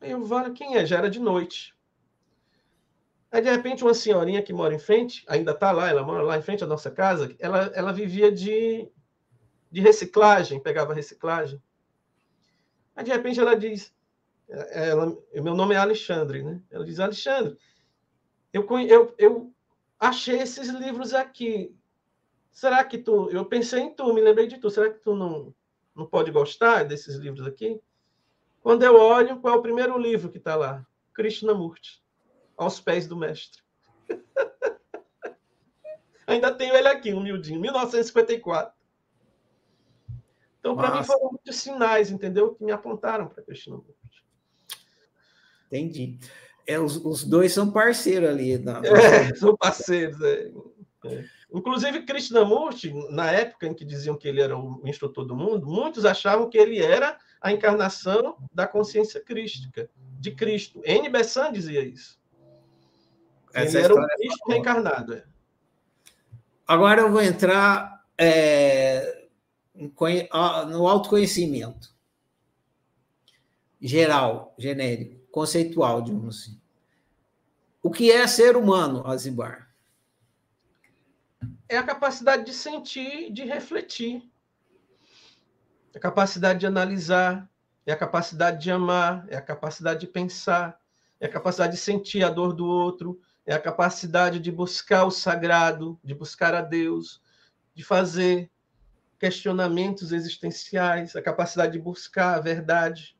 [0.00, 0.84] Aí eu falo, quem é?
[0.84, 1.74] Já era de noite.
[3.32, 6.36] Aí, de repente, uma senhorinha que mora em frente, ainda está lá, ela mora lá
[6.36, 8.90] em frente à nossa casa, ela, ela vivia de,
[9.70, 11.62] de reciclagem, pegava reciclagem.
[12.94, 13.94] Aí, de repente, ela diz,
[14.70, 16.60] ela, meu nome é Alexandre, né?
[16.70, 17.56] Ela diz, Alexandre,
[18.52, 19.54] eu, eu, eu
[19.98, 21.74] achei esses livros aqui
[22.52, 23.30] será que tu.
[23.30, 24.70] Eu pensei em tu, me lembrei de tu.
[24.70, 25.54] Será que tu não,
[25.94, 27.80] não pode gostar desses livros aqui?
[28.60, 30.86] Quando eu olho, qual é o primeiro livro que está lá?
[31.14, 32.02] Krishnamurti,
[32.56, 33.62] aos pés do mestre.
[36.26, 38.78] Ainda tenho ele aqui, humildinho, 1954.
[40.58, 42.54] Então, para mim, foram muitos sinais, entendeu?
[42.54, 44.24] Que me apontaram para Krishnamurti.
[45.70, 46.18] Entendi.
[46.66, 48.58] É, os, os dois são parceiros ali.
[48.58, 48.80] Na...
[48.84, 50.20] É, são parceiros.
[50.20, 50.50] É.
[51.06, 51.24] É.
[51.52, 56.04] Inclusive, Krishnamurti, na época em que diziam que ele era o instrutor do mundo, muitos
[56.04, 59.88] achavam que ele era a encarnação da consciência crística,
[60.18, 60.80] de Cristo.
[60.84, 61.08] N.
[61.08, 62.20] Bessan dizia isso.
[63.52, 65.22] Essa ele era o é Cristo é reencarnado.
[66.66, 69.26] Agora eu vou entrar é,
[70.68, 71.92] no autoconhecimento.
[73.80, 76.60] Geral, genérico, conceitual, digamos assim.
[77.82, 79.70] O que é ser humano, Azibar?
[81.70, 84.28] é a capacidade de sentir, de refletir.
[85.94, 87.48] É a capacidade de analisar,
[87.86, 90.80] é a capacidade de amar, é a capacidade de pensar,
[91.20, 95.12] é a capacidade de sentir a dor do outro, é a capacidade de buscar o
[95.12, 97.22] sagrado, de buscar a Deus,
[97.72, 98.50] de fazer
[99.16, 103.16] questionamentos existenciais, a capacidade de buscar a verdade,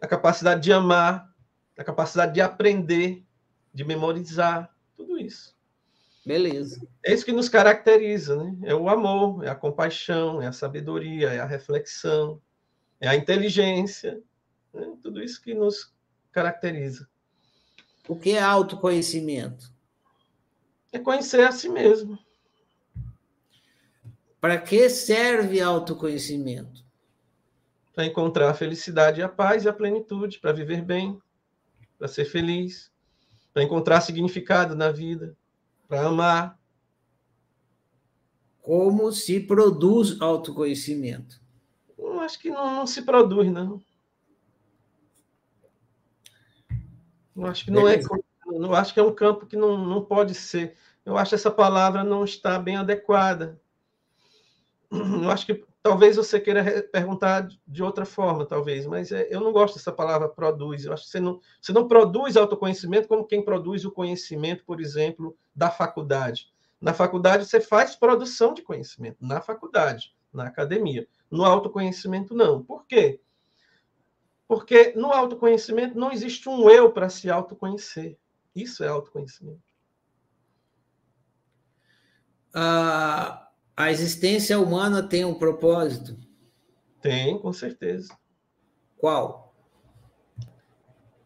[0.00, 1.32] a capacidade de amar,
[1.76, 3.24] a capacidade de aprender,
[3.72, 5.56] de memorizar, tudo isso.
[6.26, 6.86] Beleza.
[7.04, 8.56] É isso que nos caracteriza, né?
[8.64, 12.40] É o amor, é a compaixão, é a sabedoria, é a reflexão,
[13.00, 14.20] é a inteligência,
[14.74, 14.92] né?
[15.00, 15.94] tudo isso que nos
[16.30, 17.08] caracteriza.
[18.08, 19.72] O que é autoconhecimento?
[20.92, 22.18] É conhecer a si mesmo.
[24.40, 26.87] Para que serve autoconhecimento?
[27.98, 31.20] Para encontrar a felicidade, a paz e a plenitude, para viver bem,
[31.98, 32.92] para ser feliz.
[33.52, 35.36] para encontrar significado na vida,
[35.88, 36.56] para amar.
[38.62, 41.42] Como se produz autoconhecimento?
[41.98, 43.82] Eu acho que não, não se produz, não.
[47.34, 47.98] Eu acho que não é.
[48.46, 50.76] Eu acho que é um campo que não, não pode ser.
[51.04, 53.60] Eu acho que essa palavra não está bem adequada.
[54.88, 59.52] Eu acho que talvez você queira perguntar de outra forma, talvez, mas é, eu não
[59.52, 60.84] gosto dessa palavra produz.
[60.84, 64.82] Eu acho que você não, você não produz autoconhecimento como quem produz o conhecimento, por
[64.82, 66.52] exemplo, da faculdade.
[66.78, 71.08] Na faculdade você faz produção de conhecimento, na faculdade, na academia.
[71.30, 72.62] No autoconhecimento, não.
[72.62, 73.18] Por quê?
[74.46, 78.18] Porque no autoconhecimento não existe um eu para se autoconhecer.
[78.54, 79.62] Isso é autoconhecimento.
[82.52, 83.47] Ah
[83.78, 86.18] a existência humana tem um propósito?
[87.00, 88.12] Tem, com certeza.
[88.96, 89.54] Qual?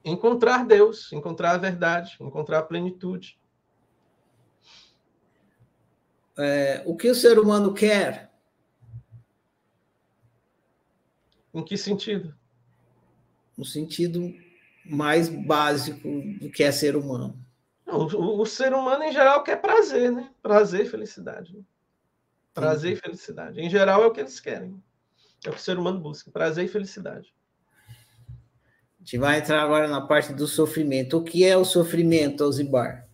[0.05, 3.41] Encontrar Deus, encontrar a verdade, encontrar a plenitude.
[6.37, 8.31] É, o que o ser humano quer?
[11.55, 12.37] Em que sentido?
[13.57, 14.31] No sentido
[14.85, 16.07] mais básico
[16.39, 17.35] do que é ser humano.
[17.87, 20.31] o, o, o, ser humano, em geral, quer prazer, né?
[20.43, 21.57] Prazer e felicidade.
[21.57, 21.65] Né?
[22.55, 23.61] Prazer e felicidade.
[23.61, 24.83] Em geral, é o que eles querem.
[25.45, 27.35] É o que o ser humano busca: prazer e felicidade.
[28.29, 31.19] A gente vai entrar agora na parte do sofrimento.
[31.19, 33.09] O que é o sofrimento, Alzibar?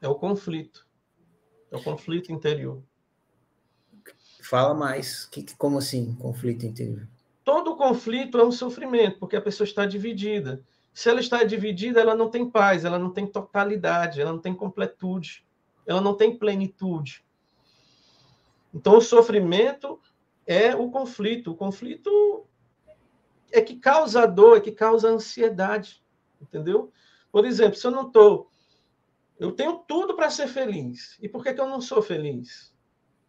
[0.00, 0.86] É o conflito.
[1.70, 2.82] É o conflito interior.
[4.40, 5.26] Fala mais.
[5.26, 7.06] Que, como assim, conflito interior?
[7.44, 10.62] Todo conflito é um sofrimento, porque a pessoa está dividida.
[10.94, 14.54] Se ela está dividida, ela não tem paz, ela não tem totalidade, ela não tem
[14.54, 15.44] completude,
[15.84, 17.25] ela não tem plenitude.
[18.76, 19.98] Então, o sofrimento
[20.46, 21.52] é o conflito.
[21.52, 22.46] O conflito
[23.50, 26.04] é que causa dor, é que causa ansiedade,
[26.38, 26.92] entendeu?
[27.32, 28.50] Por exemplo, se eu não estou.
[29.38, 31.16] Eu tenho tudo para ser feliz.
[31.22, 32.70] E por que, que eu não sou feliz?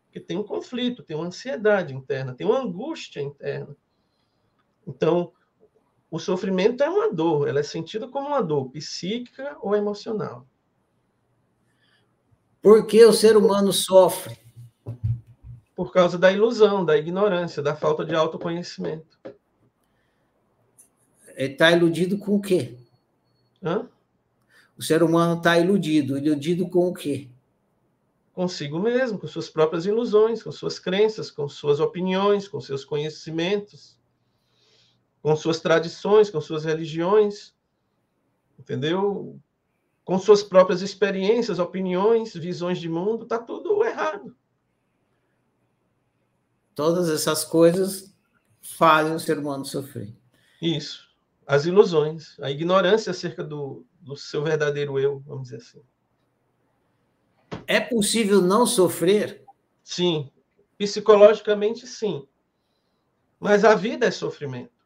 [0.04, 3.74] Porque tem um conflito, tem uma ansiedade interna, tem uma angústia interna.
[4.86, 5.32] Então,
[6.12, 10.46] o sofrimento é uma dor, ela é sentida como uma dor psíquica ou emocional.
[12.62, 14.47] Por que o ser humano sofre?
[15.78, 19.20] Por causa da ilusão, da ignorância, da falta de autoconhecimento.
[21.38, 22.76] Está iludido com o quê?
[23.62, 23.88] Hã?
[24.76, 26.18] O ser humano está iludido.
[26.18, 27.30] Iludido com o quê?
[28.34, 34.00] Consigo mesmo, com suas próprias ilusões, com suas crenças, com suas opiniões, com seus conhecimentos,
[35.22, 37.54] com suas tradições, com suas religiões,
[38.58, 39.40] entendeu?
[40.04, 44.36] Com suas próprias experiências, opiniões, visões de mundo, está tudo errado.
[46.78, 48.16] Todas essas coisas
[48.62, 50.16] fazem o ser humano sofrer.
[50.62, 51.10] Isso.
[51.44, 55.82] As ilusões, a ignorância acerca do, do seu verdadeiro eu, vamos dizer assim.
[57.66, 59.44] É possível não sofrer?
[59.84, 60.32] Sim.
[60.78, 62.28] Psicologicamente, sim.
[63.40, 64.86] Mas a vida é sofrimento.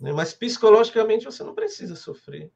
[0.00, 0.10] Né?
[0.10, 2.50] Mas psicologicamente você não precisa sofrer.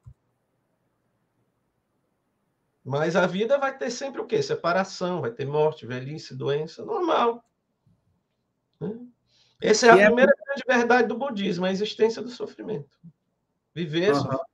[2.83, 4.41] Mas a vida vai ter sempre o quê?
[4.41, 7.43] Separação, vai ter morte, velhice, doença, normal.
[9.61, 10.45] Essa é a e é primeira é...
[10.45, 12.97] grande verdade do budismo, a existência do sofrimento.
[13.73, 14.15] Viver uhum.
[14.15, 14.45] sofrimento.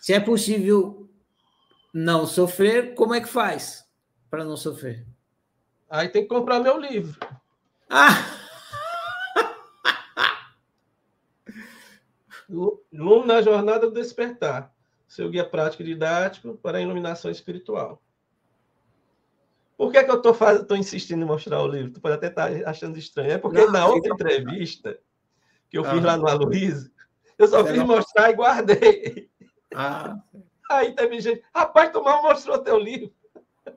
[0.00, 1.10] Se é possível
[1.92, 3.88] não sofrer, como é que faz
[4.30, 5.06] para não sofrer?
[5.88, 7.18] Aí tem que comprar meu livro.
[7.88, 8.14] Ah!
[12.48, 14.72] Lume na Jornada do Despertar.
[15.08, 18.02] Seu guia prático e didático para a iluminação espiritual.
[19.76, 21.92] Por que, que eu estou insistindo em mostrar o livro?
[21.92, 23.32] Tu pode até estar tá achando estranho.
[23.32, 24.98] É porque Não, na outra entrevista
[25.68, 26.90] que eu fiz lá no Aloysio,
[27.38, 29.30] eu só fiz mostrar e guardei.
[29.74, 30.16] Ah.
[30.70, 33.12] Aí teve gente, rapaz, tu mal mostrou teu livro.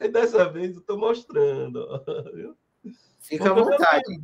[0.00, 1.86] E dessa vez eu estou mostrando.
[2.34, 2.56] Viu?
[3.20, 4.20] Fica à vontade.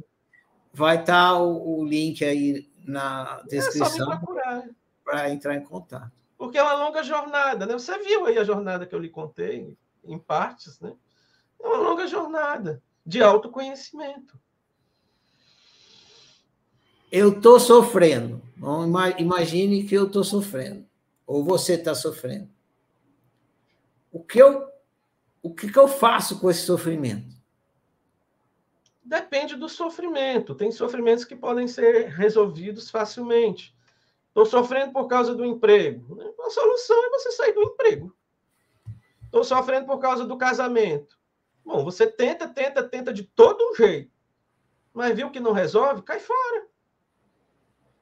[0.72, 4.68] Vai estar tá o, o, link aí na descrição é
[5.04, 6.10] para entrar em contato.
[6.36, 7.74] Porque é uma longa jornada, né?
[7.74, 10.94] Você viu aí a jornada que eu lhe contei, em partes, né?
[11.64, 14.38] É uma longa jornada de autoconhecimento.
[17.10, 18.42] Eu estou sofrendo.
[19.18, 20.86] Imagine que eu estou sofrendo.
[21.26, 22.50] Ou você está sofrendo.
[24.12, 24.68] O que, eu,
[25.42, 27.34] o que, que eu faço com esse sofrimento?
[29.02, 30.54] Depende do sofrimento.
[30.54, 33.74] Tem sofrimentos que podem ser resolvidos facilmente.
[34.28, 36.20] Estou sofrendo por causa do emprego.
[36.42, 38.14] A solução é você sair do emprego.
[39.24, 41.18] Estou sofrendo por causa do casamento.
[41.64, 44.12] Bom, você tenta, tenta, tenta de todo jeito,
[44.92, 46.66] mas viu que não resolve, cai fora.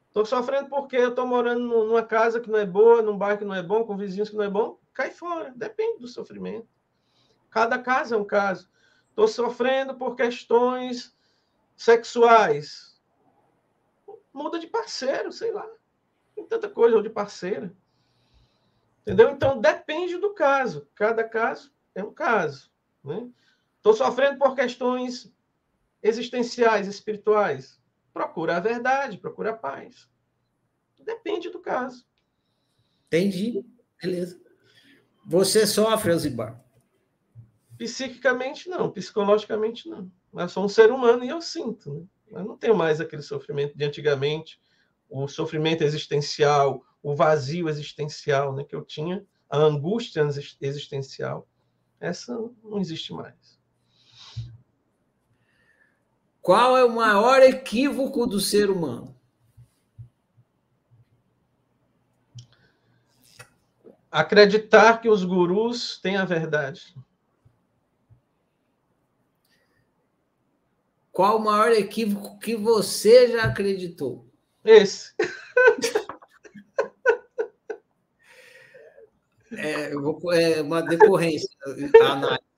[0.08, 3.44] Estou sofrendo porque eu estou morando numa casa que não é boa, num bairro que
[3.44, 4.78] não é bom, com vizinhos que não é bom.
[4.92, 6.68] Cai fora, depende do sofrimento.
[7.48, 8.68] Cada caso é um caso.
[9.08, 11.16] Estou sofrendo por questões
[11.76, 13.00] sexuais.
[14.32, 15.66] Muda de parceiro, sei lá.
[16.34, 17.74] Tem tanta coisa, ou de parceira.
[19.02, 19.30] Entendeu?
[19.30, 20.88] Então, depende do caso.
[20.94, 22.70] Cada caso é um caso.
[23.82, 25.34] Estou sofrendo por questões
[26.00, 27.82] existenciais, espirituais.
[28.14, 30.08] Procura a verdade, procura a paz.
[31.00, 32.06] Depende do caso.
[33.08, 33.66] Entendi.
[34.00, 34.40] Beleza.
[35.26, 36.64] Você sofre, Alzibar?
[37.76, 38.88] Psiquicamente, não.
[38.88, 40.08] Psicologicamente, não.
[40.30, 41.92] Mas sou um ser humano e eu sinto.
[41.92, 42.06] Né?
[42.30, 44.60] Mas não tenho mais aquele sofrimento de antigamente,
[45.10, 50.24] o sofrimento existencial, o vazio existencial né, que eu tinha, a angústia
[50.60, 51.48] existencial.
[51.98, 52.32] Essa
[52.62, 53.60] não existe mais.
[56.42, 59.16] Qual é o maior equívoco do ser humano?
[64.10, 66.94] Acreditar que os gurus têm a verdade.
[71.12, 74.26] Qual o maior equívoco que você já acreditou?
[74.64, 75.14] Esse.
[79.54, 81.48] É, é uma decorrência.
[82.00, 82.51] análise.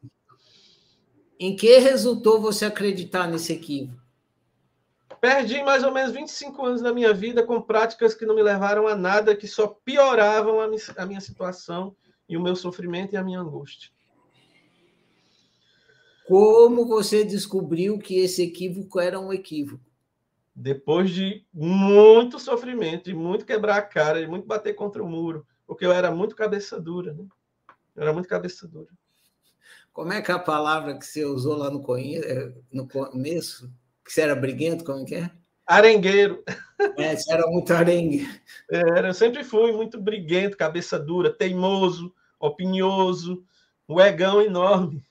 [1.39, 4.03] Em que resultou você acreditar nesse equívoco?
[5.21, 8.87] Perdi mais ou menos 25 anos da minha vida com práticas que não me levaram
[8.87, 11.97] a nada, que só pioravam a minha situação
[12.29, 13.91] e o meu sofrimento e a minha angústia.
[16.27, 19.85] Como você descobriu que esse equívoco era um equívoco?
[20.55, 25.47] Depois de muito sofrimento, de muito quebrar a cara, de muito bater contra o muro,
[25.67, 27.27] porque eu era muito cabeça dura, né?
[27.97, 28.89] Eu era muito cabeça dura.
[29.95, 31.81] Como é que é a palavra que você usou lá no,
[32.73, 33.73] no começo?
[34.05, 35.31] Que você era briguento, como é que é?
[35.65, 36.43] Arengueiro.
[36.99, 38.29] É, você era muito arengue.
[38.69, 43.45] Era, eu sempre fui muito briguento, cabeça dura, teimoso, opinioso,
[43.89, 45.07] um egão enorme.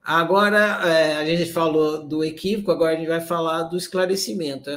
[0.00, 4.70] Agora, é, a gente falou do equívoco, agora a gente vai falar do esclarecimento.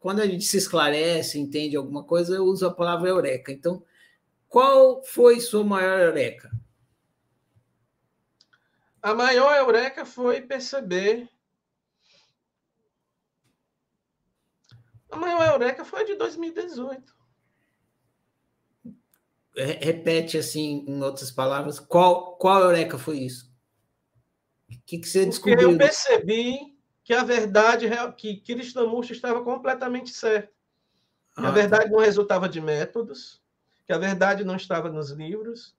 [0.00, 3.52] Quando a gente se esclarece, entende alguma coisa, eu uso a palavra eureka.
[3.52, 3.82] Então,
[4.48, 6.50] qual foi sua maior eureka?
[9.02, 11.28] A maior eureka foi perceber.
[15.10, 17.18] A maior eureka foi a de 2018.
[19.56, 23.50] Repete assim, em outras palavras, qual, qual eureka foi isso?
[24.70, 25.70] O que, que você descobriu?
[25.70, 30.54] Porque eu percebi que a verdade, que Krishnamurti estava completamente certo.
[31.34, 31.90] Que ah, a verdade tá.
[31.90, 33.42] não resultava de métodos,
[33.84, 35.74] que a verdade não estava nos livros,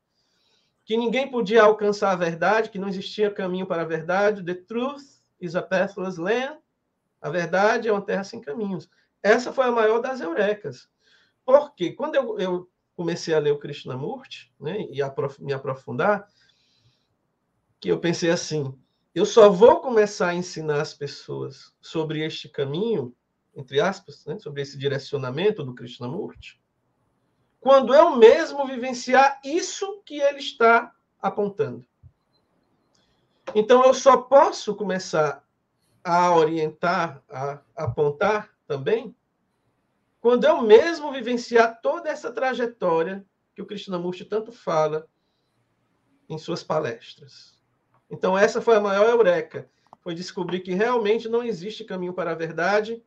[0.83, 4.43] que ninguém podia alcançar a verdade, que não existia caminho para a verdade.
[4.43, 5.03] The truth
[5.39, 6.59] is a pathless land.
[7.21, 8.89] A verdade é uma terra sem caminhos.
[9.21, 10.89] Essa foi a maior das eurecas.
[11.45, 14.99] Porque quando eu, eu comecei a ler o Krishnamurti né, e
[15.39, 16.27] me aprofundar,
[17.79, 18.77] que eu pensei assim,
[19.13, 23.15] eu só vou começar a ensinar as pessoas sobre este caminho,
[23.55, 26.60] entre aspas, né, sobre esse direcionamento do Krishnamurti,
[27.61, 31.85] quando eu mesmo vivenciar isso que ele está apontando.
[33.53, 35.47] Então, eu só posso começar
[36.03, 39.15] a orientar, a apontar também,
[40.19, 43.23] quando eu mesmo vivenciar toda essa trajetória
[43.53, 45.07] que o Krishnamurti tanto fala
[46.27, 47.61] em suas palestras.
[48.09, 49.69] Então, essa foi a maior eureka.
[49.99, 53.03] Foi descobrir que realmente não existe caminho para a verdade,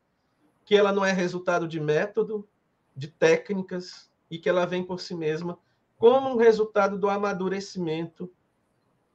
[0.64, 2.48] que ela não é resultado de método,
[2.94, 5.56] de técnicas, e que ela vem por si mesma
[5.96, 8.32] como um resultado do amadurecimento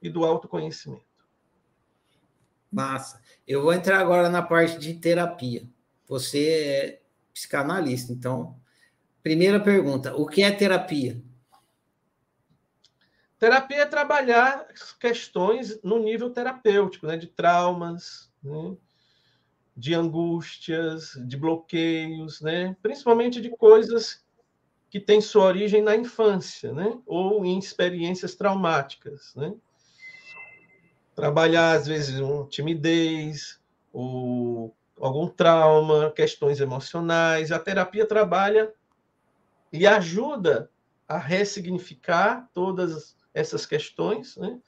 [0.00, 1.04] e do autoconhecimento.
[2.72, 3.20] Massa.
[3.46, 5.68] Eu vou entrar agora na parte de terapia.
[6.08, 7.02] Você é
[7.34, 8.58] psicanalista, então,
[9.22, 11.22] primeira pergunta: o que é terapia?
[13.38, 14.66] Terapia é trabalhar
[14.98, 18.76] questões no nível terapêutico, né, de traumas, né,
[19.76, 24.24] de angústias, de bloqueios, né, principalmente de coisas
[24.90, 26.98] que tem sua origem na infância, né?
[27.06, 29.32] ou em experiências traumáticas.
[29.36, 29.54] Né?
[31.14, 33.60] Trabalhar, às vezes, uma timidez,
[33.92, 37.52] ou algum trauma, questões emocionais.
[37.52, 38.72] A terapia trabalha
[39.72, 40.68] e ajuda
[41.06, 44.58] a ressignificar todas essas questões né?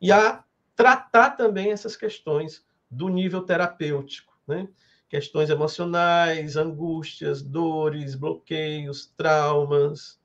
[0.00, 0.44] e a
[0.76, 4.32] tratar também essas questões do nível terapêutico.
[4.46, 4.68] Né?
[5.12, 10.18] Questões emocionais, angústias, dores, bloqueios, traumas,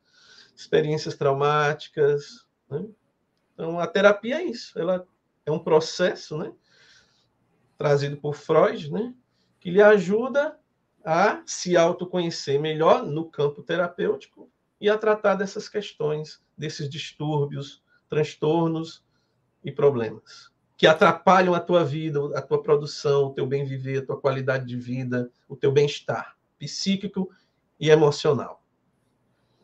[0.56, 2.48] experiências traumáticas.
[2.70, 2.88] Né?
[3.54, 4.80] Então, a terapia é isso.
[4.80, 5.06] Ela
[5.46, 6.54] é um processo, né?
[7.78, 9.14] trazido por Freud, né?
[9.60, 10.58] que lhe ajuda
[11.04, 14.50] a se autoconhecer melhor no campo terapêutico
[14.80, 19.06] e a tratar dessas questões, desses distúrbios, transtornos
[19.66, 24.06] e problemas que atrapalham a tua vida, a tua produção, o teu bem viver, a
[24.06, 27.30] tua qualidade de vida, o teu bem-estar psíquico
[27.80, 28.64] e emocional.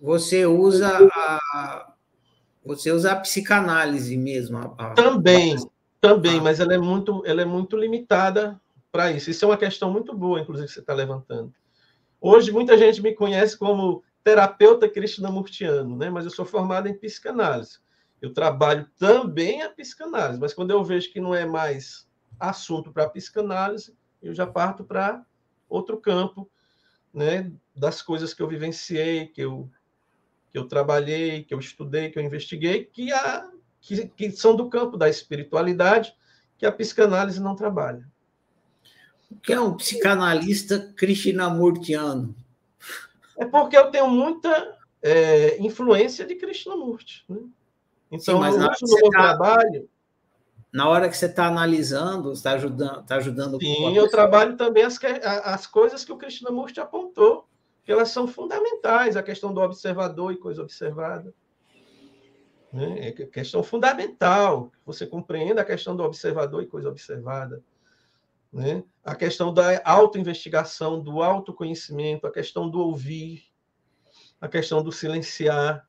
[0.02, 1.94] Você usa a,
[2.66, 4.58] você usa a psicanálise mesmo?
[4.78, 4.94] A.
[4.94, 5.56] Também,
[6.02, 6.44] também, ah.
[6.44, 8.60] mas ela é muito, ela é muito limitada
[8.92, 9.30] para isso.
[9.30, 11.54] Isso é uma questão muito boa, inclusive, que você está levantando.
[12.20, 16.10] Hoje, muita gente me conhece como terapeuta krishnamurtiano, né?
[16.10, 17.80] mas eu sou formado em psicanálise.
[18.24, 22.08] Eu trabalho também a psicanálise, mas quando eu vejo que não é mais
[22.40, 25.26] assunto para psicanálise, eu já parto para
[25.68, 26.50] outro campo,
[27.14, 29.70] né, das coisas que eu vivenciei, que eu
[30.50, 33.52] que eu trabalhei, que eu estudei, que eu investiguei, que, a,
[33.82, 36.16] que, que são do campo da espiritualidade,
[36.58, 38.08] que a psicanálise não trabalha.
[39.30, 42.34] O que é um psicanalista krishnamurtiano?
[43.36, 47.26] É porque eu tenho muita é, influência de Krishnamurti.
[47.28, 47.42] Né?
[48.14, 49.90] Então, Sim, mas hora que você tá, trabalho.
[50.72, 53.60] Na hora que você está analisando, está ajudando, tá ajudando.
[53.60, 55.00] Sim, eu trabalho também as,
[55.44, 57.48] as coisas que o Krishnamurti apontou,
[57.84, 61.34] que elas são fundamentais, a questão do observador e coisa observada.
[62.72, 63.08] Né?
[63.08, 67.64] É questão fundamental, você compreenda a questão do observador e coisa observada.
[68.52, 68.84] Né?
[69.04, 73.44] A questão da autoinvestigação, do autoconhecimento, a questão do ouvir,
[74.40, 75.88] a questão do silenciar,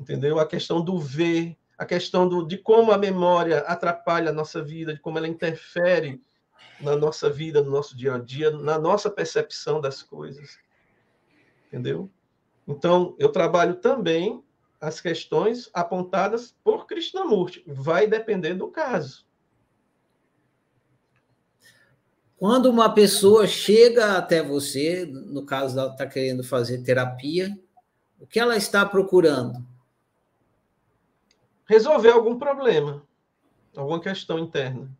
[0.00, 0.40] entendeu?
[0.40, 4.94] A questão do ver, a questão do, de como a memória atrapalha a nossa vida,
[4.94, 6.20] de como ela interfere
[6.80, 10.58] na nossa vida, no nosso dia a dia, na nossa percepção das coisas.
[11.68, 12.10] Entendeu?
[12.66, 14.42] Então, eu trabalho também
[14.80, 17.62] as questões apontadas por Krishnamurti.
[17.66, 19.26] Vai depender do caso.
[22.38, 27.54] Quando uma pessoa chega até você, no caso ela está querendo fazer terapia,
[28.18, 29.69] o que ela está procurando?
[31.70, 33.06] Resolver algum problema,
[33.76, 34.90] alguma questão interna.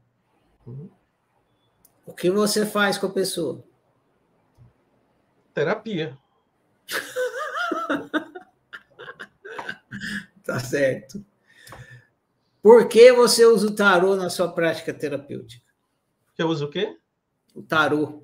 [2.06, 3.64] O que você faz com a pessoa?
[5.52, 6.16] Terapia.
[10.46, 11.24] tá certo.
[12.62, 15.68] Por que você usa o tarô na sua prática terapêutica?
[16.38, 16.96] Eu uso o quê?
[17.52, 18.22] O tarô.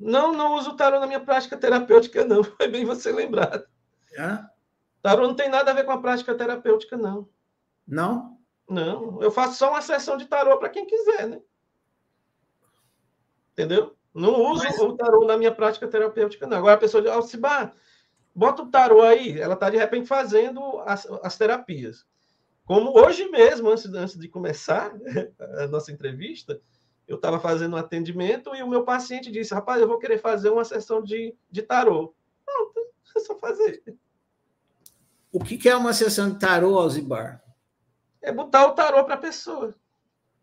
[0.00, 2.42] Não, não uso o tarô na minha prática terapêutica, não.
[2.56, 3.66] Foi bem você lembrado.
[4.18, 4.48] Hã?
[5.02, 7.28] Tarô não tem nada a ver com a prática terapêutica, não.
[7.88, 8.38] Não?
[8.68, 11.40] Não, eu faço só uma sessão de tarô para quem quiser, né?
[13.52, 13.96] Entendeu?
[14.14, 14.78] Não uso Mas...
[14.78, 16.58] o tarô na minha prática terapêutica, não.
[16.58, 17.74] Agora a pessoa diz, Alcibar,
[18.34, 19.40] bota o tarô aí.
[19.40, 22.06] Ela está, de repente, fazendo as, as terapias.
[22.64, 24.92] Como hoje mesmo, antes, antes de começar
[25.58, 26.60] a nossa entrevista,
[27.06, 30.50] eu estava fazendo um atendimento e o meu paciente disse, rapaz, eu vou querer fazer
[30.50, 32.14] uma sessão de, de tarô.
[32.44, 32.80] Pronto,
[33.16, 33.82] é só fazer.
[35.32, 37.42] O que é uma sessão de tarô, Alzibar?
[38.22, 39.74] É botar o tarô para a pessoa.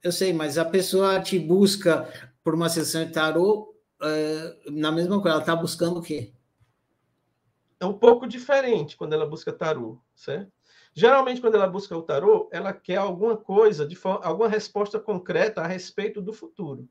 [0.04, 2.08] Eu sei, mas a pessoa te busca
[2.44, 6.34] por uma sessão de tarô uh, na mesma coisa, ela está buscando o quê?
[7.80, 10.52] É um pouco diferente quando ela busca tarô, certo?
[10.94, 15.68] Geralmente, quando ela busca o tarô, ela quer alguma coisa, de alguma resposta concreta a
[15.68, 16.88] respeito do futuro.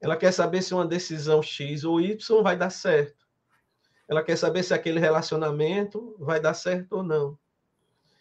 [0.00, 3.28] Ela quer saber se uma decisão X ou Y vai dar certo.
[4.08, 7.38] Ela quer saber se aquele relacionamento vai dar certo ou não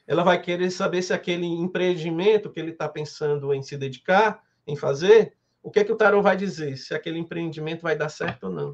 [0.09, 4.75] ela vai querer saber se aquele empreendimento que ele está pensando em se dedicar, em
[4.75, 6.77] fazer, o que é que o tarô vai dizer?
[6.77, 8.73] Se aquele empreendimento vai dar certo ou não.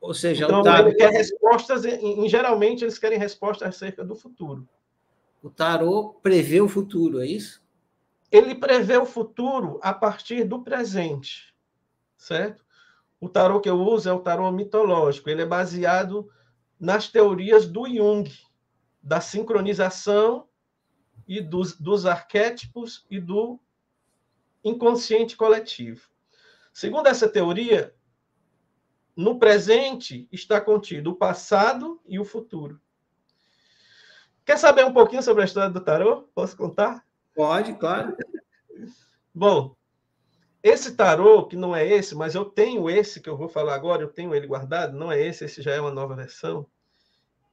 [0.00, 0.86] Ou seja, então, o tarô...
[0.86, 4.68] ele quer respostas, em, geralmente eles querem respostas acerca do futuro.
[5.42, 7.60] O tarô prevê o futuro, é isso?
[8.30, 11.52] Ele prevê o futuro a partir do presente,
[12.16, 12.64] certo?
[13.20, 16.30] O tarô que eu uso é o tarô mitológico, ele é baseado
[16.78, 18.30] nas teorias do Jung,
[19.06, 20.48] da sincronização
[21.28, 23.60] e dos, dos arquétipos e do
[24.64, 26.08] inconsciente coletivo.
[26.72, 27.94] Segundo essa teoria,
[29.14, 32.80] no presente está contido o passado e o futuro.
[34.44, 36.22] Quer saber um pouquinho sobre a história do tarô?
[36.34, 37.06] Posso contar?
[37.32, 38.16] Pode, claro.
[39.32, 39.76] Bom,
[40.64, 44.02] esse tarô, que não é esse, mas eu tenho esse que eu vou falar agora,
[44.02, 46.66] eu tenho ele guardado, não é esse, esse já é uma nova versão.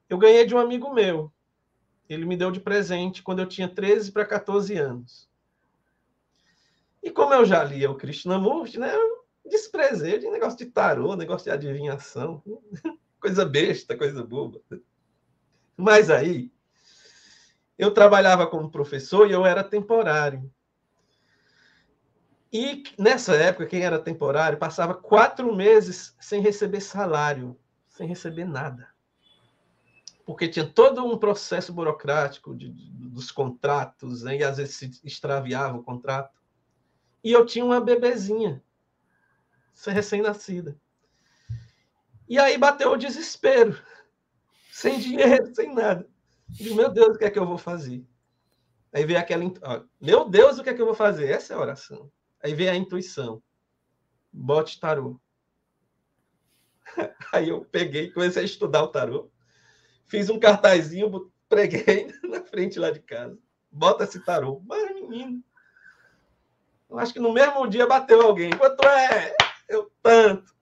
[0.10, 1.32] Eu ganhei de um amigo meu
[2.14, 5.30] ele me deu de presente quando eu tinha 13 para 14 anos.
[7.02, 11.46] E como eu já lia o Krishnamurti, né, eu desprezei de negócio de tarô, negócio
[11.46, 12.42] de adivinhação,
[13.20, 14.62] coisa besta, coisa boba.
[15.76, 16.52] Mas aí,
[17.78, 20.50] eu trabalhava como professor e eu era temporário.
[22.52, 27.60] E nessa época, quem era temporário passava quatro meses sem receber salário,
[27.90, 28.93] sem receber nada.
[30.26, 34.38] Porque tinha todo um processo burocrático de, de, dos contratos, né?
[34.38, 36.34] e às vezes se extraviava o contrato.
[37.24, 38.64] E eu tinha uma bebezinha,
[39.86, 40.78] recém-nascida.
[42.28, 43.78] E aí bateu o desespero,
[44.72, 46.08] sem dinheiro, sem nada.
[46.60, 48.06] E, meu Deus, o que é que eu vou fazer?
[48.94, 49.44] Aí veio aquela.
[49.64, 51.30] Ó, meu Deus, o que é que eu vou fazer?
[51.30, 52.12] Essa é a oração.
[52.42, 53.42] Aí veio a intuição.
[54.32, 55.20] Bote tarô.
[57.34, 59.32] Aí eu peguei, comecei a estudar o tarô.
[60.08, 63.38] Fiz um cartazinho, preguei na frente lá de casa.
[63.72, 64.62] Bota esse tarô.
[64.66, 65.44] Mas, menino.
[66.90, 68.52] Eu acho que no mesmo dia bateu alguém.
[68.52, 69.36] Quanto é?
[69.68, 70.54] Eu tanto.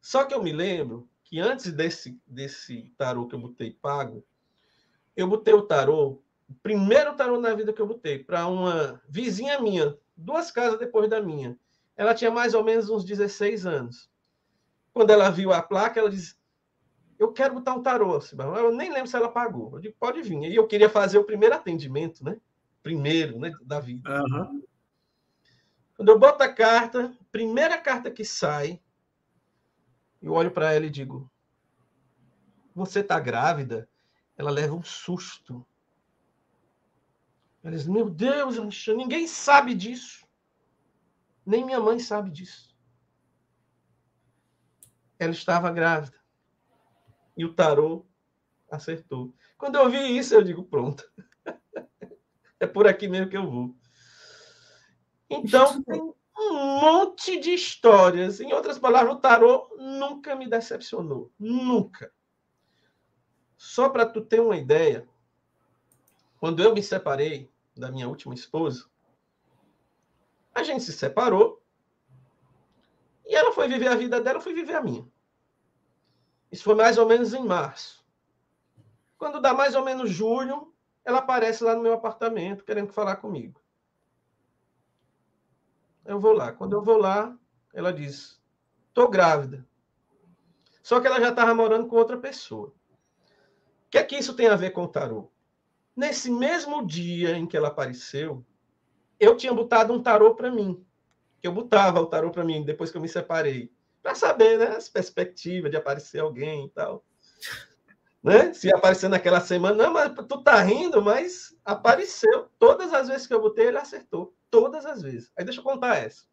[0.00, 4.24] Só que eu me lembro que antes desse, desse tarô que eu botei pago,
[5.16, 6.22] eu botei o tarô
[6.52, 11.08] o primeiro tarô na vida que eu botei para uma vizinha minha, duas casas depois
[11.08, 11.58] da minha.
[11.96, 14.10] Ela tinha mais ou menos uns 16 anos.
[14.92, 16.36] Quando ela viu a placa, ela disse:
[17.22, 18.18] Eu quero botar um tarô.
[18.58, 19.74] Eu nem lembro se ela pagou.
[19.74, 20.42] Eu disse: Pode vir.
[20.42, 22.36] E eu queria fazer o primeiro atendimento, né?
[22.82, 23.52] Primeiro, né?
[23.62, 24.10] Da vida.
[24.10, 24.64] Uhum.
[25.96, 28.80] Quando eu boto a carta, primeira carta que sai,
[30.20, 31.30] eu olho para ela e digo:
[32.74, 33.88] Você está grávida?
[34.36, 35.64] Ela leva um susto.
[37.62, 40.26] Ela diz: Meu Deus, Alexandre, ninguém sabe disso.
[41.46, 42.76] Nem minha mãe sabe disso.
[45.20, 46.21] Ela estava grávida.
[47.36, 48.04] E o tarô
[48.70, 49.34] acertou.
[49.56, 51.10] Quando eu vi isso, eu digo: Pronto.
[52.60, 53.76] é por aqui mesmo que eu vou.
[55.28, 58.40] Então, tem um monte de histórias.
[58.40, 61.32] Em outras palavras, o tarô nunca me decepcionou.
[61.38, 62.12] Nunca.
[63.56, 65.08] Só para tu ter uma ideia,
[66.38, 68.86] quando eu me separei, da minha última esposa,
[70.54, 71.62] a gente se separou
[73.24, 75.06] e ela foi viver a vida dela, eu fui viver a minha.
[76.52, 78.04] Isso foi mais ou menos em março.
[79.16, 83.58] Quando dá mais ou menos julho, ela aparece lá no meu apartamento querendo falar comigo.
[86.04, 86.52] Eu vou lá.
[86.52, 87.34] Quando eu vou lá,
[87.72, 88.38] ela diz:
[88.92, 89.66] "Tô grávida".
[90.82, 92.68] Só que ela já estava morando com outra pessoa.
[92.68, 95.30] O que é que isso tem a ver com o tarô?
[95.96, 98.44] Nesse mesmo dia em que ela apareceu,
[99.18, 100.84] eu tinha botado um tarô para mim.
[101.42, 103.72] Eu botava o tarô para mim depois que eu me separei,
[104.02, 107.04] para saber, né, as perspectivas de aparecer alguém e tal.
[108.22, 108.52] Né?
[108.52, 112.48] Se aparecer naquela semana, não, mas tu tá rindo, mas apareceu.
[112.58, 114.34] Todas as vezes que eu botei, ele acertou.
[114.50, 115.32] Todas as vezes.
[115.36, 116.24] Aí deixa eu contar essa.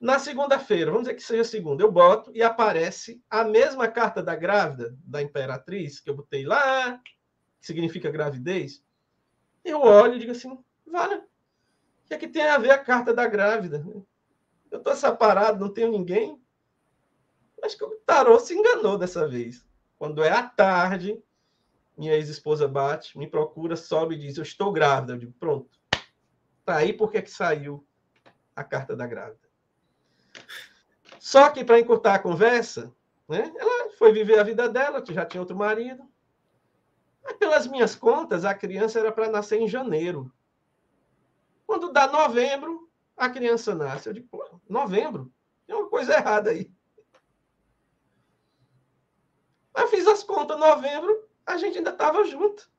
[0.00, 4.34] Na segunda-feira, vamos dizer que seja segunda, eu boto e aparece a mesma carta da
[4.34, 6.98] grávida, da imperatriz, que eu botei lá
[7.60, 8.82] que significa gravidez,
[9.64, 11.22] eu olho e digo assim, vale, o
[12.06, 13.84] que é que tem a ver a carta da grávida?
[14.70, 16.40] Eu estou separado, não tenho ninguém.
[17.62, 19.64] Acho que o tarô se enganou dessa vez.
[19.98, 21.22] Quando é à tarde,
[21.96, 25.12] minha ex-esposa bate, me procura, sobe e diz, eu estou grávida.
[25.12, 25.78] Eu digo, pronto.
[26.64, 27.86] Tá aí porque que saiu
[28.56, 29.48] a carta da grávida.
[31.18, 32.94] Só que para encurtar a conversa,
[33.28, 36.02] né, ela foi viver a vida dela, já tinha outro marido.
[37.38, 40.32] Pelas minhas contas, a criança era para nascer em janeiro.
[41.66, 44.08] Quando dá novembro, a criança nasce.
[44.08, 45.30] Eu digo, pô, novembro?
[45.66, 46.72] Tem uma coisa errada aí.
[49.76, 52.70] Eu fiz as contas novembro, a gente ainda estava junto.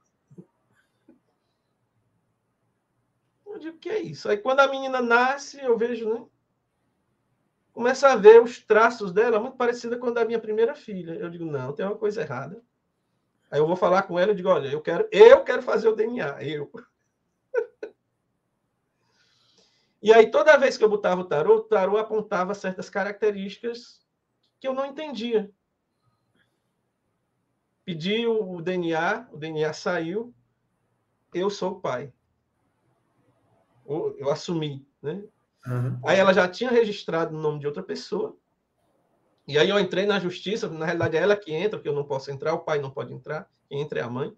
[3.45, 4.29] Eu digo, que é isso?
[4.29, 6.25] Aí quando a menina nasce, eu vejo, né?
[7.73, 11.13] Começa a ver os traços dela muito parecida com a da minha primeira filha.
[11.13, 12.61] Eu digo, não, tem uma coisa errada.
[13.49, 15.95] Aí eu vou falar com ela e digo, olha, eu quero, eu quero fazer o
[15.95, 16.71] DNA, eu.
[20.01, 24.01] e aí toda vez que eu botava o tarô, o tarô apontava certas características
[24.59, 25.51] que eu não entendia.
[27.91, 30.33] Pedi o DNA, o DNA saiu,
[31.33, 32.13] eu sou o pai.
[33.85, 35.21] Eu assumi, né?
[35.67, 35.99] Uhum.
[36.05, 38.37] Aí ela já tinha registrado o nome de outra pessoa.
[39.45, 42.05] E aí eu entrei na justiça, na realidade é ela que entra, porque eu não
[42.05, 44.33] posso entrar, o pai não pode entrar, quem entra é a mãe.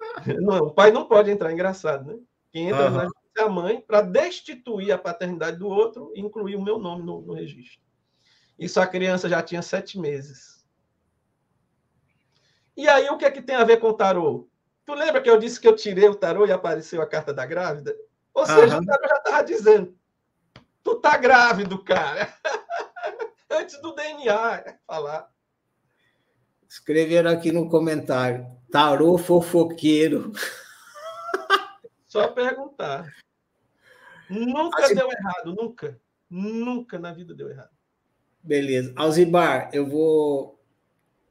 [0.42, 2.18] Não, o pai não pode entrar, engraçado, né?
[2.50, 2.96] Quem entra uhum.
[2.96, 6.80] na justiça é a mãe para destituir a paternidade do outro e incluir o meu
[6.80, 7.80] nome no, no registro.
[8.58, 10.53] Isso a criança já tinha sete meses.
[12.76, 14.48] E aí o que é que tem a ver com o tarô?
[14.84, 17.46] Tu lembra que eu disse que eu tirei o tarô e apareceu a carta da
[17.46, 17.94] grávida?
[18.32, 18.82] Ou seja, uhum.
[18.82, 19.98] o tarô já estava dizendo:
[20.82, 22.32] tu tá grávido, cara.
[23.50, 25.30] antes do DNA falar.
[26.68, 30.32] Escreveram aqui no comentário: tarô fofoqueiro.
[32.06, 33.12] Só perguntar.
[34.28, 35.04] Nunca Alcibar.
[35.04, 36.00] deu errado, nunca.
[36.30, 37.70] Nunca na vida deu errado.
[38.42, 38.92] Beleza.
[38.96, 40.60] Alzibar, eu vou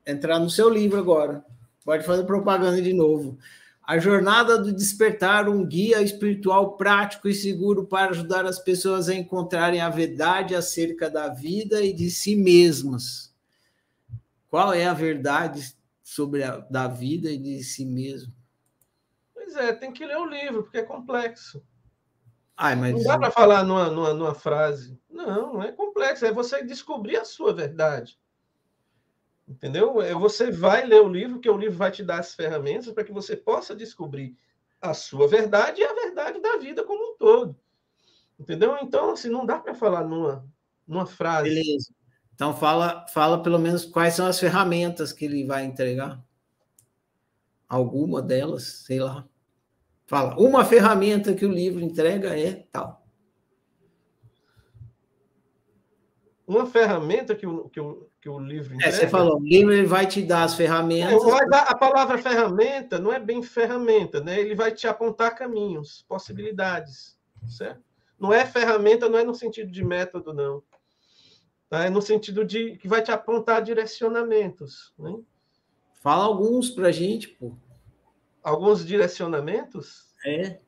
[0.05, 1.43] entrar no seu livro agora.
[1.83, 3.37] Pode fazer propaganda de novo.
[3.85, 9.13] A jornada do despertar, um guia espiritual prático e seguro para ajudar as pessoas a
[9.13, 13.33] encontrarem a verdade acerca da vida e de si mesmas.
[14.49, 18.33] Qual é a verdade sobre a da vida e de si mesmo?
[19.33, 21.61] Pois é, tem que ler o livro, porque é complexo.
[22.55, 22.93] Ai, mas...
[22.93, 24.97] Não dá para falar numa, numa, numa frase.
[25.09, 26.25] Não, não é complexo.
[26.25, 28.17] É você descobrir a sua verdade.
[29.47, 30.01] Entendeu?
[30.01, 33.03] É, você vai ler o livro, que o livro vai te dar as ferramentas para
[33.03, 34.37] que você possa descobrir
[34.81, 37.55] a sua verdade e a verdade da vida como um todo.
[38.39, 38.77] Entendeu?
[38.81, 40.45] Então, assim, não dá para falar numa,
[40.87, 41.49] numa frase.
[41.49, 41.93] Beleza.
[42.33, 46.23] Então, fala, fala pelo menos quais são as ferramentas que ele vai entregar.
[47.67, 49.27] Alguma delas, sei lá.
[50.05, 53.05] Fala, uma ferramenta que o livro entrega é tal.
[56.45, 58.77] Uma ferramenta que o, que o, o livro.
[58.81, 61.23] É, você falou, o livro ele vai te dar as ferramentas.
[61.23, 64.39] É, a palavra ferramenta não é bem ferramenta, né?
[64.39, 67.17] Ele vai te apontar caminhos, possibilidades,
[67.47, 67.81] certo?
[68.19, 70.63] Não é ferramenta, não é no sentido de método, não.
[71.69, 71.85] Tá?
[71.85, 74.93] É no sentido de que vai te apontar direcionamentos.
[74.97, 75.15] Né?
[76.01, 77.53] Fala alguns para a gente, pô
[78.43, 80.05] alguns direcionamentos?
[80.25, 80.59] É.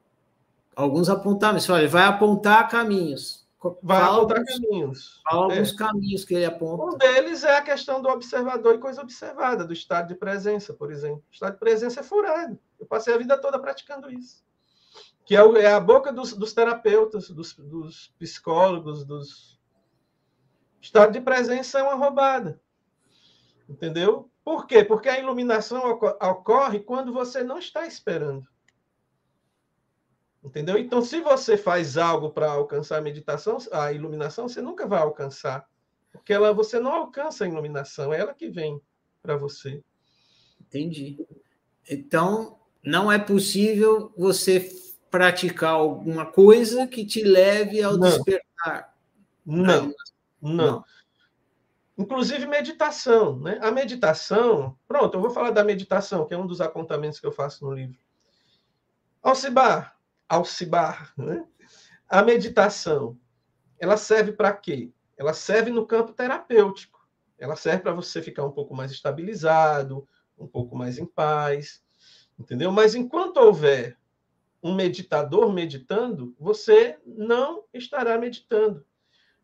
[0.75, 1.69] Alguns apontamentos.
[1.69, 3.44] Olha, vai apontar caminhos.
[3.81, 5.21] Vai fala apontar alguns, caminhos.
[5.23, 5.55] Fala é.
[5.55, 6.83] alguns caminhos que ele aponta.
[6.83, 10.91] Um deles é a questão do observador e coisa observada, do estado de presença, por
[10.91, 11.23] exemplo.
[11.29, 12.59] O estado de presença é furado.
[12.79, 14.43] Eu passei a vida toda praticando isso.
[15.25, 19.59] Que é, é a boca dos, dos terapeutas, dos, dos psicólogos, dos.
[20.79, 22.61] Estado de presença é uma roubada.
[23.67, 24.29] Entendeu?
[24.43, 24.83] Por quê?
[24.83, 28.47] Porque a iluminação ocorre quando você não está esperando.
[30.45, 30.77] Entendeu?
[30.77, 35.67] Então, se você faz algo para alcançar a meditação, a iluminação, você nunca vai alcançar.
[36.11, 38.79] Porque ela, você não alcança a iluminação, é ela que vem
[39.23, 39.83] para você.
[40.61, 41.17] Entendi.
[41.89, 44.71] Então, não é possível você
[45.09, 48.07] praticar alguma coisa que te leve ao não.
[48.07, 48.95] despertar.
[49.43, 49.91] Não,
[50.39, 50.53] não.
[50.55, 50.85] não.
[51.97, 53.57] Inclusive meditação, né?
[53.63, 57.31] A meditação, pronto, eu vou falar da meditação, que é um dos apontamentos que eu
[57.31, 57.97] faço no livro.
[59.23, 59.94] Alcibar,
[60.27, 61.45] Alcibar, né?
[62.07, 63.17] A meditação,
[63.79, 64.91] ela serve para quê?
[65.17, 67.07] Ela serve no campo terapêutico.
[67.37, 70.07] Ela serve para você ficar um pouco mais estabilizado,
[70.37, 71.83] um pouco mais em paz,
[72.39, 72.71] entendeu?
[72.71, 73.97] Mas enquanto houver
[74.61, 78.85] um meditador meditando, você não estará meditando.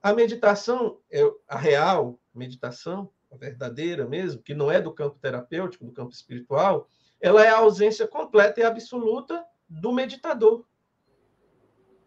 [0.02, 5.86] A meditação, é a real, meditação, a verdadeira mesmo, que não é do campo terapêutico,
[5.86, 6.88] do campo espiritual,
[7.20, 10.66] ela é a ausência completa e absoluta do meditador,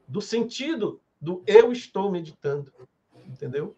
[0.06, 2.72] do sentido do eu estou meditando,
[3.26, 3.74] entendeu?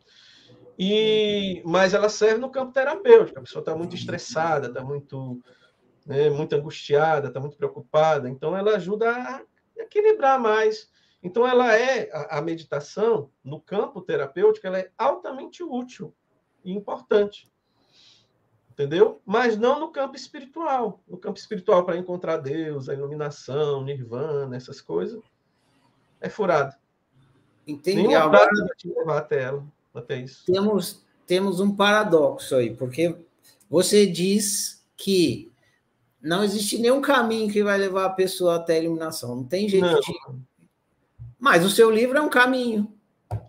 [0.79, 3.39] E mas ela serve no campo terapêutico.
[3.39, 5.41] A pessoa está muito estressada, está muito,
[6.05, 8.29] né, muito angustiada, está muito preocupada.
[8.29, 9.43] Então ela ajuda a
[9.77, 10.91] equilibrar mais.
[11.23, 16.15] Então ela é a, a meditação no campo terapêutico, ela é altamente útil
[16.65, 17.51] importante.
[18.71, 19.23] Entendeu?
[19.25, 21.03] Mas não no campo espiritual.
[21.09, 25.19] No campo espiritual, para encontrar Deus, a iluminação, nirvana, essas coisas,
[26.21, 26.75] é furado.
[27.67, 28.03] Entendi.
[28.03, 29.65] Nenhuma Agora, vai te levar até ela,
[29.95, 30.45] até isso.
[30.47, 33.17] Temos, temos um paradoxo aí, porque
[33.69, 35.51] você diz que
[36.23, 39.37] não existe nenhum caminho que vai levar a pessoa até a iluminação.
[39.37, 40.01] Não tem jeito não.
[40.01, 40.13] de.
[41.39, 42.93] Mas o seu livro é um caminho.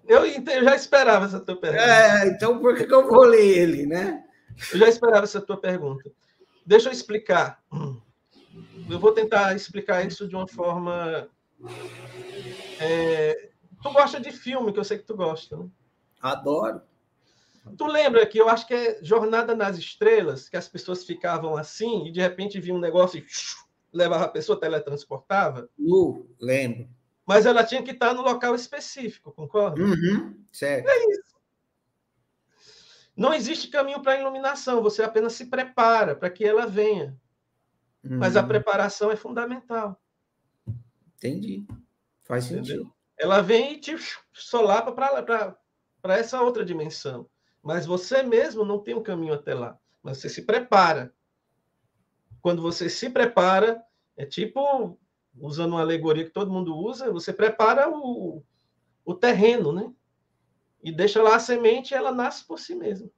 [0.08, 1.84] Eu, eu já esperava essa tua pergunta.
[1.84, 4.24] É, então por que, que eu vou ler ele, né?
[4.72, 6.10] Eu já esperava essa tua pergunta.
[6.66, 7.62] Deixa eu explicar.
[8.90, 11.28] Eu vou tentar explicar isso de uma forma.
[12.80, 13.52] É...
[13.82, 15.68] Tu gosta de filme, que eu sei que tu gosta, né?
[16.22, 16.82] Adoro.
[17.78, 22.08] Tu lembra que eu acho que é Jornada nas Estrelas, que as pessoas ficavam assim
[22.08, 23.26] e de repente vinha um negócio e
[23.92, 25.70] levava a pessoa, teletransportava?
[25.78, 26.90] Uh, lembro
[27.28, 29.82] mas ela tinha que estar no local específico, concorda?
[29.82, 30.88] Uhum, certo.
[30.88, 31.36] É isso.
[33.14, 37.20] Não existe caminho para a iluminação, você apenas se prepara para que ela venha.
[38.02, 38.18] Uhum.
[38.18, 38.48] Mas a uhum.
[38.48, 40.02] preparação é fundamental.
[41.18, 41.68] Entendi.
[42.28, 42.66] Faz Entendeu?
[42.66, 42.94] sentido.
[43.18, 43.96] Ela vem e te
[44.34, 47.28] solapa para essa outra dimensão.
[47.64, 49.78] Mas você mesmo não tem um caminho até lá.
[50.04, 51.14] Mas você se prepara.
[52.42, 53.82] Quando você se prepara,
[54.16, 54.98] é tipo
[55.40, 58.44] usando uma alegoria que todo mundo usa, você prepara o,
[59.06, 59.92] o terreno, né?
[60.82, 63.10] E deixa lá a semente e ela nasce por si mesma.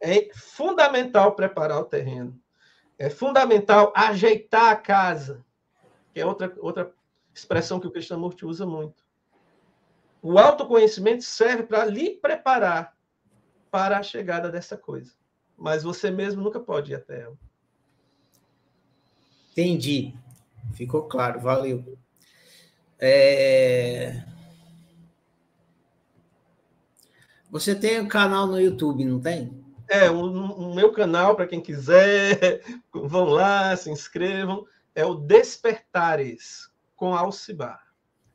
[0.00, 2.38] É fundamental preparar o terreno.
[2.98, 5.44] É fundamental ajeitar a casa,
[6.12, 6.95] que é outra, outra
[7.38, 9.04] expressão que o Krishnamurti usa muito.
[10.22, 12.96] O autoconhecimento serve para lhe preparar
[13.70, 15.12] para a chegada dessa coisa.
[15.56, 17.38] Mas você mesmo nunca pode ir até ela.
[19.52, 20.14] Entendi.
[20.74, 21.96] Ficou claro, valeu.
[22.98, 24.22] É...
[27.50, 29.64] Você tem um canal no YouTube, não tem?
[29.88, 34.66] É, o, o meu canal, para quem quiser, vão lá, se inscrevam.
[34.94, 37.80] É o Despertares, com Alcibar.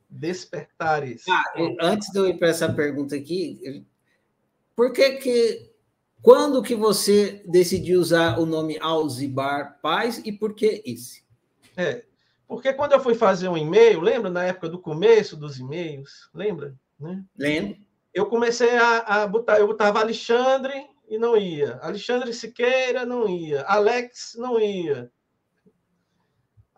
[0.08, 1.24] Despertares.
[1.28, 1.42] Ah,
[1.80, 3.84] antes de eu ir para essa pergunta aqui,
[4.76, 5.72] por que que
[6.22, 11.24] quando que você decidiu usar o nome Alzibar Paz e por que esse?
[11.76, 12.04] É,
[12.46, 16.30] porque quando eu fui fazer um e-mail, lembra na época do começo dos e-mails?
[16.34, 16.74] Lembra?
[17.00, 17.24] Né?
[17.36, 17.76] Lembro.
[18.12, 21.78] Eu comecei a, a botar, eu botava Alexandre e não ia.
[21.82, 23.62] Alexandre Siqueira não ia.
[23.62, 25.10] Alex não ia.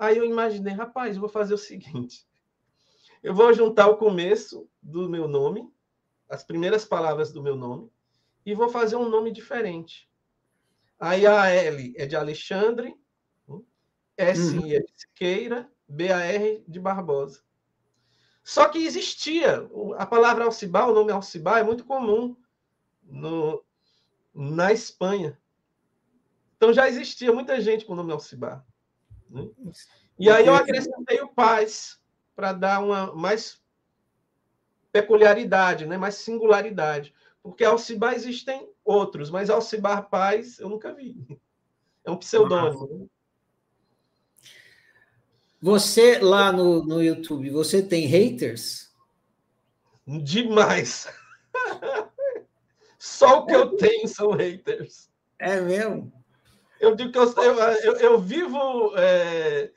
[0.04, 2.26] Aí eu imaginei, rapaz, eu vou fazer o seguinte:
[3.22, 5.72] eu vou juntar o começo do meu nome,
[6.28, 7.90] as primeiras palavras do meu nome,
[8.44, 10.10] e vou fazer um nome diferente.
[10.98, 12.94] Aí a L é de Alexandre,
[14.16, 14.66] S uhum.
[14.66, 17.42] é de Siqueira, B-A-R de Barbosa.
[18.42, 22.36] Só que existia a palavra Alcibá, o nome Alcibá é muito comum
[23.02, 23.64] no,
[24.34, 25.38] na Espanha.
[26.56, 28.64] Então já existia muita gente com o nome Alcibá.
[29.34, 29.50] Né?
[30.18, 32.00] E aí eu acrescentei o Paz
[32.36, 33.60] para dar uma mais
[34.92, 35.98] peculiaridade, né?
[35.98, 37.12] mais singularidade.
[37.42, 41.16] Porque Alcibar existem outros, mas Alcibar Paz eu nunca vi.
[42.04, 43.10] É um pseudônimo.
[45.60, 48.92] Você lá no, no YouTube, você tem haters?
[50.06, 51.08] Demais.
[52.98, 55.10] Só o que eu tenho são haters.
[55.38, 56.12] É mesmo?
[56.84, 58.92] Eu digo que eu, eu, eu, vivo.
[58.96, 59.70] É,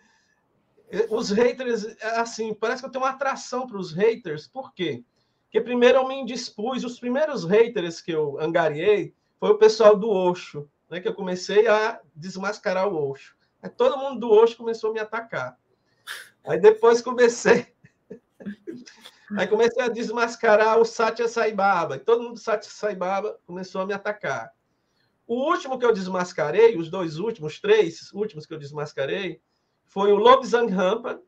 [1.09, 4.47] os haters, assim, parece que eu tenho uma atração para os haters.
[4.47, 5.03] Por quê?
[5.43, 10.09] Porque primeiro eu me indispus, os primeiros haters que eu angariei foi o pessoal do
[10.09, 13.35] Oxo, né, que eu comecei a desmascarar o Oxo.
[13.61, 15.57] Aí todo mundo do Oxo começou a me atacar.
[16.45, 17.67] Aí depois comecei.
[19.37, 21.99] Aí comecei a desmascarar o Satya Sai Baba.
[21.99, 24.53] Todo mundo do Satya Sai Baba começou a me atacar.
[25.27, 29.41] O último que eu desmascarei, os dois últimos, três últimos que eu desmascarei,
[29.85, 31.21] foi o Lobsang Rampa,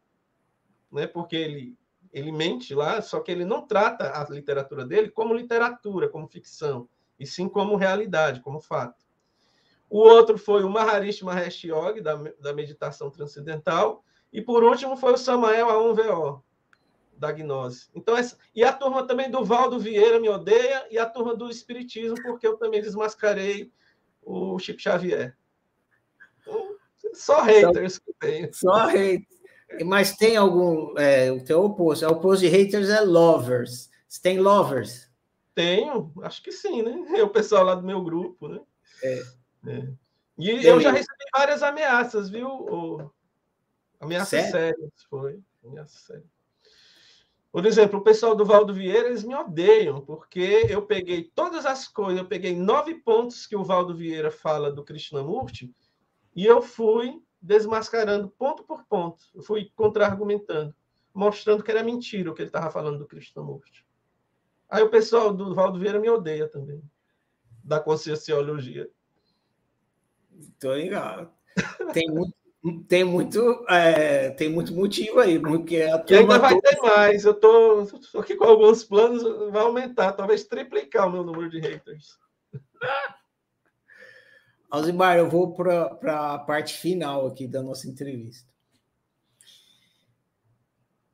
[0.91, 1.77] né, porque ele
[2.11, 6.89] ele mente lá, só que ele não trata a literatura dele como literatura, como ficção,
[7.19, 9.05] e sim como realidade, como fato.
[9.89, 15.13] O outro foi o Maharishi Mahesh Yogi, da, da meditação transcendental, e por último foi
[15.13, 16.41] o Samael A1VO,
[17.17, 17.89] da gnose.
[17.93, 18.37] Então, essa...
[18.55, 22.47] E a turma também do Valdo Vieira me odeia, e a turma do Espiritismo, porque
[22.47, 23.71] eu também desmascarei
[24.21, 25.35] o Chico Xavier.
[26.41, 26.75] Então,
[27.13, 28.53] só haters que tenho.
[28.53, 29.39] Só haters.
[29.85, 30.97] Mas tem algum.
[30.97, 32.05] É, o teu oposto.
[32.05, 33.89] O oposto de haters é lovers.
[34.07, 35.09] Você tem lovers?
[35.53, 37.19] Tenho, acho que sim, né?
[37.19, 38.59] É o pessoal lá do meu grupo, né?
[39.03, 39.23] É.
[39.67, 39.87] é.
[40.37, 43.11] E eu já recebi várias ameaças, viu?
[43.99, 45.39] Ameaças sérias, foi.
[45.63, 46.38] Ameaças sérias.
[47.51, 51.87] Por exemplo, o pessoal do Valdo Vieira, eles me odeiam, porque eu peguei todas as
[51.87, 55.73] coisas, eu peguei nove pontos que o Valdo Vieira fala do Krishnamurti,
[56.35, 59.23] e eu fui desmascarando ponto por ponto.
[59.33, 60.75] Eu fui contra-argumentando,
[61.13, 63.85] mostrando que era mentira o que ele estava falando do Krishnamurti.
[64.69, 66.83] Aí o pessoal do Valdo Vieira me odeia também,
[67.63, 68.87] da conscienciologia.
[70.59, 71.31] Tô ligado.
[71.93, 72.35] Tem muito,
[72.87, 77.23] tem muito, é, tem muito motivo aí, porque a e ainda vai ter mais.
[77.23, 81.59] Eu tô, tô aqui com alguns planos, vai aumentar, talvez triplicar o meu número de
[81.59, 82.17] haters.
[84.69, 88.47] Alzimar, eu vou para a parte final aqui da nossa entrevista.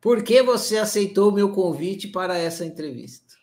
[0.02, 3.36] Por que você aceitou o meu convite para essa entrevista?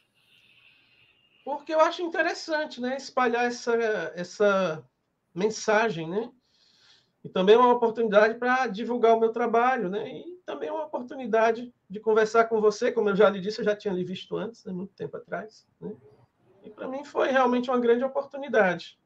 [1.45, 3.75] Porque eu acho interessante, né, espalhar essa,
[4.15, 4.85] essa
[5.35, 6.31] mensagem, né?
[7.25, 10.09] E também é uma oportunidade para divulgar o meu trabalho, né?
[10.09, 13.65] E também é uma oportunidade de conversar com você, como eu já lhe disse, eu
[13.65, 15.95] já tinha lhe visto antes, né, muito tempo atrás, né?
[16.65, 18.99] E para mim foi realmente uma grande oportunidade.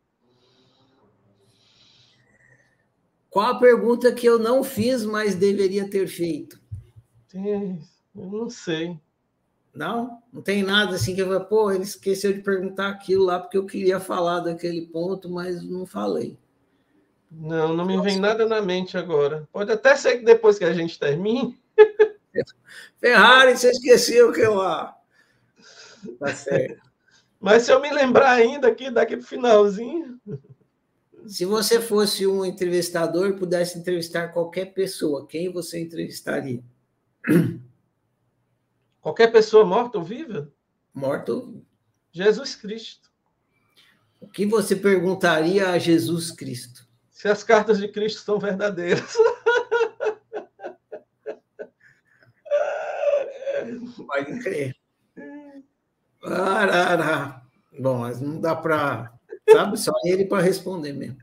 [3.30, 6.58] Qual a pergunta que eu não fiz, mas deveria ter feito?
[8.14, 8.98] eu não sei.
[9.74, 10.22] Não?
[10.32, 13.58] Não tem nada assim que eu vou, pô, ele esqueceu de perguntar aquilo lá porque
[13.58, 16.38] eu queria falar daquele ponto, mas não falei.
[17.30, 19.48] Não, não me vem nada na mente agora.
[19.52, 21.58] Pode até ser que depois que a gente termine.
[22.98, 24.96] Ferrari, você esqueceu que eu lá.
[26.18, 26.80] Tá certo.
[27.40, 30.18] Mas se eu me lembrar ainda aqui, daqui para o finalzinho.
[31.26, 36.62] Se você fosse um entrevistador e pudesse entrevistar qualquer pessoa, quem você entrevistaria?
[39.00, 40.52] Qualquer pessoa morta ou viva?
[40.92, 41.66] Morta ou viva.
[42.10, 43.08] Jesus Cristo.
[44.20, 46.85] O que você perguntaria a Jesus Cristo?
[47.16, 49.16] Se as cartas de Cristo são verdadeiras.
[54.06, 54.76] Pode crer.
[56.22, 57.40] Arara.
[57.80, 59.18] Bom, mas não dá para.
[59.50, 61.16] Sabe, só ele para responder mesmo.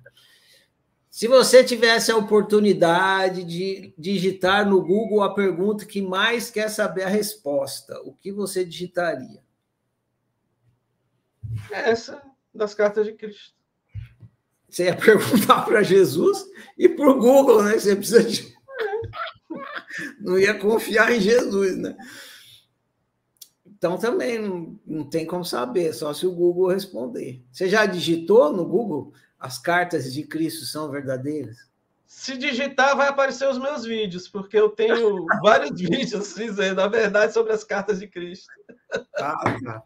[1.12, 7.04] Se você tivesse a oportunidade de digitar no Google a pergunta que mais quer saber
[7.04, 9.44] a resposta, o que você digitaria?
[11.70, 12.20] Essa
[12.52, 13.63] das cartas de Cristo.
[14.74, 16.46] Você ia perguntar para Jesus
[16.78, 17.78] e para o Google, né?
[17.78, 18.54] Você precisa de.
[20.20, 21.96] Não ia confiar em Jesus, né?
[23.66, 27.44] Então também não, não tem como saber, só se o Google responder.
[27.52, 29.14] Você já digitou no Google?
[29.44, 31.58] as cartas de Cristo são verdadeiras?
[32.08, 37.34] Se digitar, vai aparecer os meus vídeos, porque eu tenho vários vídeos dizendo a verdade
[37.34, 38.48] sobre as cartas de Cristo.
[39.18, 39.84] Ah, tá.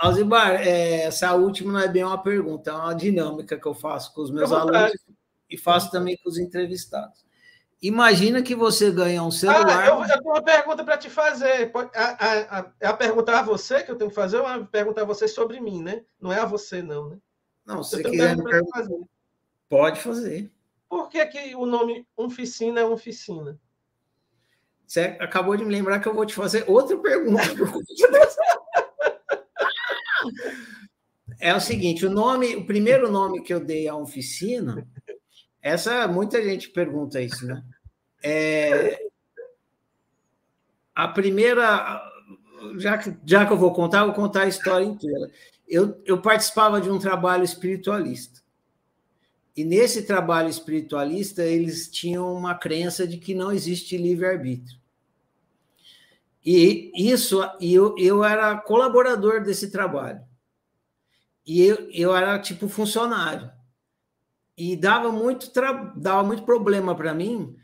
[0.00, 4.14] Alzibar, é, essa última não é bem uma pergunta, é uma dinâmica que eu faço
[4.14, 4.92] com os meus alunos
[5.48, 7.22] e faço também com os entrevistados.
[7.82, 9.84] Imagina que você ganha um celular.
[9.84, 11.70] Ah, eu, eu tenho uma pergunta para te fazer.
[11.94, 14.54] A, a, a, é a perguntar a você que eu tenho que fazer ou é
[14.54, 16.02] a perguntar a você sobre mim, né?
[16.18, 17.18] Não é a você, não, né?
[17.66, 19.00] Não, se você quiser me perguntar, fazer.
[19.68, 20.50] pode fazer.
[20.88, 23.58] Por que, que o nome oficina é oficina?
[24.86, 27.42] Você acabou de me lembrar que eu vou te fazer outra pergunta.
[31.40, 34.86] é o seguinte, o nome, o primeiro nome que eu dei à oficina,
[35.62, 37.62] essa muita gente pergunta isso, né?
[38.22, 39.02] É,
[40.94, 42.02] a primeira,
[42.78, 45.30] já que, já que eu vou contar, eu vou contar a história inteira
[45.70, 48.40] eu, eu participava de um trabalho espiritualista.
[49.56, 54.78] E nesse trabalho espiritualista, eles tinham uma crença de que não existe livre-arbítrio.
[56.44, 60.20] E isso, eu, eu era colaborador desse trabalho.
[61.46, 63.50] E eu, eu era tipo funcionário.
[64.56, 65.50] E dava muito,
[65.96, 67.56] dava muito problema para mim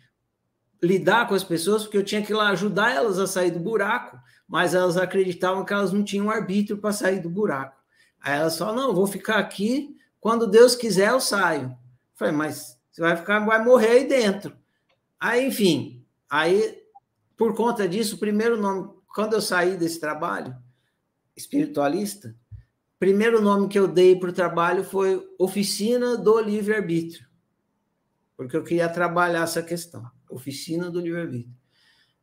[0.83, 3.59] lidar com as pessoas, porque eu tinha que ir lá ajudar elas a sair do
[3.59, 7.77] buraco, mas elas acreditavam que elas não tinham arbítrio para sair do buraco.
[8.21, 11.77] Aí ela só, não, vou ficar aqui, quando Deus quiser eu saio.
[12.15, 14.57] falei, mas você vai ficar, vai morrer aí dentro.
[15.19, 16.83] Aí, enfim, aí,
[17.37, 20.57] por conta disso, o primeiro nome, quando eu saí desse trabalho
[21.37, 22.35] espiritualista,
[22.99, 27.27] primeiro nome que eu dei para o trabalho foi Oficina do Livre-Arbítrio,
[28.37, 31.55] porque eu queria trabalhar essa questão, Oficina do Livre-Arbítrio.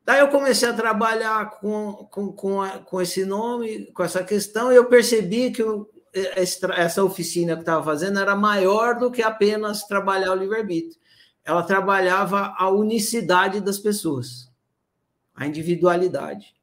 [0.06, 4.72] Daí eu comecei a trabalhar com, com, com, a, com, esse nome, com essa questão,
[4.72, 5.64] e eu percebi que
[6.76, 11.02] essa oficina que estava fazendo era maior do que apenas trabalhar o livre-arbítrio.
[11.44, 14.52] Ela trabalhava a unicidade das pessoas,
[15.34, 16.54] a individualidade.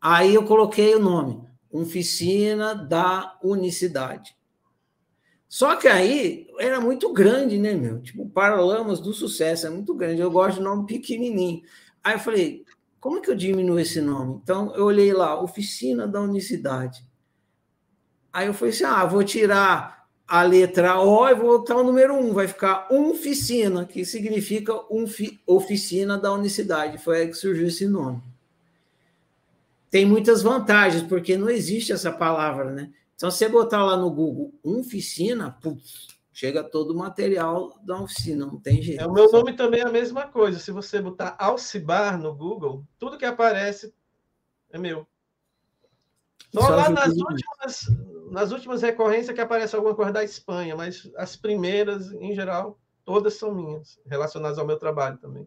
[0.00, 4.36] Aí eu coloquei o nome, Oficina da Unicidade.
[5.48, 8.00] Só que aí era muito grande, né, meu?
[8.00, 10.20] Tipo, Paralamas do Sucesso, é muito grande.
[10.20, 11.62] Eu gosto de nome pequenininho.
[12.04, 12.64] Aí eu falei,
[13.00, 14.40] como é que eu diminuo esse nome?
[14.42, 17.04] Então, eu olhei lá, Oficina da Unicidade.
[18.32, 22.14] Aí eu falei assim: ah, vou tirar a letra O e vou botar o número
[22.14, 24.72] 1, vai ficar oficina, que significa
[25.46, 26.96] oficina da unicidade.
[26.96, 28.22] Foi aí que surgiu esse nome.
[29.92, 32.90] Tem muitas vantagens, porque não existe essa palavra, né?
[33.14, 38.46] Então, se você botar lá no Google oficina, putz, chega todo o material da oficina,
[38.46, 39.02] não tem jeito.
[39.02, 40.58] É, o meu nome também é a mesma coisa.
[40.58, 43.94] Se você botar Alcibar no Google, tudo que aparece
[44.70, 45.06] é meu.
[46.54, 47.86] Só lá nas últimas,
[48.30, 53.34] nas últimas recorrências que aparece alguma coisa da Espanha, mas as primeiras, em geral, todas
[53.34, 55.46] são minhas, relacionadas ao meu trabalho também.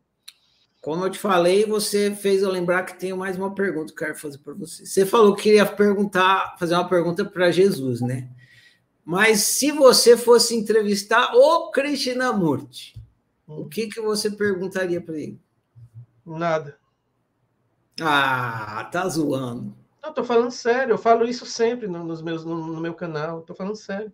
[0.86, 4.07] Como eu te falei, você fez eu lembrar que tenho mais uma pergunta que eu
[4.07, 4.86] quero fazer para você.
[4.86, 8.30] Você falou que queria perguntar, fazer uma pergunta para Jesus, né?
[9.03, 12.94] Mas se você fosse entrevistar o Krishnamurti,
[13.48, 13.62] hum.
[13.62, 15.41] o que, que você perguntaria para ele?
[16.24, 16.78] Nada.
[17.99, 19.76] Ah, tá zoando.
[20.03, 20.94] Não, tô falando sério.
[20.94, 23.41] Eu falo isso sempre no, nos meus, no, no, meu canal.
[23.41, 24.14] Tô falando sério.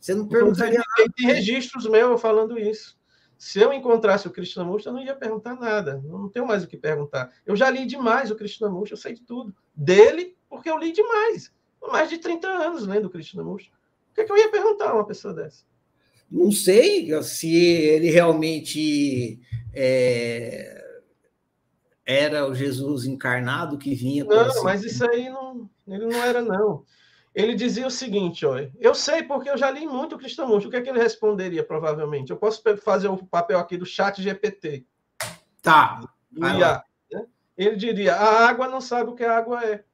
[0.00, 1.12] Você não perguntaria nada.
[1.16, 2.97] Tem registros meus falando isso.
[3.38, 6.02] Se eu encontrasse o Krishnamurti, eu não ia perguntar nada.
[6.04, 7.32] Eu não tenho mais o que perguntar.
[7.46, 9.54] Eu já li demais o Krishnamurti, eu sei de tudo.
[9.74, 11.50] Dele, porque eu li demais.
[11.80, 13.72] Mais de 30 anos lendo o Krishnamurti
[14.18, 15.62] que, que eu ia perguntar a uma pessoa dessa?
[16.30, 19.40] Não sei se ele realmente
[19.72, 20.84] é,
[22.04, 24.24] era o Jesus encarnado que vinha.
[24.24, 26.84] Não, mas isso aí não, ele não era, não.
[27.38, 30.68] Ele dizia o seguinte, olha, eu sei porque eu já li muito o Cristiano O
[30.68, 32.32] que é que ele responderia, provavelmente?
[32.32, 34.84] Eu posso fazer o papel aqui do chat GPT.
[35.62, 36.00] Tá.
[36.36, 36.82] IA,
[37.12, 37.26] né?
[37.56, 39.84] ele diria: a água não sabe o que a água é.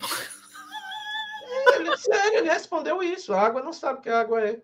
[1.78, 4.60] ele, sério, ele respondeu isso: a água não sabe o que a água é.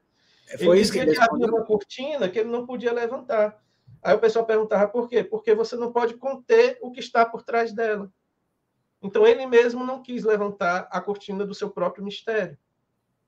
[0.49, 3.63] é foi ele isso que ele, havia uma cortina que ele não podia levantar.
[4.03, 5.23] Aí o pessoal perguntava por quê?
[5.23, 8.11] Porque você não pode conter o que está por trás dela.
[9.03, 12.59] Então ele mesmo não quis levantar a cortina do seu próprio mistério.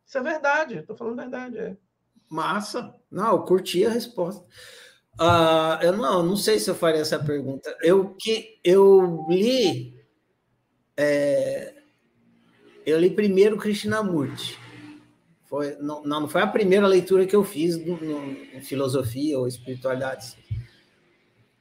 [0.06, 1.58] Isso é verdade, estou falando verdade.
[1.58, 1.76] É.
[2.28, 2.94] Massa.
[3.10, 4.44] Não, eu curti a resposta.
[5.20, 7.74] Uh, eu não, não sei se eu faria essa pergunta.
[7.82, 9.94] Eu que eu li,
[10.96, 11.74] é,
[12.86, 14.58] eu li primeiro Krishnamurti.
[15.44, 19.46] Foi, não, não foi a primeira leitura que eu fiz no, no, em filosofia ou
[19.46, 20.34] espiritualidade.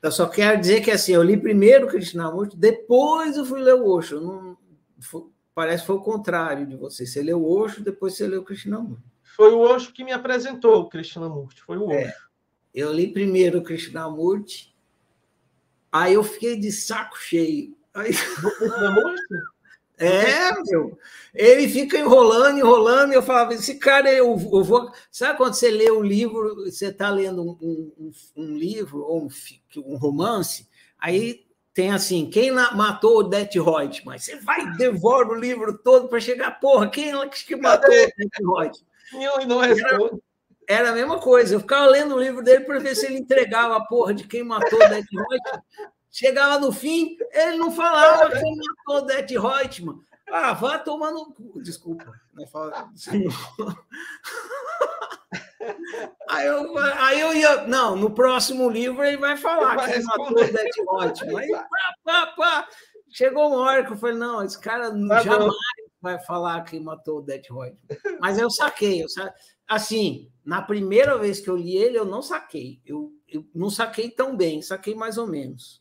[0.01, 3.85] Eu só quero dizer que assim, eu li primeiro Krishnamurti, depois eu fui ler o
[3.85, 4.19] Osho.
[4.19, 4.57] Não,
[4.99, 7.05] foi, parece que foi o contrário de você.
[7.05, 9.03] Você leu o Osho, depois você leu o Krishnamurti.
[9.35, 12.07] Foi o Osho que me apresentou o Krishnamurti, foi o é, Osho.
[12.07, 12.15] É,
[12.73, 14.75] eu li primeiro o Krishnamurti,
[15.91, 17.77] aí eu fiquei de saco cheio.
[17.93, 18.11] Aí...
[18.57, 19.35] Krishnamurti?
[20.01, 20.97] É, meu.
[21.33, 24.91] Ele fica enrolando, enrolando, e eu falava, esse cara, eu, eu vou.
[25.11, 29.29] Sabe quando você lê um livro, você está lendo um, um, um, livro ou um,
[29.85, 30.67] um romance,
[30.99, 34.17] aí tem assim, quem matou o Det Reutemann?
[34.17, 38.13] Você vai devora o livro todo para chegar, porra, quem é que matou o Det
[38.17, 38.71] Reutemann?
[39.13, 40.21] E não responde.
[40.67, 43.75] Era, a mesma coisa, eu ficava lendo o livro dele para ver se ele entregava
[43.75, 45.39] a porra de quem matou o Det Reutemann.
[46.11, 49.99] Chegava no fim, ele não falava quem matou o Det Reutemann.
[50.29, 51.33] Ah, vá tomando.
[51.63, 52.11] Desculpa.
[52.33, 52.45] Né?
[56.27, 57.67] Aí eu, aí eu ia.
[57.67, 61.37] Não, no próximo livro ele vai falar vai que matou o Det Reutemann.
[61.37, 61.67] Aí, pá,
[62.03, 62.67] pá, pá.
[63.09, 65.53] Chegou uma hora que eu falei: não, esse cara tá jamais bom.
[66.01, 67.77] vai falar que matou o Det Reutemann.
[68.19, 69.03] Mas eu saquei.
[69.03, 69.07] Eu.
[69.67, 72.81] Assim, na primeira vez que eu li ele, eu não saquei.
[72.85, 75.80] Eu, eu não saquei tão bem, saquei mais ou menos.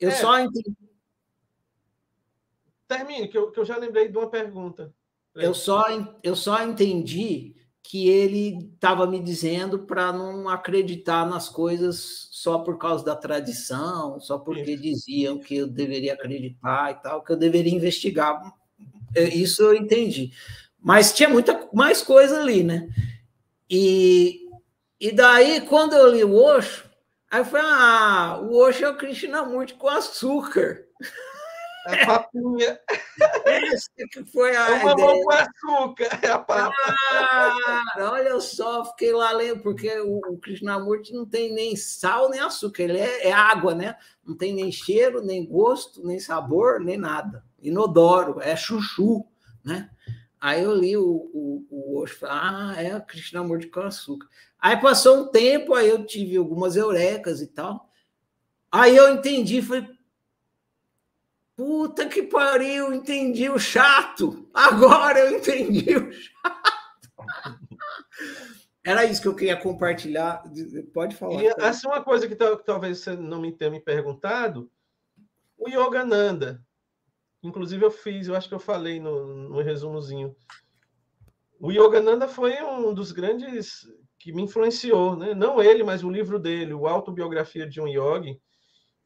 [0.00, 0.76] Eu é, só entendi.
[2.86, 4.92] Termine, que eu, que eu já lembrei de uma pergunta.
[5.34, 5.84] Eu só,
[6.22, 12.78] eu só entendi que ele estava me dizendo para não acreditar nas coisas só por
[12.78, 14.82] causa da tradição, só porque Isso.
[14.82, 18.40] diziam que eu deveria acreditar e tal, que eu deveria investigar.
[19.14, 20.32] Isso eu entendi.
[20.80, 22.88] Mas tinha muita mais coisa ali, né?
[23.68, 24.48] E,
[24.98, 26.88] e daí, quando eu li o Osho,
[27.34, 30.84] Aí eu falei, ah, o Osho é o Krishnamurti com açúcar.
[31.88, 32.78] É papinha.
[33.44, 35.24] Essa que foi a é uma ideia.
[35.24, 36.72] com açúcar, é a papa.
[37.10, 37.82] Ah,
[38.12, 42.84] olha só, fiquei lá lendo, porque o, o Krishnamurti não tem nem sal nem açúcar,
[42.84, 43.96] ele é, é, água, né?
[44.24, 47.44] Não tem nem cheiro, nem gosto, nem sabor, nem nada.
[47.60, 49.26] Inodoro, é chuchu,
[49.64, 49.90] né?
[50.40, 54.28] Aí eu li o, o, o Osho, ah, é o Krishnamurti com açúcar.
[54.64, 57.86] Aí passou um tempo, aí eu tive algumas eurecas e tal.
[58.72, 59.86] Aí eu entendi, falei,
[61.54, 64.48] puta que pariu, entendi o chato.
[64.54, 67.26] Agora eu entendi o chato.
[68.82, 70.42] Era isso que eu queria compartilhar.
[70.94, 71.42] Pode falar.
[71.42, 74.70] E assim, uma coisa que talvez você não me tenha me perguntado,
[75.58, 76.64] o Yogananda.
[77.42, 80.34] Inclusive eu fiz, eu acho que eu falei no, no resumozinho.
[81.60, 83.86] O Yogananda foi um dos grandes
[84.24, 85.34] que me influenciou, né?
[85.34, 88.40] não ele, mas o livro dele, o Autobiografia de um Yogi,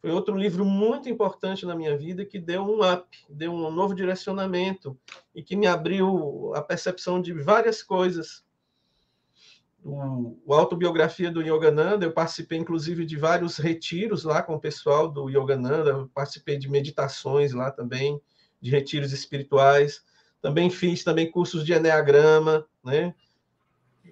[0.00, 3.96] foi outro livro muito importante na minha vida que deu um up, deu um novo
[3.96, 4.96] direcionamento
[5.34, 8.44] e que me abriu a percepção de várias coisas.
[9.82, 15.08] O, o Autobiografia do Yogananda, eu participei inclusive de vários retiros lá com o pessoal
[15.08, 18.20] do Yogananda, participei de meditações lá também,
[18.60, 20.00] de retiros espirituais,
[20.40, 23.12] também fiz também cursos de Enneagrama, né?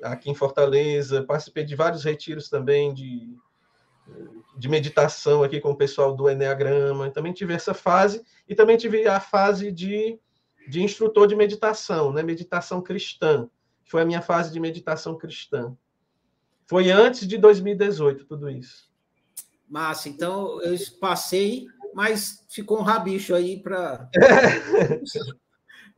[0.02, 3.36] Aqui em Fortaleza, participei de vários retiros também de,
[4.56, 9.06] de meditação aqui com o pessoal do Enneagrama, também tive essa fase, e também tive
[9.06, 10.18] a fase de,
[10.68, 12.22] de instrutor de meditação, né?
[12.22, 13.48] meditação cristã,
[13.84, 15.76] foi a minha fase de meditação cristã.
[16.66, 18.90] Foi antes de 2018, tudo isso.
[19.68, 24.08] Massa, então eu passei, mas ficou um rabicho aí para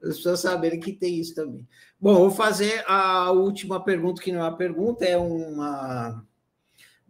[0.02, 1.66] as pessoas saberem que tem isso também.
[2.00, 6.24] Bom, vou fazer a última pergunta, que não é uma pergunta, é uma,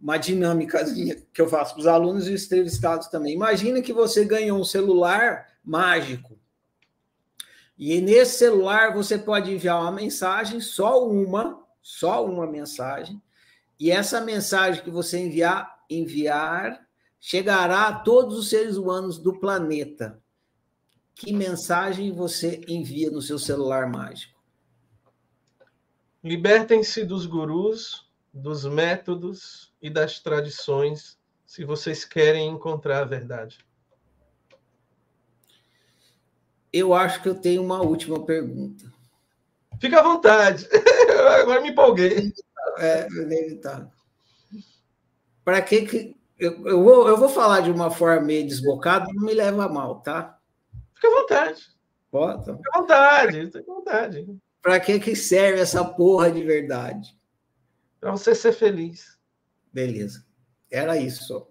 [0.01, 0.83] uma dinâmica
[1.31, 3.33] que eu faço para os alunos e os entrevistados também.
[3.33, 6.39] Imagina que você ganhou um celular mágico.
[7.77, 13.21] E nesse celular você pode enviar uma mensagem, só uma, só uma mensagem,
[13.79, 16.85] e essa mensagem que você enviar, enviar
[17.19, 20.21] chegará a todos os seres humanos do planeta
[21.19, 24.39] que mensagem você envia no seu celular mágico?
[26.23, 33.59] Libertem-se dos gurus, dos métodos e das tradições se vocês querem encontrar a verdade.
[36.71, 38.89] Eu acho que eu tenho uma última pergunta.
[39.77, 40.69] Fica à vontade.
[41.41, 42.33] Agora me empolguei.
[42.77, 43.91] É, inevitável.
[45.43, 46.15] Para que que.
[46.37, 49.69] Eu, eu, vou, eu vou falar de uma forma meio desbocada, não me leva a
[49.69, 50.38] mal, tá?
[50.99, 51.61] Fica à vontade.
[52.11, 52.45] Pode?
[52.45, 54.27] Fica à vontade, fica à vontade.
[54.61, 57.17] Para que que serve essa porra de verdade?
[57.99, 59.17] Para você ser feliz.
[59.71, 60.25] Beleza.
[60.69, 61.47] Era isso.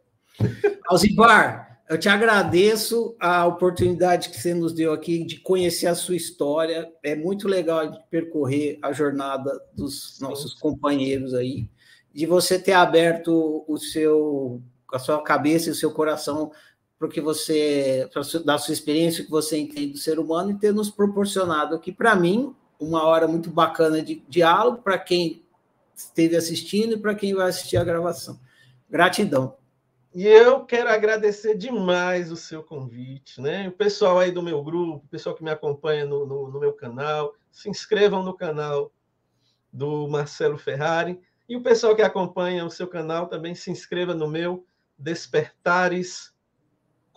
[0.87, 6.17] Alzibar, eu te agradeço a oportunidade que você nos deu aqui de conhecer a sua
[6.17, 6.93] história.
[7.03, 11.71] É muito legal de percorrer a jornada dos nossos companheiros aí,
[12.13, 14.63] de você ter aberto o seu,
[14.93, 16.53] a sua cabeça e o seu coração
[16.99, 18.09] para que você,
[18.45, 22.17] da sua experiência que você entende do ser humano e ter nos proporcionado aqui para
[22.17, 25.43] mim uma hora muito bacana de diálogo para quem
[25.95, 28.39] esteve assistindo e para quem vai assistir a gravação.
[28.89, 29.57] Gratidão.
[30.15, 33.69] E eu quero agradecer demais o seu convite, né?
[33.69, 36.73] O pessoal aí do meu grupo, o pessoal que me acompanha no, no, no meu
[36.73, 38.91] canal, se inscrevam no canal
[39.73, 41.21] do Marcelo Ferrari.
[41.49, 44.65] E o pessoal que acompanha o seu canal também se inscreva no meu
[44.97, 46.33] Despertares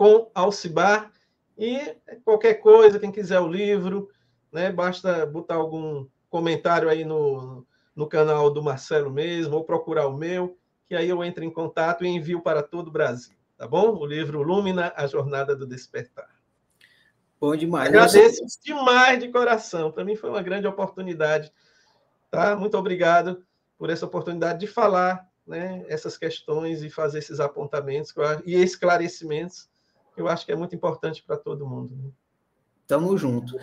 [0.02, 1.12] com Alcibar.
[1.56, 1.96] E
[2.26, 4.10] qualquer coisa, quem quiser o livro,
[4.52, 4.72] né?
[4.72, 7.64] Basta botar algum comentário aí no,
[7.96, 10.58] no canal do Marcelo mesmo, ou procurar o meu,
[10.88, 13.96] que aí eu entro em contato e envio para todo o Brasil, tá bom?
[13.96, 16.36] O livro Lúmina, A Jornada do Despertar.
[17.40, 17.90] Bom demais.
[17.90, 18.60] Agradeço Você...
[18.64, 19.92] demais de coração.
[19.92, 21.54] Para mim foi uma grande oportunidade,
[22.32, 22.56] tá?
[22.56, 23.46] Muito obrigado
[23.78, 28.12] por essa oportunidade de falar né, essas questões e fazer esses apontamentos
[28.44, 29.70] e esclarecimentos
[30.18, 31.96] eu acho que é muito importante para todo mundo.
[31.96, 32.10] Né?
[32.88, 33.58] Tamo junto.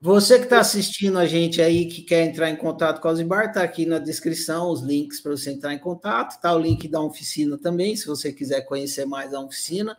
[0.00, 3.46] Você que está assistindo a gente aí, que quer entrar em contato com a Alzibar,
[3.46, 6.32] está aqui na descrição os links para você entrar em contato.
[6.32, 9.96] Está o link da oficina também, se você quiser conhecer mais a oficina.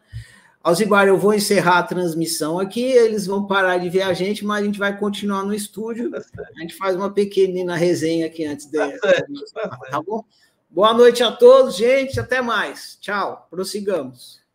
[0.64, 4.62] Alzibar, eu vou encerrar a transmissão aqui, eles vão parar de ver a gente, mas
[4.62, 6.12] a gente vai continuar no estúdio.
[6.12, 6.22] Tá
[6.56, 8.78] a gente faz uma pequenina resenha aqui antes de.
[8.78, 10.24] Tá, tá bom?
[10.70, 12.20] Boa noite a todos, gente.
[12.20, 12.98] Até mais.
[13.00, 13.48] Tchau.
[13.50, 14.47] Prossigamos.